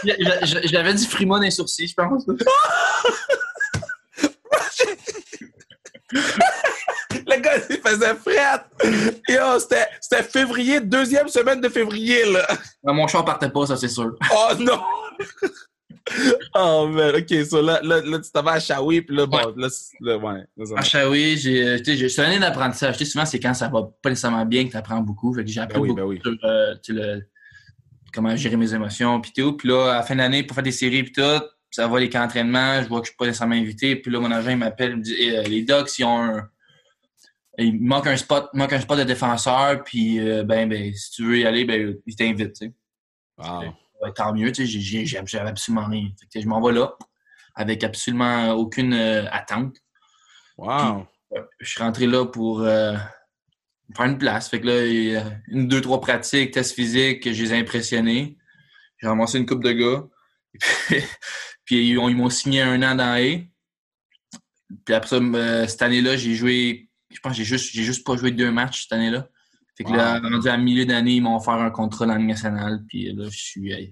J'avais 0.64 0.94
du 0.94 1.04
frima 1.06 1.36
dans 1.36 1.42
les 1.42 1.50
sourcils, 1.50 1.88
je 1.88 1.94
pense. 1.94 2.24
Le 7.12 7.40
gars, 7.40 7.52
il 7.68 7.76
faisait 7.78 8.14
fret. 8.14 9.58
C'était, 9.60 9.86
c'était 10.00 10.22
février, 10.22 10.80
deuxième 10.80 11.28
semaine 11.28 11.60
de 11.60 11.68
février, 11.68 12.24
là. 12.30 12.46
Mon 12.84 13.06
char 13.08 13.24
partait 13.24 13.50
pas, 13.50 13.66
ça, 13.66 13.76
c'est 13.76 13.88
sûr. 13.88 14.14
Oh 14.32 14.48
non! 14.58 14.80
oh 16.54 16.88
man, 16.88 17.14
ok, 17.16 17.44
so 17.48 17.62
là, 17.62 17.80
là, 17.82 18.00
là 18.00 18.18
tu 18.18 18.30
t'avais 18.32 18.50
à 18.50 18.60
Shawi, 18.60 19.02
puis 19.02 19.14
là, 19.16 19.26
bon, 19.26 19.36
Ouais. 19.38 19.52
là, 19.56 19.68
c'est- 19.70 19.96
là, 20.00 20.16
ouais. 20.18 20.40
là, 20.56 20.64
À. 20.76 20.82
Shawi, 20.82 21.36
j'ai, 21.36 21.76
tu 21.78 21.84
sais, 21.92 21.96
j'ai- 21.96 22.08
c'est 22.08 22.22
une 22.22 22.28
année 22.30 22.38
d'apprentissage. 22.40 22.96
Tu 22.96 23.04
sais, 23.04 23.10
souvent, 23.12 23.26
c'est 23.26 23.38
quand 23.40 23.54
ça 23.54 23.68
va 23.68 23.82
pas 24.02 24.08
nécessairement 24.10 24.44
bien 24.46 24.64
que 24.66 24.70
tu 24.70 24.76
apprends 24.76 25.00
beaucoup. 25.00 25.32
Fait 25.34 25.44
que 25.44 25.50
j'ai 25.50 25.60
appris 25.60 25.74
Ben 25.78 25.80
oui, 25.82 25.88
beaucoup 25.88 26.00
ben 26.00 26.06
oui. 26.06 26.20
sur 26.22 26.32
euh, 26.44 26.74
le- 26.88 27.22
comment 28.12 28.34
gérer 28.36 28.56
mes 28.56 28.72
émotions, 28.74 29.20
puis 29.20 29.32
tout. 29.36 29.56
Puis 29.56 29.68
là, 29.68 29.92
à 29.92 29.96
la 29.96 30.02
fin 30.02 30.14
de 30.14 30.20
l'année, 30.20 30.42
pour 30.42 30.54
faire 30.54 30.64
des 30.64 30.72
séries, 30.72 31.02
puis 31.04 31.12
tout, 31.12 31.44
ça 31.70 31.86
va 31.86 32.00
les 32.00 32.08
camps 32.08 32.20
d'entraînement. 32.20 32.82
Je 32.82 32.88
vois 32.88 33.00
que 33.00 33.06
je 33.06 33.10
suis 33.10 33.16
pas 33.16 33.26
nécessairement 33.26 33.54
invité. 33.54 33.96
Puis 33.96 34.10
là, 34.10 34.20
mon 34.20 34.30
agent, 34.30 34.50
il 34.50 34.56
m'appelle, 34.56 34.90
il 34.92 34.96
me 34.96 35.02
dit 35.02 35.14
Eh, 35.18 35.38
euh, 35.38 35.42
les 35.42 35.62
Ducks, 35.62 35.98
ils 35.98 36.04
ont 36.04 36.22
un. 36.22 36.48
Il 37.58 37.80
manque 37.82 38.06
un 38.06 38.16
spot, 38.16 38.48
manque 38.54 38.72
un 38.72 38.80
spot 38.80 38.98
de 38.98 39.04
défenseur, 39.04 39.82
puis 39.84 40.18
euh, 40.18 40.44
ben, 40.44 40.68
ben, 40.68 40.94
si 40.94 41.10
tu 41.10 41.24
veux 41.24 41.38
y 41.38 41.44
aller, 41.44 41.64
ben, 41.64 41.96
ils 42.06 42.16
t'invitent, 42.16 42.54
tu 42.54 42.66
sais. 42.66 42.72
Wow. 43.36 43.74
Ouais, 44.00 44.12
tant 44.14 44.32
mieux, 44.32 44.50
tu 44.50 44.66
sais, 44.66 45.04
j'avais 45.04 45.48
absolument 45.50 45.86
rien. 45.86 46.08
Fait 46.18 46.26
que 46.38 46.42
je 46.42 46.48
m'en 46.48 46.60
vais 46.62 46.72
là, 46.72 46.96
avec 47.54 47.84
absolument 47.84 48.52
aucune 48.52 48.94
euh, 48.94 49.26
attente. 49.30 49.76
Wow. 50.56 51.06
Je 51.58 51.68
suis 51.68 51.82
rentré 51.82 52.06
là 52.06 52.24
pour 52.24 52.64
faire 53.96 54.06
une 54.06 54.18
place. 54.18 54.48
Fait 54.48 54.60
que 54.60 54.66
là, 54.66 55.30
une, 55.48 55.68
deux, 55.68 55.80
trois 55.80 56.00
pratiques, 56.00 56.52
tests 56.52 56.74
physiques, 56.74 57.30
je 57.30 57.42
les 57.42 57.52
ai 57.52 57.58
impressionnés. 57.58 58.38
J'ai 58.98 59.08
ramassé 59.08 59.38
une 59.38 59.46
coupe 59.46 59.64
de 59.64 59.72
gars. 59.72 60.04
Puis, 60.88 61.02
puis 61.70 61.88
ils 61.90 61.98
ont- 61.98 62.08
ils 62.08 62.16
m'ont 62.16 62.30
signé 62.30 62.62
un 62.62 62.82
an 62.82 62.96
dans 62.96 63.14
A. 63.14 63.38
Puis 64.84 64.92
après 64.94 65.08
ça, 65.08 65.16
euh, 65.16 65.66
cette 65.68 65.82
année-là, 65.82 66.16
j'ai 66.16 66.34
joué. 66.34 66.88
Je 67.12 67.20
pense 67.20 67.32
que 67.32 67.38
j'ai 67.38 67.44
juste, 67.44 67.70
j'ai 67.72 67.84
juste 67.84 68.04
pas 68.04 68.16
joué 68.16 68.32
deux 68.32 68.50
matchs 68.50 68.82
cette 68.82 68.92
année-là. 68.94 69.28
Fait 69.76 69.84
que 69.84 69.92
là, 69.92 70.18
rendu 70.20 70.48
à 70.48 70.56
milieu 70.56 70.84
d'année, 70.84 71.12
ils 71.14 71.20
m'ont 71.20 71.36
offert 71.36 71.54
un 71.54 71.70
contrat 71.70 72.06
dans 72.06 72.12
la 72.14 72.18
Ligue 72.18 72.28
nationale. 72.28 72.82
Puis 72.88 73.12
là, 73.12 73.28
je 73.30 73.38
suis 73.38 73.72
euh, 73.72 73.86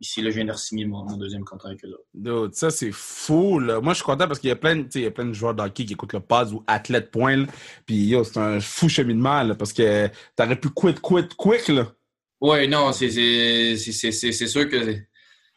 ici, 0.00 0.22
là, 0.22 0.30
je 0.30 0.36
viens 0.36 0.46
de 0.46 0.52
signer 0.54 0.86
mon, 0.86 1.04
mon 1.04 1.18
deuxième 1.18 1.44
contrat 1.44 1.68
avec 1.68 1.84
eux. 1.84 1.88
autres. 1.88 2.04
Dude, 2.14 2.54
ça, 2.54 2.70
c'est 2.70 2.92
fou, 2.92 3.58
là. 3.58 3.80
Moi, 3.82 3.92
je 3.92 3.98
suis 3.98 4.04
content 4.06 4.26
parce 4.26 4.38
qu'il 4.40 4.48
y 4.48 4.52
a 4.52 4.56
plein, 4.56 4.86
il 4.94 5.00
y 5.02 5.06
a 5.06 5.10
plein 5.10 5.26
de 5.26 5.34
joueurs 5.34 5.54
d'hockey 5.54 5.84
qui 5.84 5.92
écoutent 5.92 6.14
le 6.14 6.20
Paz 6.20 6.52
ou 6.54 6.64
Athlète 6.66 7.10
Point, 7.10 7.36
là. 7.36 7.46
Puis, 7.84 8.06
yo, 8.06 8.24
c'est 8.24 8.38
un 8.38 8.58
fou 8.60 8.88
cheminement, 8.88 9.42
là, 9.42 9.54
parce 9.54 9.74
que 9.74 10.08
t'aurais 10.34 10.56
pu 10.58 10.70
quit, 10.70 10.94
quit, 10.94 11.28
quick, 11.36 11.68
là. 11.68 11.92
Ouais, 12.40 12.66
non, 12.66 12.92
c'est 12.92 13.10
c'est- 13.10 13.76
c'est- 13.76 13.92
c'est- 13.92 14.12
c'est- 14.12 14.32
c'est 14.32 14.46
sûr 14.46 14.68
que 14.68 14.96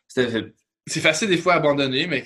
c'est 0.07 0.49
c'est 0.87 0.99
facile 1.01 1.29
des 1.29 1.37
fois 1.37 1.53
à 1.53 1.57
abandonner, 1.57 2.07
mais 2.07 2.25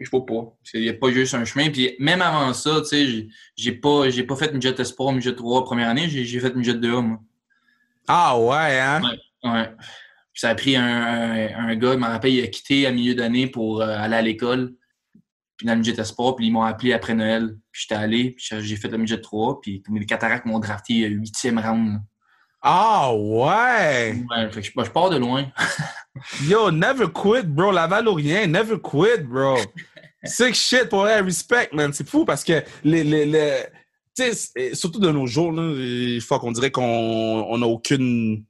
je 0.00 0.08
peux 0.10 0.24
pas. 0.24 0.52
Il 0.74 0.82
n'y 0.82 0.88
a 0.88 0.94
pas 0.94 1.10
juste 1.10 1.34
un 1.34 1.44
chemin. 1.44 1.70
Puis 1.70 1.94
même 1.98 2.22
avant 2.22 2.52
ça, 2.52 2.80
tu 2.80 2.86
sais, 2.86 3.28
j'ai- 3.56 3.72
pas, 3.72 4.08
j'ai 4.10 4.22
pas 4.24 4.36
fait 4.36 4.52
midget 4.52 4.80
espoir, 4.80 5.12
midget 5.12 5.34
3 5.34 5.64
première 5.64 5.88
année, 5.88 6.08
j'ai 6.08 6.40
fait 6.40 6.54
midget 6.54 6.74
2A, 6.74 7.00
moi. 7.02 7.18
Ah, 8.08 8.38
ouais, 8.38 8.78
hein? 8.80 9.02
Ouais. 9.44 9.68
Puis 10.32 10.40
ça 10.40 10.50
a 10.50 10.54
pris 10.54 10.76
un, 10.76 10.84
un, 10.84 11.68
un 11.68 11.74
gars, 11.76 11.92
je 11.92 11.98
me 11.98 12.06
rappelle, 12.06 12.32
il 12.32 12.44
a 12.44 12.46
quitté 12.46 12.86
à 12.86 12.92
milieu 12.92 13.14
d'année 13.14 13.46
pour 13.48 13.82
euh, 13.82 13.96
aller 13.98 14.16
à 14.16 14.22
l'école. 14.22 14.74
Puis 15.56 15.66
dans 15.66 15.74
le 15.74 15.78
midget 15.80 16.00
espoir, 16.00 16.36
puis 16.36 16.46
ils 16.46 16.50
m'ont 16.52 16.62
appelé 16.62 16.92
après 16.92 17.14
Noël. 17.14 17.56
Puis 17.70 17.82
j'étais 17.82 18.00
allé, 18.00 18.30
puis 18.30 18.46
j'ai 18.60 18.76
fait 18.76 18.88
le 18.88 18.96
midget 18.98 19.20
3, 19.20 19.60
puis 19.60 19.82
les 19.92 20.06
cataractes 20.06 20.46
m'ont 20.46 20.58
drafté 20.58 21.04
euh, 21.04 21.08
huitième 21.08 21.58
round. 21.58 22.00
Ah, 22.62 23.12
ouais! 23.14 24.22
Ouais, 24.30 24.50
fait 24.50 24.60
que 24.60 24.66
je, 24.66 24.72
je 24.84 24.90
pars 24.90 25.10
de 25.10 25.16
loin. 25.16 25.50
Yo, 26.46 26.70
never 26.70 27.06
quit, 27.12 27.46
bro. 27.46 27.70
Laval 27.72 28.08
ou 28.08 28.14
rien, 28.14 28.46
never 28.46 28.76
quit, 28.80 29.22
bro. 29.24 29.56
Sick 30.24 30.54
shit 30.54 30.88
pour 30.88 31.00
vrai, 31.00 31.20
respect, 31.20 31.70
man. 31.72 31.92
C'est 31.92 32.08
fou 32.08 32.24
parce 32.24 32.44
que 32.44 32.62
les, 32.84 33.04
les, 33.04 33.24
les- 33.24 33.66
surtout 34.74 35.00
de 35.00 35.10
nos 35.10 35.26
jours, 35.26 35.50
là, 35.52 35.72
il 35.78 36.20
faut 36.20 36.38
qu'on 36.38 36.52
dirait 36.52 36.70
qu'on 36.70 36.82
on 37.48 37.56
n'a 37.58 37.66
aucune, 37.66 38.44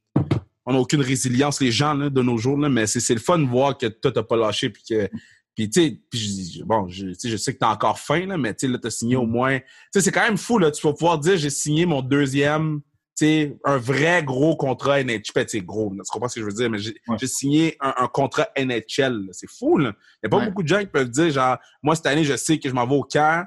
on 0.67 0.75
aucune 0.75 1.01
résilience, 1.01 1.61
les 1.61 1.71
gens, 1.71 1.95
là, 1.95 2.11
de 2.11 2.23
nos 2.23 2.39
jours, 2.39 2.59
là, 2.59 2.69
mais 2.69 2.87
c'est, 2.89 3.15
le 3.15 3.21
fun 3.21 3.39
de 3.39 3.47
voir 3.47 3.79
que 3.79 3.87
toi, 3.87 4.11
t'as 4.11 4.25
pas 4.25 4.37
lâché 4.37 4.71
puis 4.71 4.83
que, 4.89 5.09
puis 5.55 5.71
tu 5.71 5.81
sais, 5.81 6.01
puis 6.11 6.53
je- 6.59 6.65
bon, 6.65 6.89
je, 6.89 7.07
je 7.25 7.37
sais 7.37 7.53
que 7.55 7.59
t'as 7.59 7.71
encore 7.71 8.01
faim, 8.01 8.27
là, 8.27 8.37
mais 8.37 8.53
tu 8.55 8.67
sais, 8.67 8.73
là, 8.73 8.79
t'as 8.83 8.91
signé 8.91 9.15
au 9.15 9.27
moins, 9.27 9.59
tu 9.61 9.65
sais, 9.93 10.01
c'est 10.01 10.11
quand 10.13 10.25
même 10.25 10.39
fou, 10.39 10.59
là, 10.59 10.73
tu 10.73 10.85
vas 10.85 10.93
pouvoir 10.93 11.19
dire, 11.19 11.37
j'ai 11.37 11.51
signé 11.51 11.87
mon 11.87 12.03
deuxième, 12.03 12.81
sais, 13.27 13.57
un 13.65 13.77
vrai 13.79 14.23
gros 14.23 14.57
contrat 14.57 15.03
NHL, 15.03 15.23
tu 15.23 15.33
sais, 15.47 15.61
gros, 15.61 15.93
là, 15.95 16.03
tu 16.05 16.11
comprends 16.13 16.29
ce 16.29 16.37
que 16.37 16.41
je 16.43 16.47
veux 16.47 16.53
dire, 16.53 16.69
mais 16.71 16.79
j'ai, 16.79 16.95
Ouais. 17.09 17.17
signé 17.27 17.77
un, 17.81 17.95
un 17.97 18.07
contrat 18.09 18.49
NHL, 18.57 19.29
c'est 19.33 19.49
fou, 19.51 19.79
là. 19.79 19.93
Il 20.23 20.27
n'y 20.27 20.27
a 20.27 20.31
pas 20.31 20.37
Ouais. 20.39 20.47
beaucoup 20.49 20.63
de 20.63 20.69
gens 20.69 20.81
qui 20.81 20.87
peuvent 20.87 21.11
dire, 21.11 21.31
genre, 21.31 21.57
moi, 21.83 21.95
cette 21.97 22.07
année, 22.07 22.25
je 22.25 22.37
sais 22.37 22.59
que 22.59 22.69
je 22.69 22.75
m'en 22.75 22.87
vais 22.87 22.95
au 22.97 23.03
camp 23.05 23.47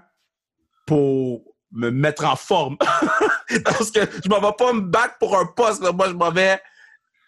pour 0.86 1.41
me 1.71 1.89
mettre 1.89 2.25
en 2.25 2.36
forme. 2.36 2.77
Parce 3.65 3.89
que 3.91 3.99
je 4.23 4.29
m'en 4.29 4.39
vais 4.39 4.53
pas 4.57 4.73
me 4.73 4.81
battre 4.81 5.17
pour 5.19 5.38
un 5.38 5.45
poste, 5.45 5.81
là. 5.83 5.91
Moi, 5.91 6.07
je 6.09 6.13
m'en 6.13 6.31
vais 6.31 6.59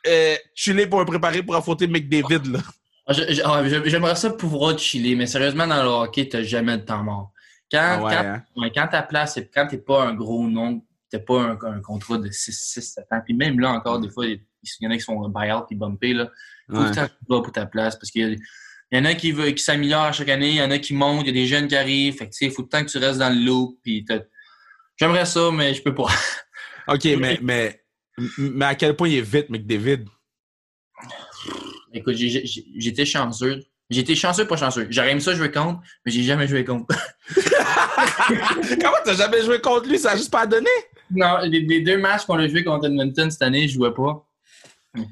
euh, 0.07 0.35
chiller 0.53 0.87
pour 0.87 0.99
me 0.99 1.05
préparer 1.05 1.41
pour 1.43 1.55
affronter 1.55 1.87
McDavid, 1.87 2.51
là. 2.51 2.59
Ah, 3.07 3.13
ah, 3.43 3.63
J'aimerais 3.85 4.15
ça 4.15 4.31
pouvoir 4.31 4.77
chiller, 4.79 5.15
mais 5.15 5.27
sérieusement, 5.27 5.67
dans 5.67 5.81
le 5.83 5.89
hockey, 5.89 6.27
t'as 6.27 6.41
jamais 6.43 6.77
de 6.77 6.83
temps 6.83 7.03
mort. 7.03 7.31
Quand, 7.71 7.79
Ah 7.81 8.03
ouais, 8.03 8.11
quand, 8.13 8.63
hein? 8.63 8.69
quand 8.75 8.87
ta 8.87 9.01
place, 9.03 9.39
quand 9.53 9.67
t'es 9.67 9.77
pas 9.79 10.03
un 10.03 10.13
gros 10.13 10.47
nom, 10.47 10.83
t'as 11.09 11.19
pas 11.19 11.41
un, 11.41 11.57
un 11.61 11.81
contrat 11.81 12.17
de 12.17 12.29
6, 12.29 12.51
6, 12.51 12.81
7 12.93 13.05
ans. 13.11 13.21
Puis 13.23 13.33
même 13.33 13.59
là, 13.59 13.71
encore, 13.71 13.99
des 13.99 14.09
fois, 14.09 14.25
il 14.25 14.41
y 14.81 14.87
en 14.87 14.91
a 14.91 14.95
qui 14.95 15.01
sont 15.01 15.29
buy-out 15.29 15.65
puis 15.67 15.75
bumpés, 15.77 16.13
là. 16.13 16.29
Faut 16.69 16.77
Ouais. 16.81 16.89
que 16.89 16.93
tu 16.95 16.99
vas 17.29 17.41
pour 17.41 17.51
ta 17.51 17.65
place 17.65 17.95
parce 17.95 18.09
qu'il 18.11 18.39
y, 18.91 18.97
en 18.97 19.05
a 19.05 19.13
qui, 19.13 19.33
qui 19.53 19.63
s'améliorent 19.63 20.05
à 20.05 20.11
chaque 20.11 20.29
année, 20.29 20.49
il 20.49 20.55
y 20.55 20.61
en 20.61 20.71
a 20.71 20.79
qui 20.79 20.93
montent, 20.93 21.21
il 21.21 21.27
y 21.27 21.29
a 21.29 21.33
des 21.33 21.45
jeunes 21.47 21.67
qui 21.67 21.75
arrivent. 21.75 22.15
Fait 22.17 22.25
que, 22.25 22.31
tu 22.31 22.37
sais, 22.37 22.45
il 22.45 22.51
faut 22.51 22.63
tout 22.63 22.69
le 22.73 22.79
temps 22.79 22.85
que 22.85 22.89
tu 22.91 22.97
restes 22.97 23.19
dans 23.19 23.29
le 23.29 23.39
loop. 23.45 23.77
Puis 23.83 24.05
J'aimerais 24.97 25.25
ça, 25.25 25.51
mais 25.51 25.73
je 25.73 25.81
peux 25.83 25.93
pas. 25.93 26.07
OK, 26.87 27.03
mais, 27.19 27.37
mais, 27.43 27.83
mais 28.37 28.65
à 28.65 28.75
quel 28.75 28.95
point 28.95 29.09
il 29.09 29.17
est 29.17 29.21
vite, 29.21 29.49
McDavid? 29.49 30.05
Écoute, 31.93 32.15
j'étais 32.15 33.05
chanceux. 33.05 33.63
J'ai 33.89 34.01
été 34.01 34.15
chanceux, 34.15 34.47
pas 34.47 34.57
chanceux. 34.57 34.87
J'aurais 34.89 35.11
aimé 35.11 35.19
ça 35.19 35.35
jouer 35.35 35.51
contre, 35.51 35.81
mais 36.05 36.11
j'ai 36.11 36.23
jamais 36.23 36.47
joué 36.47 36.65
contre. 36.65 36.95
Comment 38.81 38.97
t'as 39.03 39.13
jamais 39.15 39.43
joué 39.43 39.59
contre 39.61 39.87
lui? 39.89 39.99
Ça 39.99 40.11
a 40.11 40.15
juste 40.17 40.31
pas 40.31 40.45
donné? 40.47 40.69
non, 41.11 41.37
les, 41.43 41.59
les 41.61 41.81
deux 41.81 41.97
matchs 41.97 42.25
qu'on 42.25 42.37
a 42.39 42.47
joué 42.47 42.63
contre 42.63 42.85
Edmonton 42.87 43.29
cette 43.29 43.41
année, 43.41 43.67
je 43.67 43.73
jouais 43.75 43.93
pas. 43.93 44.25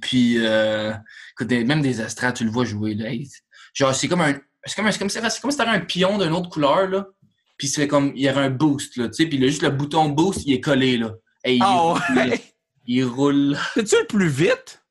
Puis, 0.01 0.35
euh, 0.39 0.91
écoute, 1.33 1.51
même 1.51 1.81
des 1.81 1.99
astrats, 2.01 2.31
tu 2.31 2.45
le 2.45 2.49
vois 2.51 2.65
jouer. 2.65 2.93
Là. 2.95 3.09
Genre, 3.73 3.93
c'est 3.93 4.07
comme 4.07 4.21
un. 4.21 4.33
C'est 4.65 4.75
comme, 4.75 4.87
un- 4.87 4.91
comme, 4.93 5.09
si- 5.09 5.19
c'est 5.21 5.41
comme 5.41 5.51
si 5.51 5.57
t'avais 5.57 5.71
un 5.71 5.81
pion 5.81 6.17
d'une 6.17 6.31
autre 6.33 6.49
couleur, 6.49 6.87
là. 6.87 7.07
Puis 7.57 7.67
c'est 7.67 7.87
comme. 7.87 8.13
Il 8.15 8.21
y 8.21 8.27
avait 8.29 8.39
un 8.41 8.49
boost, 8.49 8.95
là. 8.97 9.07
Tu 9.09 9.13
sais, 9.15 9.25
puis 9.27 9.37
là, 9.37 9.47
juste 9.47 9.61
le 9.61 9.69
bouton 9.71 10.07
boost, 10.09 10.41
il 10.45 10.53
est 10.53 10.61
collé, 10.61 10.97
là. 10.97 11.11
Hey, 11.43 11.57
il, 11.57 11.61
Ah 11.63 11.73
roule, 11.75 11.99
ouais? 12.15 12.41
il 12.85 13.03
roule. 13.03 13.57
T'es-tu 13.75 13.95
le 13.99 14.07
plus 14.07 14.29
vite? 14.29 14.81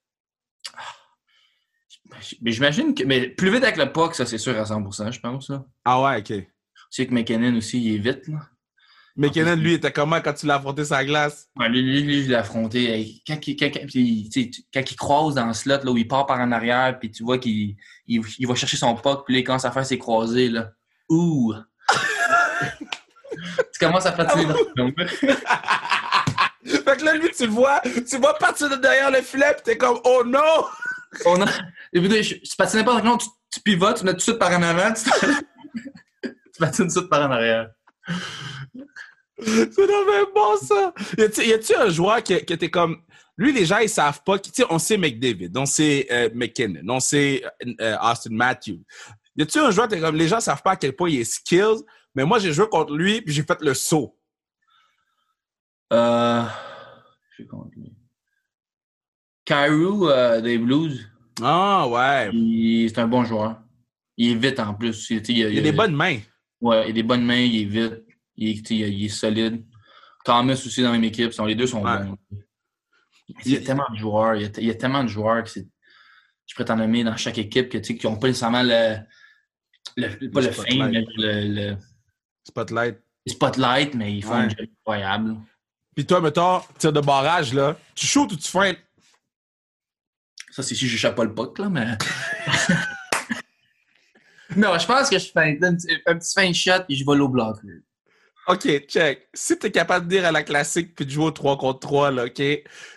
Mais 2.42 2.52
j'imagine 2.52 2.94
que. 2.94 3.04
Mais 3.04 3.28
plus 3.28 3.50
vite 3.50 3.62
avec 3.64 3.78
le 3.78 3.90
puck, 3.90 4.14
ça, 4.14 4.26
c'est 4.26 4.38
sûr 4.38 4.56
à 4.58 4.64
100%, 4.64 5.10
je 5.10 5.20
pense, 5.20 5.48
là. 5.48 5.64
Ah 5.84 6.02
ouais, 6.02 6.18
OK. 6.20 6.46
Tu 6.92 7.02
sais 7.02 7.06
que 7.06 7.14
McKinnon 7.14 7.56
aussi, 7.56 7.82
il 7.82 7.94
est 7.94 7.98
vite, 7.98 8.28
là. 8.28 8.40
McKinnon, 9.16 9.56
lui, 9.56 9.74
était 9.74 9.90
comment 9.92 10.20
quand 10.20 10.34
tu 10.34 10.44
l'as 10.46 10.56
affronté 10.56 10.84
sa 10.84 11.02
glace? 11.04 11.48
Ouais, 11.56 11.68
lui, 11.70 11.80
lui, 11.82 12.02
lui, 12.02 12.22
je 12.24 12.28
l'ai 12.28 12.34
affronté. 12.34 12.90
Hey, 12.90 13.22
quand, 13.26 13.38
il, 13.46 13.56
quand, 13.56 13.70
quand- 13.72 14.50
quand 14.74 14.96
croise 14.96 15.34
dans 15.34 15.46
le 15.46 15.54
slot, 15.54 15.84
là, 15.84 15.90
où 15.90 15.96
il 15.96 16.06
part 16.06 16.26
par 16.26 16.38
en 16.38 16.52
arrière, 16.52 16.98
puis 16.98 17.10
tu 17.10 17.22
vois 17.22 17.38
qu'il 17.38 17.76
il, 18.06 18.22
il 18.38 18.46
va 18.46 18.54
chercher 18.54 18.76
son 18.76 18.94
puck, 18.94 19.24
puis 19.24 19.34
là, 19.34 19.40
il 19.40 19.44
commence 19.44 19.64
à 19.64 19.70
faire 19.70 19.86
ses 19.86 19.96
croisés, 19.98 20.50
là. 20.50 20.70
Ouh! 21.08 21.54
tu 23.30 23.78
commences 23.80 24.06
à 24.06 24.12
fatiguer 24.12 24.52
dans 24.76 24.86
le 24.86 24.92
fait 26.66 26.96
que 26.96 27.04
là, 27.04 27.14
lui, 27.14 27.30
tu 27.36 27.46
le 27.46 27.52
vois, 27.52 27.80
tu 28.08 28.18
vois 28.18 28.34
partir 28.38 28.68
de 28.68 28.76
derrière 28.76 29.10
le 29.10 29.22
filet, 29.22 29.54
pis 29.56 29.62
t'es 29.64 29.78
comme, 29.78 29.98
oh 30.04 30.22
non! 30.26 30.64
On 31.26 31.40
a... 31.42 31.46
Et 31.92 32.00
puis, 32.00 32.40
tu 32.42 32.56
patines 32.56 32.84
pas, 32.84 33.00
non, 33.00 33.16
tu, 33.16 33.26
tu 33.50 33.60
pivotes, 33.60 33.98
tu 33.98 34.04
mets 34.04 34.12
tout 34.12 34.18
de 34.18 34.22
suite 34.22 34.38
par 34.38 34.52
en 34.52 34.62
avant, 34.62 34.92
tu 34.92 35.02
patines 36.58 36.92
tout 36.92 37.08
par 37.08 37.28
en 37.28 37.32
arrière. 37.32 37.70
C'est 39.38 39.78
même 39.78 40.26
bon, 40.34 40.56
ça! 40.56 40.92
Y 41.18 41.52
a-tu 41.52 41.74
un 41.74 41.88
joueur 41.88 42.22
qui, 42.22 42.44
qui 42.44 42.52
était 42.52 42.70
comme. 42.70 43.02
Lui, 43.36 43.52
les 43.52 43.64
gens, 43.64 43.78
ils 43.78 43.88
savent 43.88 44.22
pas. 44.24 44.38
Tu 44.38 44.50
sais, 44.52 44.64
on 44.68 44.78
sait 44.78 44.98
McDavid, 44.98 45.50
on 45.56 45.66
sait 45.66 46.06
euh, 46.10 46.28
McKinnon, 46.34 46.82
on 46.88 47.00
sait 47.00 47.42
euh, 47.80 47.96
Austin 48.00 48.30
Matthews. 48.34 48.82
Y 49.36 49.42
a-tu 49.42 49.58
un 49.58 49.70
joueur 49.70 49.88
qui 49.88 49.98
comme. 49.98 50.16
Les 50.16 50.28
gens 50.28 50.40
savent 50.40 50.62
pas 50.62 50.72
à 50.72 50.76
quel 50.76 50.94
point 50.94 51.08
il 51.08 51.20
est 51.20 51.24
skills, 51.24 51.82
mais 52.14 52.24
moi, 52.24 52.38
j'ai 52.38 52.52
joué 52.52 52.68
contre 52.68 52.94
lui, 52.94 53.22
puis 53.22 53.34
j'ai 53.34 53.42
fait 53.42 53.60
le 53.60 53.74
saut. 53.74 54.16
Euh... 55.92 56.42
Je 57.38 57.44
contre 57.44 57.70
lui. 57.76 57.92
Kyrou 59.44 60.08
euh, 60.08 60.40
des 60.40 60.58
Blues, 60.58 61.10
Ah, 61.42 61.88
ouais. 61.88 62.30
c'est 62.88 62.98
un 63.00 63.08
bon 63.08 63.24
joueur. 63.24 63.60
Il 64.16 64.32
est 64.32 64.34
vite 64.34 64.60
en 64.60 64.74
plus. 64.74 65.06
Tu 65.06 65.20
Il 65.28 65.58
a 65.58 65.60
des 65.62 65.72
bonnes 65.72 65.96
mains. 65.96 66.18
Ouais, 66.62 66.86
il 66.86 66.90
a 66.90 66.92
des 66.92 67.02
bonnes 67.02 67.24
mains, 67.24 67.40
il 67.40 67.60
est 67.62 67.64
vite, 67.64 68.04
il 68.36 68.48
est, 68.50 68.70
il 68.70 69.04
est 69.04 69.08
solide. 69.08 69.64
Thomas 70.24 70.52
aussi 70.52 70.80
dans 70.80 70.88
la 70.88 70.92
même 70.92 71.04
équipe, 71.04 71.32
sont- 71.32 71.44
les 71.44 71.54
deux 71.56 71.66
sont 71.66 71.82
Ouais. 71.84 72.04
bons. 72.04 72.16
Il 73.44 73.52
y 73.52 73.56
a 73.56 73.60
tellement 73.60 73.88
de 73.92 73.96
joueurs, 73.98 74.36
il 74.36 74.42
y 74.42 74.44
a, 74.46 74.48
il 74.58 74.64
y 74.66 74.70
a 74.70 74.74
tellement 74.74 75.02
de 75.02 75.08
joueurs 75.08 75.42
que 75.42 75.50
c'est- 75.50 75.66
je 76.46 76.54
pourrais 76.54 76.64
t'en 76.66 76.76
nommer 76.76 77.02
dans 77.04 77.16
chaque 77.16 77.38
équipe 77.38 77.68
que, 77.68 77.78
tu 77.78 77.84
sais, 77.84 77.96
qui 77.96 78.06
n'ont 78.06 78.16
pas 78.16 78.28
nécessairement 78.28 78.62
le, 78.62 78.96
le- 79.96 80.30
pas 80.30 80.40
Le 80.40 80.46
le, 80.46 80.52
fame, 80.52 80.90
mais 80.90 81.04
le, 81.16 81.70
le- 81.72 81.76
Spotlight. 82.46 82.98
le 83.26 83.32
spotlight, 83.32 83.94
mais 83.94 84.14
ils 84.16 84.22
font 84.22 84.32
Ouais. 84.32 84.44
un 84.44 84.48
jeu 84.48 84.56
incroyable. 84.80 85.36
Puis 85.96 86.06
toi, 86.06 86.20
mettons, 86.20 86.60
tir 86.78 86.92
de 86.92 87.00
barrage, 87.00 87.52
là, 87.52 87.76
tu 87.94 88.06
shoots 88.06 88.32
ou 88.32 88.36
tu 88.36 88.48
feintes? 88.48 88.78
Ça, 90.50 90.62
c'est 90.62 90.74
si 90.74 90.86
je 90.86 91.08
pas 91.08 91.24
le 91.24 91.34
puck, 91.34 91.58
là, 91.58 91.68
mais. 91.68 91.86
non, 94.56 94.78
je 94.78 94.86
pense 94.86 95.08
que 95.10 95.18
je 95.18 95.30
fais 95.32 95.58
un 95.62 95.74
petit, 95.74 95.98
un 96.06 96.18
petit 96.18 96.32
fin 96.34 96.52
shot 96.52 96.84
et 96.88 96.94
je 96.94 97.04
vole 97.04 97.22
au 97.22 97.28
bloc. 97.28 97.56
OK, 98.48 98.66
check. 98.88 99.28
Si 99.32 99.56
t'es 99.58 99.70
capable 99.70 100.06
de 100.06 100.10
dire 100.10 100.24
à 100.26 100.32
la 100.32 100.42
classique 100.42 100.94
puis 100.96 101.06
de 101.06 101.10
jouer 101.10 101.26
au 101.26 101.30
3 101.30 101.58
contre 101.58 101.78
3, 101.80 102.10
là, 102.10 102.24
OK? 102.24 102.38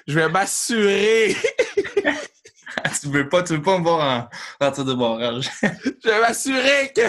Je 0.08 0.16
vais 0.20 0.28
m'assurer. 0.28 1.36
tu 3.02 3.08
veux 3.10 3.30
pas, 3.30 3.44
tu 3.44 3.54
veux 3.54 3.62
pas 3.62 3.78
me 3.78 3.84
voir 3.84 4.30
en, 4.62 4.66
en 4.66 4.72
tir 4.72 4.86
de 4.86 4.94
barrage. 4.96 5.48
je 5.62 6.10
vais 6.10 6.20
m'assurer 6.20 6.92
que 6.96 7.02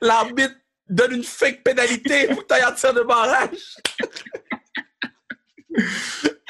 l'arbitre 0.00 0.54
donne 0.88 1.12
une 1.12 1.24
fake 1.24 1.62
pénalité 1.62 2.26
pour 2.28 2.38
que 2.42 2.46
t'ailles 2.46 2.64
en 2.64 2.72
tir 2.72 2.92
de 2.92 3.02
barrage. 3.02 3.76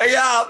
Regarde. 0.01 0.49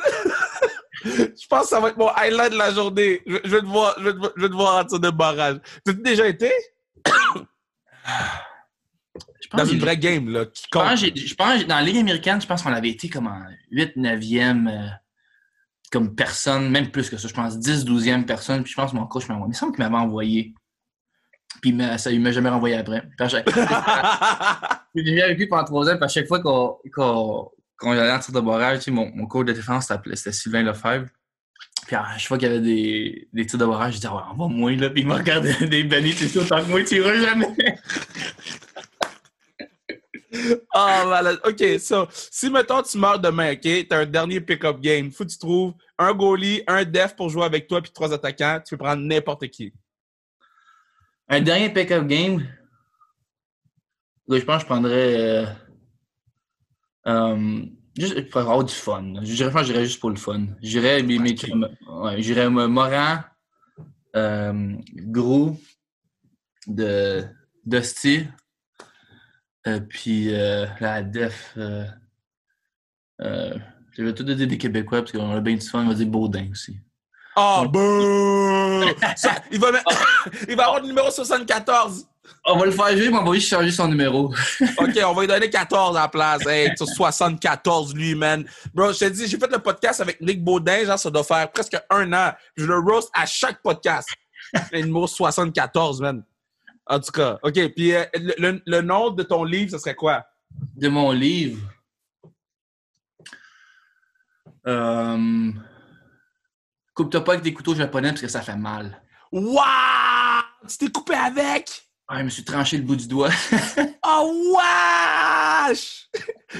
je 1.04 1.46
pense 1.48 1.62
que 1.62 1.68
ça 1.68 1.80
va 1.80 1.88
être 1.88 1.96
mon 1.96 2.08
highlight 2.10 2.52
de 2.52 2.58
la 2.58 2.72
journée. 2.72 3.22
Je, 3.26 3.36
je 3.44 3.50
vais 3.50 3.60
te 3.60 3.66
voir, 3.66 3.94
je 3.98 4.04
vais 4.04 4.12
te, 4.12 4.18
voir- 4.18 4.32
je 4.36 4.42
vais 4.42 4.48
te 4.48 4.54
voir 4.54 4.76
en 4.76 4.84
tir 4.84 5.00
de 5.00 5.10
barrage. 5.10 5.56
T'as 5.84 5.92
déjà 5.92 6.26
été? 6.28 6.52
Je 9.40 9.48
pense 9.48 9.60
dans 9.60 9.66
une 9.66 9.78
vraie 9.78 9.96
game, 9.96 10.28
là, 10.28 10.46
qui 10.46 10.62
Je 10.64 10.68
pense, 10.70 11.02
compte? 11.02 11.16
je 11.16 11.34
pense 11.34 11.66
dans 11.66 11.76
la 11.76 11.82
Ligue 11.82 11.98
américaine, 11.98 12.40
je 12.40 12.46
pense 12.46 12.62
qu'on 12.62 12.72
avait 12.72 12.90
été 12.90 13.08
comme 13.08 13.26
en 13.26 13.42
8, 13.70 13.96
9e, 13.96 14.68
euh, 14.68 14.88
comme 15.90 16.14
personne, 16.14 16.70
même 16.70 16.90
plus 16.90 17.08
que 17.08 17.16
ça. 17.16 17.28
Je 17.28 17.34
pense 17.34 17.58
10, 17.58 17.84
12e 17.84 18.24
personne. 18.24 18.62
Puis 18.62 18.72
je 18.72 18.76
pense 18.76 18.90
que 18.90 18.96
mon 18.96 19.06
coach 19.06 19.28
m'a 19.28 19.34
envoyé. 19.34 19.46
Il 19.46 19.50
me 19.50 19.54
semble 19.54 19.74
qu'il 19.74 19.84
m'avait 19.84 19.96
envoyé. 19.96 20.54
Puis 21.62 21.78
ça, 21.98 22.10
il 22.10 22.20
m'a 22.20 22.32
jamais 22.32 22.50
renvoyé 22.50 22.76
après. 22.76 23.02
J'ai 24.94 25.02
vécu 25.02 25.20
avec 25.22 25.38
lui 25.38 25.46
pendant 25.46 25.64
trois 25.64 25.88
ans. 25.88 25.96
Puis 25.96 26.04
à 26.04 26.08
chaque 26.08 26.26
fois 26.26 26.40
qu'on 26.40 27.90
allait 27.92 28.12
en 28.12 28.18
tir 28.18 28.34
de 28.34 28.40
barrage, 28.40 28.78
tu 28.78 28.84
sais, 28.84 28.90
mon, 28.90 29.10
mon 29.14 29.26
coach 29.26 29.46
de 29.46 29.52
défense 29.52 29.90
c'était 30.14 30.32
Sylvain 30.32 30.62
Lefebvre. 30.62 31.08
Puis 31.86 31.94
à 31.96 32.18
chaque 32.18 32.28
fois 32.28 32.38
qu'il 32.38 32.48
y 32.48 32.50
avait 32.50 32.60
des, 32.60 33.28
des 33.32 33.46
tirs 33.46 33.58
de 33.58 33.64
barrage, 33.66 33.94
je 33.94 33.98
disais, 33.98 34.08
ouais, 34.08 34.20
on 34.32 34.34
va 34.36 34.48
moins 34.48 34.74
là. 34.76 34.90
Puis 34.90 35.02
il 35.02 35.06
me 35.06 35.14
regardait 35.14 35.66
des 35.68 35.84
bannis, 35.84 36.14
tu 36.14 36.28
sais, 36.28 36.38
autant 36.38 36.62
que 36.62 36.68
moi, 36.68 36.82
tu 36.84 36.96
iras 36.96 37.14
jamais. 37.14 37.48
Ah, 40.74 41.04
malade. 41.06 41.40
OK, 41.44 41.80
so, 41.80 42.06
si, 42.10 42.50
mettons, 42.50 42.82
tu 42.82 42.98
meurs 42.98 43.18
demain, 43.18 43.52
OK, 43.52 43.86
t'as 43.88 44.00
un 44.00 44.06
dernier 44.06 44.40
pick-up 44.40 44.80
game, 44.80 45.10
faut 45.10 45.24
que 45.24 45.30
tu 45.30 45.38
trouves 45.38 45.72
un 45.98 46.12
goalie, 46.12 46.62
un 46.66 46.84
def 46.84 47.16
pour 47.16 47.30
jouer 47.30 47.44
avec 47.44 47.66
toi, 47.66 47.80
puis 47.80 47.90
trois 47.90 48.12
attaquants, 48.12 48.60
tu 48.64 48.76
peux 48.76 48.84
prendre 48.84 49.02
n'importe 49.02 49.46
qui. 49.48 49.72
Un 51.28 51.40
dernier 51.40 51.70
pick-up 51.72 52.06
game? 52.06 52.46
Là, 54.28 54.38
je 54.38 54.44
pense 54.44 54.56
que 54.56 54.62
je 54.62 54.66
prendrais. 54.66 55.16
euh, 55.16 55.46
euh, 57.06 57.62
juste 57.96 58.30
pour 58.30 58.40
avoir 58.40 58.64
du 58.64 58.72
fun. 58.74 59.14
Je 59.22 59.44
pense 59.44 59.66
j'irais 59.66 59.84
juste 59.84 60.00
pour 60.00 60.10
le 60.10 60.16
fun. 60.16 60.46
J'irais 60.62 61.02
mes, 61.02 61.18
mes 61.18 61.34
ouais, 61.88 62.22
j'irais 62.22 62.46
euh, 62.46 62.68
Moran, 62.68 63.18
euh, 64.14 64.74
Gros, 64.94 65.58
de 66.66 67.24
Dusty, 67.64 68.26
euh, 69.66 69.80
puis 69.80 70.34
euh, 70.34 70.66
la 70.80 71.02
Def. 71.02 71.54
Euh, 71.56 71.84
euh, 73.22 73.54
je 73.92 74.02
vais 74.02 74.14
tout 74.14 74.24
donner 74.24 74.46
des 74.46 74.58
Québécois 74.58 75.00
parce 75.00 75.12
qu'on 75.12 75.30
a 75.32 75.40
bien 75.40 75.54
du 75.56 75.66
fun. 75.66 75.84
On 75.84 75.88
va 75.88 75.94
dire 75.94 76.06
Baudin 76.06 76.48
aussi. 76.52 76.78
Oh, 77.38 77.64
bouh! 77.68 78.82
Ça, 79.16 79.34
il, 79.50 79.58
va 79.60 79.72
mettre- 79.72 79.84
il 80.48 80.56
va 80.56 80.64
avoir 80.64 80.80
le 80.80 80.86
numéro 80.88 81.10
74. 81.10 82.06
On 82.44 82.58
va 82.58 82.66
le 82.66 82.70
faire 82.72 82.88
jouer, 82.96 83.10
mais 83.10 83.18
on 83.18 83.24
va 83.24 83.32
juste 83.34 83.48
changer 83.48 83.70
son 83.70 83.88
numéro. 83.88 84.26
OK, 84.78 84.98
on 85.04 85.12
va 85.14 85.20
lui 85.22 85.26
donner 85.28 85.50
14 85.50 85.96
à 85.96 86.02
la 86.02 86.08
place. 86.08 86.46
Hey, 86.46 86.70
sur 86.76 86.86
74, 86.88 87.94
lui, 87.94 88.14
man. 88.14 88.44
Bro, 88.72 88.92
je 88.92 88.98
te 89.00 89.04
dis, 89.06 89.26
j'ai 89.26 89.38
fait 89.38 89.50
le 89.50 89.58
podcast 89.58 90.00
avec 90.00 90.20
Nick 90.20 90.42
Baudin, 90.44 90.84
genre, 90.84 90.98
ça 90.98 91.10
doit 91.10 91.24
faire 91.24 91.50
presque 91.50 91.76
un 91.90 92.12
an. 92.12 92.32
Je 92.56 92.64
le 92.66 92.78
roast 92.78 93.10
à 93.12 93.26
chaque 93.26 93.60
podcast. 93.62 94.08
Le 94.72 94.80
numéro 94.82 95.06
74, 95.06 96.00
man. 96.00 96.22
En 96.86 97.00
tout 97.00 97.10
cas, 97.10 97.38
OK. 97.42 97.54
Puis 97.74 97.92
euh, 97.94 98.04
le, 98.14 98.34
le- 98.38 98.62
le 98.64 98.80
nom 98.80 99.10
de 99.10 99.22
ton 99.24 99.42
livre, 99.44 99.72
ce 99.72 99.78
serait 99.78 99.94
quoi? 99.96 100.24
de 100.76 100.88
mon 100.88 101.10
livre. 101.10 101.58
Euh... 104.66 105.50
Coupe-toi 106.94 107.22
pas 107.24 107.32
avec 107.32 107.44
des 107.44 107.52
couteaux 107.52 107.74
japonais 107.74 108.08
parce 108.10 108.22
que 108.22 108.28
ça 108.28 108.40
fait 108.40 108.56
mal. 108.56 109.02
Wow! 109.30 109.60
Tu 110.68 110.78
t'es 110.78 110.88
coupé 110.88 111.14
avec? 111.14 111.85
Ah, 112.08 112.18
je 112.20 112.24
me 112.24 112.28
suis 112.28 112.44
tranché 112.44 112.76
le 112.76 112.84
bout 112.84 112.94
du 112.94 113.08
doigt. 113.08 113.30
Oh, 114.06 114.56
wesh! 115.68 116.08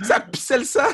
Ça 0.03 0.19
pissait 0.21 0.59
le 0.59 0.65
sang? 0.65 0.89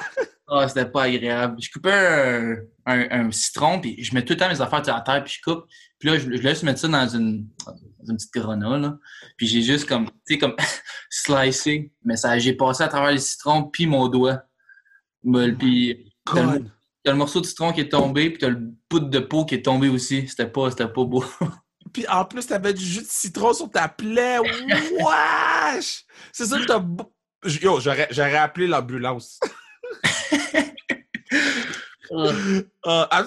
Ah, 0.46 0.68
c'était 0.68 0.84
pas 0.84 1.04
agréable. 1.04 1.56
Je 1.58 1.70
coupais 1.70 1.90
un, 1.90 2.56
un, 2.84 3.26
un 3.26 3.30
citron, 3.30 3.80
puis 3.80 4.02
je 4.04 4.14
mets 4.14 4.22
tout 4.22 4.34
le 4.34 4.38
temps 4.38 4.50
mes 4.50 4.60
affaires 4.60 4.86
à 4.94 5.00
terre, 5.00 5.24
puis 5.24 5.38
je 5.38 5.50
coupe. 5.50 5.64
Puis 5.98 6.10
là, 6.10 6.18
je, 6.18 6.24
je 6.24 6.42
laisse 6.42 6.62
mettre 6.62 6.80
ça 6.80 6.88
dans 6.88 7.08
une, 7.08 7.48
dans 7.64 8.10
une 8.10 8.16
petite 8.16 8.34
grenade, 8.34 8.82
là. 8.82 8.98
Puis 9.38 9.46
j'ai 9.46 9.62
juste 9.62 9.88
comme, 9.88 10.06
tu 10.06 10.34
sais, 10.34 10.38
comme 10.38 10.54
slicé. 11.10 11.90
Mais 12.04 12.16
ça, 12.16 12.38
j'ai 12.38 12.52
passé 12.52 12.82
à 12.82 12.88
travers 12.88 13.12
le 13.12 13.18
citron, 13.18 13.64
puis 13.64 13.86
mon 13.86 14.08
doigt. 14.08 14.42
Puis 15.58 16.12
t'as 16.26 16.56
le, 16.56 16.64
le 17.06 17.12
morceau 17.14 17.40
de 17.40 17.46
citron 17.46 17.72
qui 17.72 17.80
est 17.80 17.88
tombé, 17.88 18.28
puis 18.28 18.38
t'as 18.38 18.50
le 18.50 18.74
bout 18.90 19.00
de 19.00 19.18
peau 19.18 19.46
qui 19.46 19.54
est 19.54 19.64
tombé 19.64 19.88
aussi. 19.88 20.28
C'était 20.28 20.50
pas, 20.50 20.70
c'était 20.70 20.88
pas 20.88 21.04
beau. 21.04 21.24
Puis 21.92 22.06
en 22.08 22.24
plus, 22.24 22.46
t'avais 22.46 22.72
du 22.72 22.84
jus 22.84 23.02
de 23.02 23.06
citron 23.06 23.52
sur 23.52 23.70
ta 23.70 23.88
plaie. 23.88 24.38
Wesh! 24.38 26.04
C'est 26.32 26.46
ça 26.46 26.58
que 26.58 26.64
t'as. 26.64 26.82
Yo, 27.60 27.80
j'aurais 27.80 28.36
appelé 28.36 28.66
l'ambulance. 28.66 29.38
Euh, 32.14 32.66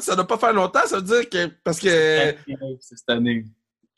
ça 0.01 0.15
doit 0.15 0.27
pas 0.27 0.37
faire 0.37 0.53
longtemps, 0.53 0.85
ça 0.85 0.97
veut 0.97 1.01
dire 1.01 1.27
que. 1.27 1.47
Parce 1.63 1.79
que. 1.79 2.35
C'est 2.79 2.97
cette 2.97 3.09
année. 3.09 3.43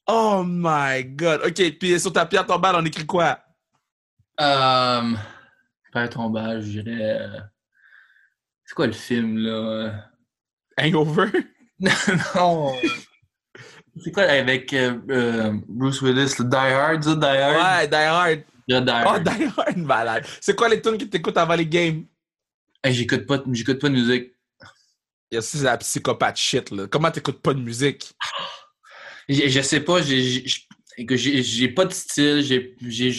Oh 0.08 0.44
my 0.46 1.04
god. 1.04 1.42
Ok, 1.46 1.78
puis 1.78 2.00
sur 2.00 2.14
ta 2.14 2.26
pierre 2.26 2.46
tombale, 2.46 2.76
on 2.78 2.86
écrit 2.86 3.06
quoi? 3.06 3.38
Euh, 4.40 5.14
Père 5.92 6.10
tombage, 6.10 6.64
je 6.64 6.80
dirais. 6.82 7.20
euh, 7.20 7.40
C'est 8.64 8.76
quoi 8.76 8.88
le 8.88 8.94
film, 8.94 9.38
là? 9.40 10.06
Hangover? 10.80 11.32
non. 12.36 12.74
C'est 14.04 14.12
quoi 14.12 14.24
avec 14.24 14.74
euh, 14.74 15.00
euh, 15.10 15.54
Bruce 15.68 16.02
Willis, 16.02 16.34
le 16.40 16.46
Die 16.46 16.56
Hard, 16.56 17.04
ça, 17.04 17.16
Die 17.16 17.26
Hard? 17.26 17.82
Ouais, 17.82 17.88
Die 17.88 17.96
Hard. 17.96 18.44
Le 18.68 18.80
Die 18.82 18.90
Oh, 18.90 19.08
Hard. 19.10 19.24
Die 19.24 19.44
Hard, 19.58 19.78
malade. 19.78 20.26
C'est 20.42 20.56
quoi 20.56 20.70
les 20.70 20.82
tunes 20.82 20.98
que 20.98 21.06
t'écoutes 21.06 21.38
avant 21.38 21.56
les 21.56 21.66
games? 21.66 22.06
Hey, 22.84 22.94
j'écoute 22.94 23.26
pas, 23.26 23.38
de- 23.38 23.54
j'écoute 23.54 23.80
pas 23.80 23.90
de 23.90 23.94
musique. 23.94 24.34
C'est 25.42 25.62
la 25.64 25.78
psychopathe 25.78 26.38
shit, 26.38 26.72
là. 26.72 26.88
Comment 26.88 27.12
t'écoutes 27.12 27.42
pas 27.42 27.54
de 27.54 27.60
musique? 27.60 28.14
Je, 29.28 29.48
je 29.48 29.62
sais 29.62 29.82
pas, 29.82 30.02
j'ai- 30.02 31.68
pas 31.76 31.86
de 31.86 31.94
style, 31.94 32.42
j'ai 32.82 33.14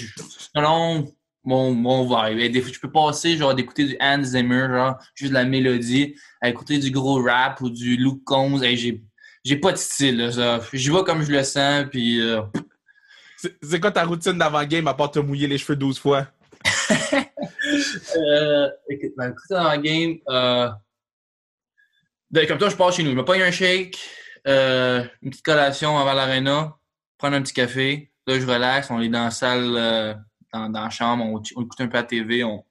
selon 0.55 1.13
mon, 1.45 1.73
mon 1.75 2.05
vibe. 2.07 2.39
Et 2.39 2.49
des 2.49 2.63
fois, 2.63 2.73
je 2.73 2.81
peux 2.81 2.91
passer 2.91 3.37
genre 3.37 3.55
d'écouter 3.55 3.85
du 3.85 3.97
Hans 4.01 4.23
Zimmer, 4.23 4.69
genre 4.71 4.97
juste 5.15 5.31
de 5.31 5.35
la 5.35 5.45
mélodie, 5.45 6.15
à 6.41 6.49
écouter 6.49 6.79
du 6.79 6.91
gros 6.91 7.23
rap 7.23 7.61
ou 7.61 7.69
du 7.71 7.97
Luke 7.97 8.25
Combs. 8.25 8.63
Hey, 8.63 8.77
j'ai 8.77 9.03
j'ai 9.45 9.57
pas 9.57 9.73
de 9.73 9.77
style. 9.77 10.31
J'y 10.73 10.91
vais 10.91 11.03
comme 11.05 11.23
je 11.23 11.31
le 11.33 11.43
sens, 11.43 11.87
puis 11.91 12.21
euh, 12.21 12.43
C'est 13.63 13.81
quoi 13.81 13.91
ta 13.91 14.05
routine 14.05 14.37
d'avant-game 14.39 14.87
à 14.89 14.95
part 14.95 15.11
te 15.11 15.19
mouiller 15.19 15.47
les 15.47 15.59
cheveux 15.59 15.77
12 15.77 15.99
fois? 15.99 16.27
Euh, 18.17 18.69
écoute, 18.89 19.13
ben, 19.17 19.31
écoute, 19.31 19.45
dans 19.51 19.65
la 19.65 19.79
game, 19.79 20.17
euh, 20.29 20.69
ben, 22.31 22.47
comme 22.47 22.59
toi, 22.59 22.71
je 22.71 22.77
pars 22.77 22.93
chez 22.93 23.03
nous. 23.03 23.11
Je 23.11 23.17
me 23.17 23.25
pogne 23.25 23.43
un 23.43 23.51
shake, 23.51 23.99
euh, 24.47 25.05
une 25.23 25.31
petite 25.31 25.45
collation 25.45 25.99
avant 25.99 26.15
l'arena, 26.15 26.77
prendre 27.19 27.37
un 27.37 27.43
petit 27.43 27.53
café. 27.53 28.11
Là, 28.27 28.41
je 28.41 28.47
relaxe. 28.47 28.91
On 28.91 29.01
est 29.01 29.09
dans 29.09 29.25
la 29.25 29.31
salle, 29.31 29.75
euh, 29.77 30.15
dans, 30.53 30.71
dans 30.71 30.83
la 30.83 30.91
chambre, 30.91 31.25
on, 31.25 31.43
on 31.57 31.63
écoute 31.63 31.81
un 31.81 31.89
peu 31.89 31.99
la 31.99 32.03
TV, 32.05 32.43
on, 32.43 32.65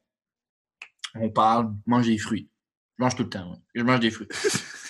on 1.16 1.30
parle, 1.30 1.68
on 1.68 1.92
mange 1.92 2.08
des 2.08 2.18
fruits. 2.18 2.50
Je 2.98 3.04
mange 3.04 3.16
tout 3.16 3.24
le 3.24 3.30
temps. 3.30 3.52
ouais. 3.52 3.58
Je 3.76 3.84
mange 3.84 4.00
des 4.00 4.12
fruits. 4.12 4.28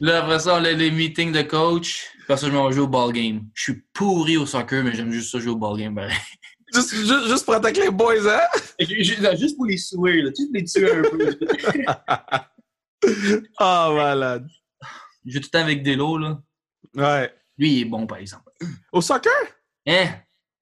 là, 0.00 0.22
après 0.22 0.38
ça, 0.38 0.54
on 0.54 0.64
a 0.64 0.72
les 0.72 0.90
meetings 0.90 1.32
de 1.32 1.42
coach. 1.42 2.08
Ça, 2.28 2.36
je 2.36 2.52
m'en 2.52 2.68
vais 2.68 2.74
jouer 2.74 2.84
au 2.84 2.88
ball 2.88 3.12
game. 3.12 3.42
Je 3.54 3.62
suis 3.62 3.82
pourri 3.92 4.36
au 4.36 4.46
soccer, 4.46 4.82
mais 4.82 4.94
j'aime 4.94 5.12
juste 5.12 5.30
ça 5.30 5.38
jouer 5.38 5.52
au 5.52 5.56
ball 5.56 5.78
game. 5.78 5.94
pareil. 5.94 6.16
Juste, 6.74 6.94
juste, 6.94 7.28
juste 7.28 7.44
pour 7.44 7.54
attaquer 7.54 7.82
les 7.82 7.90
boys, 7.90 8.26
hein? 8.26 8.40
Juste 8.78 9.56
pour 9.56 9.66
les 9.66 9.76
souiller, 9.76 10.22
là. 10.22 10.30
Juste 10.36 10.50
les 10.54 10.64
tuer 10.64 10.90
un 10.90 11.02
peu. 11.02 11.38
Oh, 13.60 13.92
malade. 13.94 14.48
Je 15.26 15.32
joue 15.32 15.40
tout 15.40 15.48
le 15.52 15.58
temps 15.58 15.64
avec 15.64 15.82
Delo, 15.82 16.16
là. 16.16 16.40
Ouais. 16.94 17.34
Lui, 17.58 17.72
il 17.72 17.80
est 17.82 17.84
bon, 17.84 18.06
par 18.06 18.18
exemple. 18.18 18.50
Au 18.90 19.02
soccer? 19.02 19.32
Hein? 19.86 20.06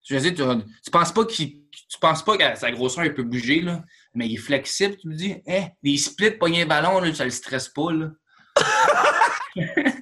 Je 0.03 0.17
veux 0.17 0.31
dire, 0.31 0.35
tu, 0.35 0.65
tu 0.85 0.91
penses 0.91 1.13
pas 1.13 1.25
qu'il. 1.25 1.61
Tu 1.71 1.99
penses 2.01 2.25
pas 2.25 2.37
qu'à 2.37 2.57
sa 2.57 2.73
grosseur, 2.73 3.05
il 3.05 3.15
peut 3.15 3.23
bouger, 3.23 3.61
là? 3.61 3.85
Mais 4.15 4.27
il 4.27 4.35
est 4.35 4.39
flexible, 4.39 4.97
tu 4.97 5.09
me 5.09 5.15
dis. 5.15 5.37
Hein? 5.47 5.69
Les 5.83 5.97
splits, 5.97 6.33
pogner 6.33 6.63
un 6.63 6.67
ballon, 6.67 7.01
là, 7.01 7.15
ça 7.15 7.25
le 7.25 7.31
stresse 7.31 7.69
pas, 7.69 7.93
là. 7.93 8.11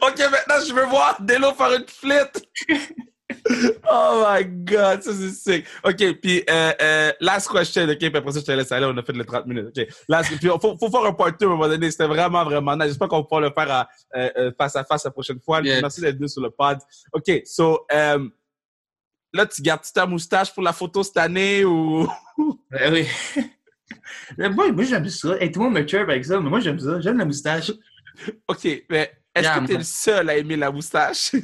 Ok, 0.00 0.18
maintenant, 0.18 0.64
je 0.66 0.72
veux 0.72 0.86
voir 0.86 1.20
Delo 1.20 1.52
faire 1.54 1.72
une 1.72 1.86
flit. 1.86 2.12
oh 3.90 4.24
my 4.26 4.44
god, 4.44 5.02
ça 5.02 5.12
c'est 5.12 5.30
sick. 5.30 5.66
Ok, 5.84 6.20
puis 6.20 6.44
euh, 6.48 6.72
euh, 6.80 7.12
last 7.20 7.50
question, 7.50 7.84
ok, 7.84 7.98
puis 7.98 8.16
après 8.16 8.32
ça, 8.32 8.40
je 8.40 8.44
te 8.44 8.52
laisse 8.52 8.70
aller, 8.72 8.86
on 8.86 8.96
a 8.96 9.02
fait 9.02 9.12
les 9.12 9.24
30 9.24 9.46
minutes. 9.46 9.66
Ok, 9.76 9.86
last, 10.08 10.36
puis 10.38 10.48
faut, 10.48 10.76
faut 10.78 10.90
faire 10.90 11.04
un 11.04 11.12
part 11.12 11.36
2 11.36 11.46
à 11.46 11.48
un 11.48 11.52
moment 11.52 11.68
donné, 11.68 11.90
c'était 11.90 12.06
vraiment, 12.06 12.44
vraiment 12.44 12.76
nice. 12.76 12.88
J'espère 12.88 13.08
qu'on 13.08 13.22
pouvoir 13.22 13.40
le 13.40 13.50
faire 13.50 13.70
à, 13.70 13.88
euh, 14.16 14.30
euh, 14.36 14.52
face 14.56 14.76
à 14.76 14.84
face 14.84 15.04
la 15.04 15.10
prochaine 15.10 15.40
fois. 15.40 15.60
Yes. 15.62 15.82
Merci 15.82 16.00
d'être 16.00 16.16
venu 16.16 16.28
sur 16.28 16.42
le 16.42 16.50
pod. 16.50 16.78
Ok, 17.12 17.42
so, 17.44 17.86
euh, 17.92 18.28
là, 19.32 19.46
tu 19.46 19.62
gardes-tu 19.62 19.92
ta 19.92 20.06
moustache 20.06 20.52
pour 20.54 20.62
la 20.62 20.72
photo 20.72 21.02
cette 21.02 21.16
année 21.18 21.64
ou? 21.64 22.08
Ben 22.70 22.92
oui. 22.92 23.06
Moi, 24.38 24.70
moi 24.72 24.84
j'aime 24.84 25.08
ça. 25.08 25.36
Et 25.40 25.50
tout 25.50 25.60
le 25.60 25.64
monde 25.70 25.74
me 25.82 25.86
chirp 25.86 26.08
avec 26.08 26.24
ça, 26.24 26.38
mais 26.40 26.48
moi, 26.50 26.60
j'aime 26.60 26.78
ça. 26.78 27.00
J'aime 27.00 27.18
la 27.18 27.24
moustache. 27.24 27.72
Ok, 28.48 28.64
mais 28.90 29.12
est-ce 29.34 29.44
Yeah, 29.44 29.60
que 29.60 29.66
t'es 29.66 29.72
moi- 29.74 29.78
le 29.78 29.84
seul 29.84 30.28
à 30.30 30.36
aimer 30.36 30.56
la 30.56 30.72
moustache? 30.72 31.30
Je 31.32 31.40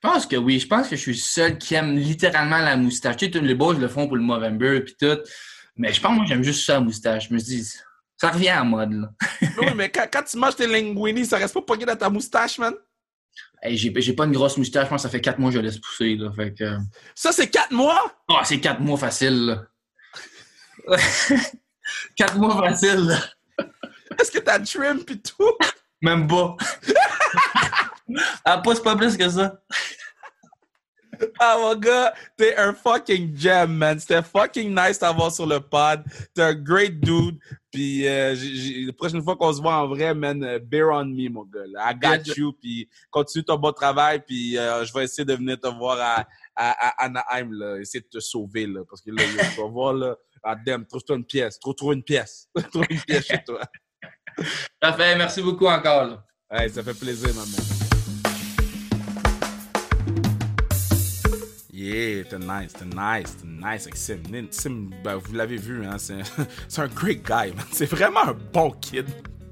pense 0.00 0.26
que 0.26 0.36
oui. 0.36 0.60
Je 0.60 0.66
pense 0.68 0.88
que 0.88 0.94
je 0.96 1.00
suis 1.00 1.12
le 1.12 1.18
seul 1.18 1.58
qui 1.58 1.74
aime 1.74 1.96
littéralement 1.96 2.58
la 2.58 2.76
moustache. 2.76 3.16
Tu 3.16 3.24
sais, 3.26 3.30
tous 3.32 3.40
les 3.40 3.54
boys 3.56 3.74
le 3.74 3.88
font 3.88 4.06
pour 4.06 4.16
le 4.16 4.22
Movember 4.22 4.80
puis 4.82 4.94
tout. 5.00 5.18
Mais 5.76 5.92
je 5.92 6.00
pense 6.00 6.12
que 6.12 6.16
moi, 6.18 6.24
j'aime 6.26 6.44
juste 6.44 6.64
ça, 6.64 6.74
la 6.74 6.80
moustache. 6.80 7.28
Je 7.28 7.34
me 7.34 7.38
dis, 7.40 7.68
ça 8.16 8.30
revient 8.30 8.50
à 8.50 8.56
la 8.58 8.64
mode, 8.64 8.92
là. 8.92 9.08
oui, 9.58 9.66
mais 9.74 9.88
quand, 9.90 10.06
quand 10.12 10.22
tu 10.22 10.36
manges 10.38 10.54
tes 10.54 10.68
linguini, 10.68 11.26
ça 11.26 11.36
reste 11.36 11.54
pas 11.54 11.62
pogné 11.62 11.84
dans 11.84 11.96
ta 11.96 12.08
moustache, 12.08 12.58
man? 12.58 12.74
Hey, 13.64 13.78
j'ai, 13.78 13.92
j'ai 13.96 14.12
pas 14.12 14.26
une 14.26 14.32
grosse 14.32 14.58
moustache. 14.58 14.84
Je 14.84 14.90
pense 14.90 15.02
que 15.02 15.08
ça 15.08 15.08
fait 15.08 15.22
quatre 15.22 15.38
mois 15.38 15.48
que 15.48 15.54
je 15.54 15.60
la 15.60 15.68
laisse 15.68 15.78
pousser, 15.78 16.16
là. 16.16 16.30
Fait 16.36 16.52
que... 16.52 16.76
Ça, 17.14 17.32
c'est 17.32 17.48
quatre 17.48 17.72
mois? 17.72 18.12
Ah, 18.28 18.42
c'est 18.44 18.60
quatre 18.60 18.80
mois 18.80 18.98
facile, 18.98 19.46
là. 19.46 19.64
quatre 22.16 22.36
mois 22.36 22.58
facile. 22.58 23.18
Est-ce 24.20 24.30
que 24.30 24.38
t'as 24.38 24.60
trim 24.60 25.02
pis 25.02 25.18
tout? 25.18 25.56
Même 26.02 26.26
pas. 26.26 26.56
ah, 28.44 28.58
pas, 28.58 28.74
c'est 28.74 28.82
pas 28.82 28.96
plus 28.96 29.16
que 29.16 29.30
ça. 29.30 29.62
Ah, 31.38 31.56
mon 31.60 31.74
gars, 31.76 32.14
t'es 32.36 32.56
un 32.56 32.72
fucking 32.72 33.36
gem, 33.36 33.74
man. 33.74 33.98
C'était 33.98 34.22
fucking 34.22 34.74
nice 34.74 34.98
d'avoir 34.98 35.32
sur 35.32 35.46
le 35.46 35.60
pod. 35.60 36.02
T'es 36.34 36.42
un 36.42 36.54
great 36.54 37.00
dude. 37.00 37.38
Puis 37.70 38.06
euh, 38.06 38.34
la 38.86 38.92
prochaine 38.92 39.22
fois 39.22 39.36
qu'on 39.36 39.52
se 39.52 39.60
voit 39.60 39.76
en 39.76 39.88
vrai, 39.88 40.14
man, 40.14 40.42
euh, 40.44 40.58
bear 40.60 40.88
on 40.92 41.04
me, 41.06 41.28
mon 41.28 41.44
gars. 41.44 41.66
là. 41.66 41.90
I 41.90 41.94
got 41.94 42.32
you. 42.36 42.52
Puis 42.52 42.88
continue 43.10 43.44
ton 43.44 43.56
bon 43.56 43.72
travail. 43.72 44.22
Puis 44.26 44.56
euh, 44.56 44.84
je 44.84 44.92
vais 44.92 45.04
essayer 45.04 45.24
de 45.24 45.34
venir 45.34 45.58
te 45.58 45.68
voir 45.68 45.98
à, 46.00 46.26
à, 46.54 46.88
à 46.88 47.04
Anaheim, 47.04 47.50
là. 47.52 47.78
Essayer 47.80 48.00
de 48.00 48.08
te 48.08 48.20
sauver, 48.20 48.66
là. 48.66 48.80
Parce 48.88 49.02
que 49.02 49.10
là, 49.10 49.22
tu 49.54 49.60
vas 49.60 49.68
voir, 49.68 49.92
là. 49.92 50.16
Ah, 50.42 50.54
damn, 50.54 50.86
trouve-toi 50.86 51.16
une 51.16 51.24
pièce. 51.24 51.58
Trouve, 51.58 51.74
trouve 51.74 51.94
une 51.94 52.02
pièce. 52.04 52.48
trouve 52.70 52.84
une 52.90 53.00
pièce 53.00 53.26
chez 53.26 53.42
toi. 53.44 53.60
Parfait, 54.80 55.16
merci 55.16 55.42
beaucoup 55.42 55.66
encore, 55.66 56.04
là. 56.04 56.24
Hey, 56.50 56.70
ça 56.70 56.82
fait 56.82 56.94
plaisir, 56.94 57.30
maman. 57.34 57.73
Yeah, 61.84 62.24
t'es 62.24 62.38
nice, 62.38 62.72
t'es 62.72 62.86
nice, 62.86 63.36
t'es 63.36 63.46
nice 63.46 63.82
avec 63.82 63.96
Sim. 63.96 64.46
Sim, 64.50 64.90
ben, 65.04 65.16
vous 65.16 65.34
l'avez 65.34 65.58
vu, 65.58 65.84
hein, 65.84 65.96
c'est 66.68 66.80
un 66.80 66.88
great 66.88 67.22
guy, 67.22 67.54
man. 67.54 67.66
C'est 67.72 67.84
vraiment 67.84 68.28
un 68.28 68.36
bon 68.54 68.70
kid. 68.70 69.04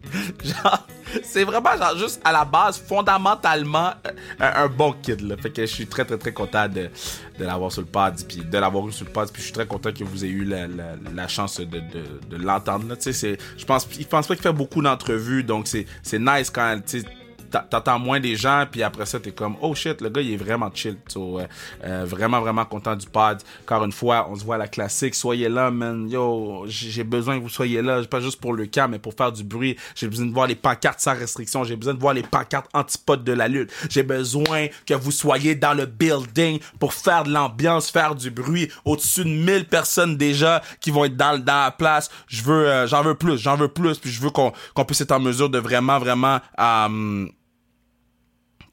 Genre, 0.43 0.87
c'est 1.23 1.45
vraiment 1.45 1.77
genre 1.77 1.97
juste 1.97 2.21
à 2.25 2.33
la 2.33 2.45
base, 2.45 2.79
fondamentalement, 2.79 3.91
euh, 4.07 4.11
un, 4.41 4.65
un 4.65 4.69
bon 4.69 4.95
kid, 5.03 5.21
là. 5.21 5.37
Fait 5.37 5.51
que 5.51 5.63
je 5.63 5.73
suis 5.73 5.87
très, 5.87 6.05
très, 6.05 6.17
très 6.17 6.33
content 6.33 6.69
de, 6.69 6.91
de 7.39 7.45
l'avoir 7.45 7.71
sur 7.71 7.83
le 7.83 7.87
pod, 7.87 8.15
puis 8.27 8.39
de 8.39 8.59
l'avoir 8.59 8.89
eu 8.89 8.93
sur 8.93 9.07
le 9.07 9.13
pod, 9.13 9.31
puis 9.31 9.41
je 9.41 9.47
suis 9.47 9.55
très 9.55 9.67
content 9.67 9.93
que 9.93 10.05
vous 10.05 10.25
ayez 10.25 10.33
eu 10.33 10.45
la, 10.45 10.67
la, 10.67 10.97
la 11.15 11.29
chance 11.29 11.61
de, 11.61 11.67
de, 11.67 12.21
de 12.31 12.37
l'entendre. 12.37 12.95
Tu 12.97 13.13
sais, 13.13 13.39
je 13.57 13.65
pense, 13.65 13.87
il 13.99 14.07
pense 14.07 14.27
pas 14.27 14.35
qu'il 14.35 14.43
fait 14.43 14.53
beaucoup 14.53 14.81
d'entrevues, 14.83 15.45
donc 15.45 15.67
c'est, 15.69 15.87
nice 16.19 16.51
quand, 16.51 16.81
tu 16.87 17.01
sais, 17.01 17.07
t'entends 17.53 17.99
moins 17.99 18.21
des 18.21 18.37
gens, 18.37 18.67
puis 18.71 18.83
après 18.83 19.07
ça, 19.07 19.21
t'es 19.21 19.33
comme, 19.33 19.57
oh 19.61 19.75
shit, 19.75 20.01
le 20.01 20.09
gars, 20.09 20.21
il 20.21 20.33
est 20.33 20.37
vraiment 20.37 20.71
chill. 20.73 20.97
Euh, 21.17 21.47
euh, 21.85 22.05
vraiment, 22.07 22.41
vraiment 22.41 22.65
content 22.65 22.97
du 22.97 23.07
pod. 23.07 23.39
Encore 23.63 23.85
une 23.85 23.93
fois, 23.93 24.27
on 24.31 24.37
se 24.37 24.45
voit 24.45 24.57
à 24.57 24.59
la 24.59 24.69
classique. 24.69 25.15
Soyez 25.15 25.49
là, 25.49 25.71
man. 25.71 26.09
Yo, 26.09 26.65
j'ai 26.67 27.05
besoin 27.05 27.39
que 27.39 27.43
vous 27.43 27.49
soyez 27.49 27.83
là, 27.83 28.03
pas 28.05 28.21
juste 28.21 28.41
pour 28.41 28.53
le 28.53 28.67
camp, 28.67 28.89
mais 28.89 28.99
pour 28.99 29.15
faire 29.15 29.33
du 29.33 29.45
bruit. 29.45 29.77
J'ai 29.95 30.09
besoin 30.09 30.27
de 30.27 30.33
voir 30.33 30.47
les 30.47 30.55
pancartes 30.55 31.01
sans 31.01 31.15
restriction. 31.15 31.65
J'ai 31.65 31.77
besoin 31.77 31.95
de 31.95 32.01
voir 32.01 32.15
les 32.15 32.23
pancartes 32.23 32.69
antipodes 32.75 33.25
de 33.25 33.33
la 33.33 33.49
lutte. 33.49 33.71
J'ai 33.91 34.03
besoin 34.03 34.69
que 34.87 34.95
vous 34.95 35.11
soyez 35.11 35.55
dans 35.55 35.75
le 35.75 35.87
building 35.87 36.59
pour 36.79 36.93
faire 36.95 37.25
de 37.25 37.31
l'ambiance, 37.31 37.91
faire 37.91 38.15
du 38.15 38.31
bruit. 38.31 38.71
Au-dessus 38.85 39.25
de 39.25 39.31
1000 39.31 39.67
personnes 39.67 40.17
déjà 40.17 40.63
qui 40.81 40.91
vont 40.91 41.05
être 41.05 41.17
dans, 41.17 41.39
dans 41.39 41.65
la 41.65 41.71
place. 41.71 42.11
Je 42.27 42.43
veux, 42.43 42.69
euh, 42.69 42.87
j'en 42.87 43.03
veux 43.03 43.15
plus, 43.15 43.39
j'en 43.39 43.57
veux 43.57 43.69
plus, 43.69 43.99
puis 43.99 44.11
je 44.11 44.21
veux 44.21 44.31
qu'on 44.31 44.53
qu'on 44.75 44.85
puisse 44.85 45.01
être 45.01 45.13
en 45.13 45.21
mesure 45.21 45.49
de 45.49 45.59
vraiment, 45.59 45.99
vraiment, 45.99 46.41
euh, 46.59 47.27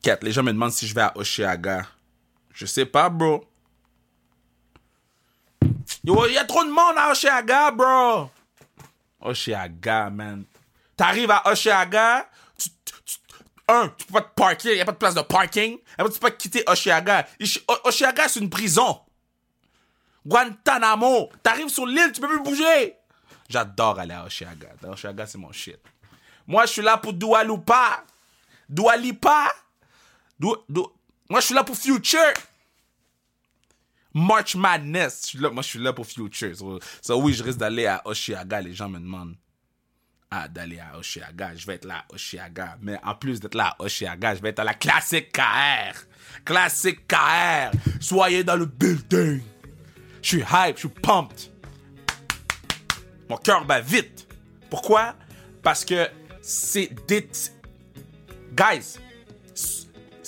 Kat, 0.02 0.18
les 0.22 0.32
gens 0.32 0.44
me 0.44 0.52
demandent 0.54 0.72
si 0.72 0.88
je 0.88 0.96
vais 0.96 1.02
à 1.02 1.18
Oshiaga. 1.18 1.86
Je 2.54 2.66
sais 2.66 2.86
pas, 2.86 3.10
bro. 3.10 3.44
Yo, 6.04 6.26
y 6.28 6.38
a 6.38 6.46
trop 6.46 6.64
de 6.64 6.70
monde 6.70 6.96
à 6.98 7.12
Oshiaga, 7.12 7.72
bro. 7.72 8.30
Oshiaga, 9.20 10.10
man. 10.10 10.46
T'arrives 10.96 11.32
à 11.32 11.48
Oshiaga, 11.50 12.30
tu, 12.58 12.70
tu- 12.86 12.94
un, 13.68 13.90
tu 13.90 14.06
peux 14.06 14.14
pas 14.14 14.22
te 14.22 14.34
parker, 14.34 14.76
y 14.78 14.82
a 14.82 14.86
pas 14.86 14.92
de 14.94 14.98
place 14.98 15.14
de 15.16 15.22
parking. 15.22 15.78
Après, 15.98 16.12
tu 16.12 16.20
peux 16.20 16.30
pas 16.30 16.36
quitter 16.36 16.64
Oshiaga? 16.68 17.28
Oshiaga, 17.84 18.28
c'est 18.28 18.40
une 18.40 18.50
prison. 18.50 19.00
Guantanamo. 20.26 21.30
T'arrives 21.44 21.70
sur 21.70 21.86
l'île, 21.86 22.12
tu 22.14 22.22
peux 22.22 22.28
plus 22.28 22.42
bouger. 22.42 22.96
J'adore 23.50 24.00
aller 24.00 24.14
à 24.14 24.26
Oshiaga. 24.26 24.70
Oshiaga, 24.88 25.26
c'est 25.28 25.38
mon 25.38 25.52
shit. 25.52 25.78
Moi, 26.48 26.66
je 26.66 26.72
suis 26.74 26.82
là 26.82 26.98
pour 26.98 27.14
Dua 27.14 27.44
Lipa. 27.44 28.04
Moi, 30.40 30.56
je 31.36 31.42
suis 31.42 31.56
là 31.56 31.64
pour 31.64 31.76
Future. 31.76 32.34
March 34.14 34.56
Madness. 34.56 35.36
Moi, 35.36 35.62
je 35.62 35.68
suis 35.68 35.80
là 35.80 35.94
pour 35.94 36.06
Future. 36.06 36.56
So, 37.02 37.22
oui, 37.22 37.34
je 37.34 37.44
risque 37.44 37.60
d'aller 37.60 37.86
à 37.86 38.02
Oshiaga. 38.06 38.62
Les 38.62 38.74
gens 38.74 38.90
me 38.90 39.00
demandent 39.00 39.36
ah, 40.32 40.48
d'aller 40.48 40.80
à 40.80 40.98
Oshiaga. 40.98 41.56
Je 41.56 41.66
vais 41.66 41.76
être 41.76 41.86
là 41.86 42.06
à 42.08 42.14
Oshiaga. 42.14 42.78
Mais 42.82 42.98
en 43.04 43.16
plus 43.16 43.40
d'être 43.40 43.56
là 43.56 43.76
à 43.78 43.84
Oshiaga, 43.84 44.36
je 44.36 44.42
vais 44.42 44.50
être 44.50 44.60
à 44.60 44.64
la 44.64 44.74
Classique 44.74 45.32
KR. 45.32 45.98
Classique 46.46 47.08
KR. 47.08 47.72
Soyez 48.00 48.44
dans 48.44 48.56
le 48.56 48.66
building. 48.66 49.42
Je 50.22 50.28
suis 50.28 50.42
hype, 50.42 50.76
je 50.76 50.80
suis 50.80 50.90
pumped. 50.90 51.52
Mon 53.30 53.38
cœur 53.38 53.66
bat 53.66 53.82
vite. 53.82 54.28
Pourquoi? 54.70 55.16
Parce 55.64 55.86
que 55.86 56.08
c'est 56.42 56.90
des... 57.08 57.28
Guys, 58.54 59.00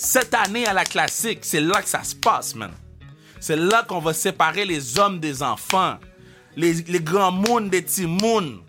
cette 0.02 0.34
année 0.34 0.66
à 0.66 0.72
la 0.72 0.84
classique, 0.84 1.38
c'est 1.42 1.60
là 1.60 1.80
que 1.80 1.88
ça 1.88 2.02
se 2.02 2.16
passe, 2.16 2.56
man. 2.56 2.72
C'est 3.38 3.56
là 3.56 3.84
qu'on 3.86 4.00
va 4.00 4.12
séparer 4.12 4.64
les 4.64 4.98
hommes 4.98 5.20
des 5.20 5.42
enfants. 5.44 5.96
Les, 6.56 6.82
grands 7.00 7.30
moons 7.30 7.60
des 7.60 7.82
petits 7.82 8.06
moons. 8.06 8.60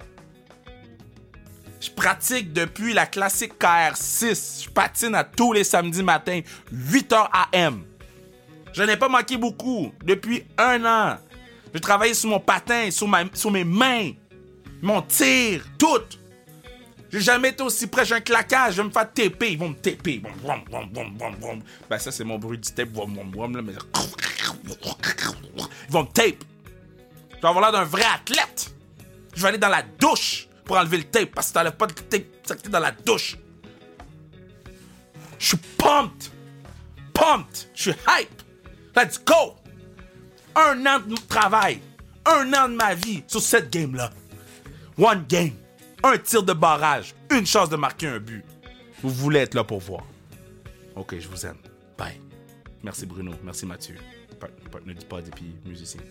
Je 1.81 1.89
pratique 1.89 2.53
depuis 2.53 2.93
la 2.93 3.07
classique 3.07 3.53
KR6. 3.59 4.65
Je 4.65 4.69
patine 4.69 5.15
à 5.15 5.23
tous 5.23 5.53
les 5.53 5.63
samedis 5.63 6.03
matins, 6.03 6.41
8h 6.71 7.27
AM. 7.51 7.83
Je 8.71 8.83
n'ai 8.83 8.95
pas 8.95 9.09
manqué 9.09 9.35
beaucoup 9.35 9.91
depuis 10.05 10.45
un 10.57 10.85
an. 10.85 11.17
J'ai 11.73 11.81
travaillé 11.81 12.13
sur 12.13 12.29
mon 12.29 12.39
patin, 12.39 12.91
sur, 12.91 13.09
sur 13.33 13.49
mes 13.49 13.63
mains, 13.63 14.11
mon 14.83 15.01
tir, 15.01 15.65
tout. 15.79 16.01
J'ai 17.13 17.21
jamais 17.21 17.49
été 17.49 17.61
aussi 17.61 17.85
près, 17.85 18.05
j'ai 18.05 18.15
un 18.15 18.21
claquage, 18.21 18.73
je 18.73 18.81
vais 18.81 18.87
me 18.87 18.91
faire 18.91 19.13
taper, 19.13 19.51
ils 19.51 19.57
vont 19.59 19.69
me 19.69 19.75
vroom. 21.39 21.61
Ben 21.87 21.99
ça 21.99 22.11
c'est 22.11 22.23
mon 22.23 22.39
bruit 22.39 22.57
du 22.57 22.71
tape, 22.71 22.89
là. 22.95 23.03
Ils 23.05 23.35
vont 25.91 26.01
me 26.01 26.07
tape. 26.11 26.43
Je 27.29 27.39
vais 27.39 27.47
avoir 27.47 27.61
l'air 27.61 27.71
d'un 27.71 27.83
vrai 27.83 28.05
athlète. 28.15 28.73
Je 29.35 29.43
vais 29.43 29.49
aller 29.49 29.59
dans 29.59 29.69
la 29.69 29.83
douche 29.83 30.47
pour 30.65 30.75
enlever 30.75 30.97
le 30.97 31.03
tape, 31.03 31.35
parce 31.35 31.49
que 31.49 31.53
t'enlèves 31.53 31.75
pas 31.75 31.85
de 31.85 31.93
tape, 31.93 32.23
t'es 32.63 32.69
dans 32.69 32.79
la 32.79 32.89
douche. 32.89 33.37
Je 35.37 35.49
suis 35.49 35.57
pumped. 35.77 36.31
Pumped. 37.13 37.69
Je 37.75 37.91
suis 37.91 37.99
hype. 38.09 38.41
Let's 38.95 39.23
go. 39.23 39.53
Un 40.55 40.83
an 40.87 40.99
de 40.99 41.15
travail. 41.29 41.79
Un 42.25 42.51
an 42.53 42.69
de 42.69 42.75
ma 42.75 42.95
vie 42.95 43.23
sur 43.27 43.41
cette 43.41 43.69
game-là. 43.71 44.09
One 44.97 45.25
game. 45.29 45.51
Un 46.03 46.17
tir 46.17 46.43
de 46.43 46.53
barrage. 46.53 47.15
Une 47.31 47.45
chance 47.45 47.69
de 47.69 47.77
marquer 47.77 48.07
un 48.07 48.19
but. 48.19 48.43
Vous 49.01 49.09
voulez 49.09 49.39
être 49.39 49.53
là 49.53 49.63
pour 49.63 49.79
voir. 49.79 50.03
Ok, 50.95 51.17
je 51.17 51.27
vous 51.27 51.45
aime. 51.45 51.57
Bye. 51.97 52.19
Merci 52.83 53.05
Bruno. 53.05 53.33
Merci 53.43 53.65
Mathieu. 53.65 53.95
Partenaire 54.71 54.95
du 54.95 55.05
pod 55.05 55.25
et 55.25 55.31
puis 55.31 55.55
musicien. 55.65 56.01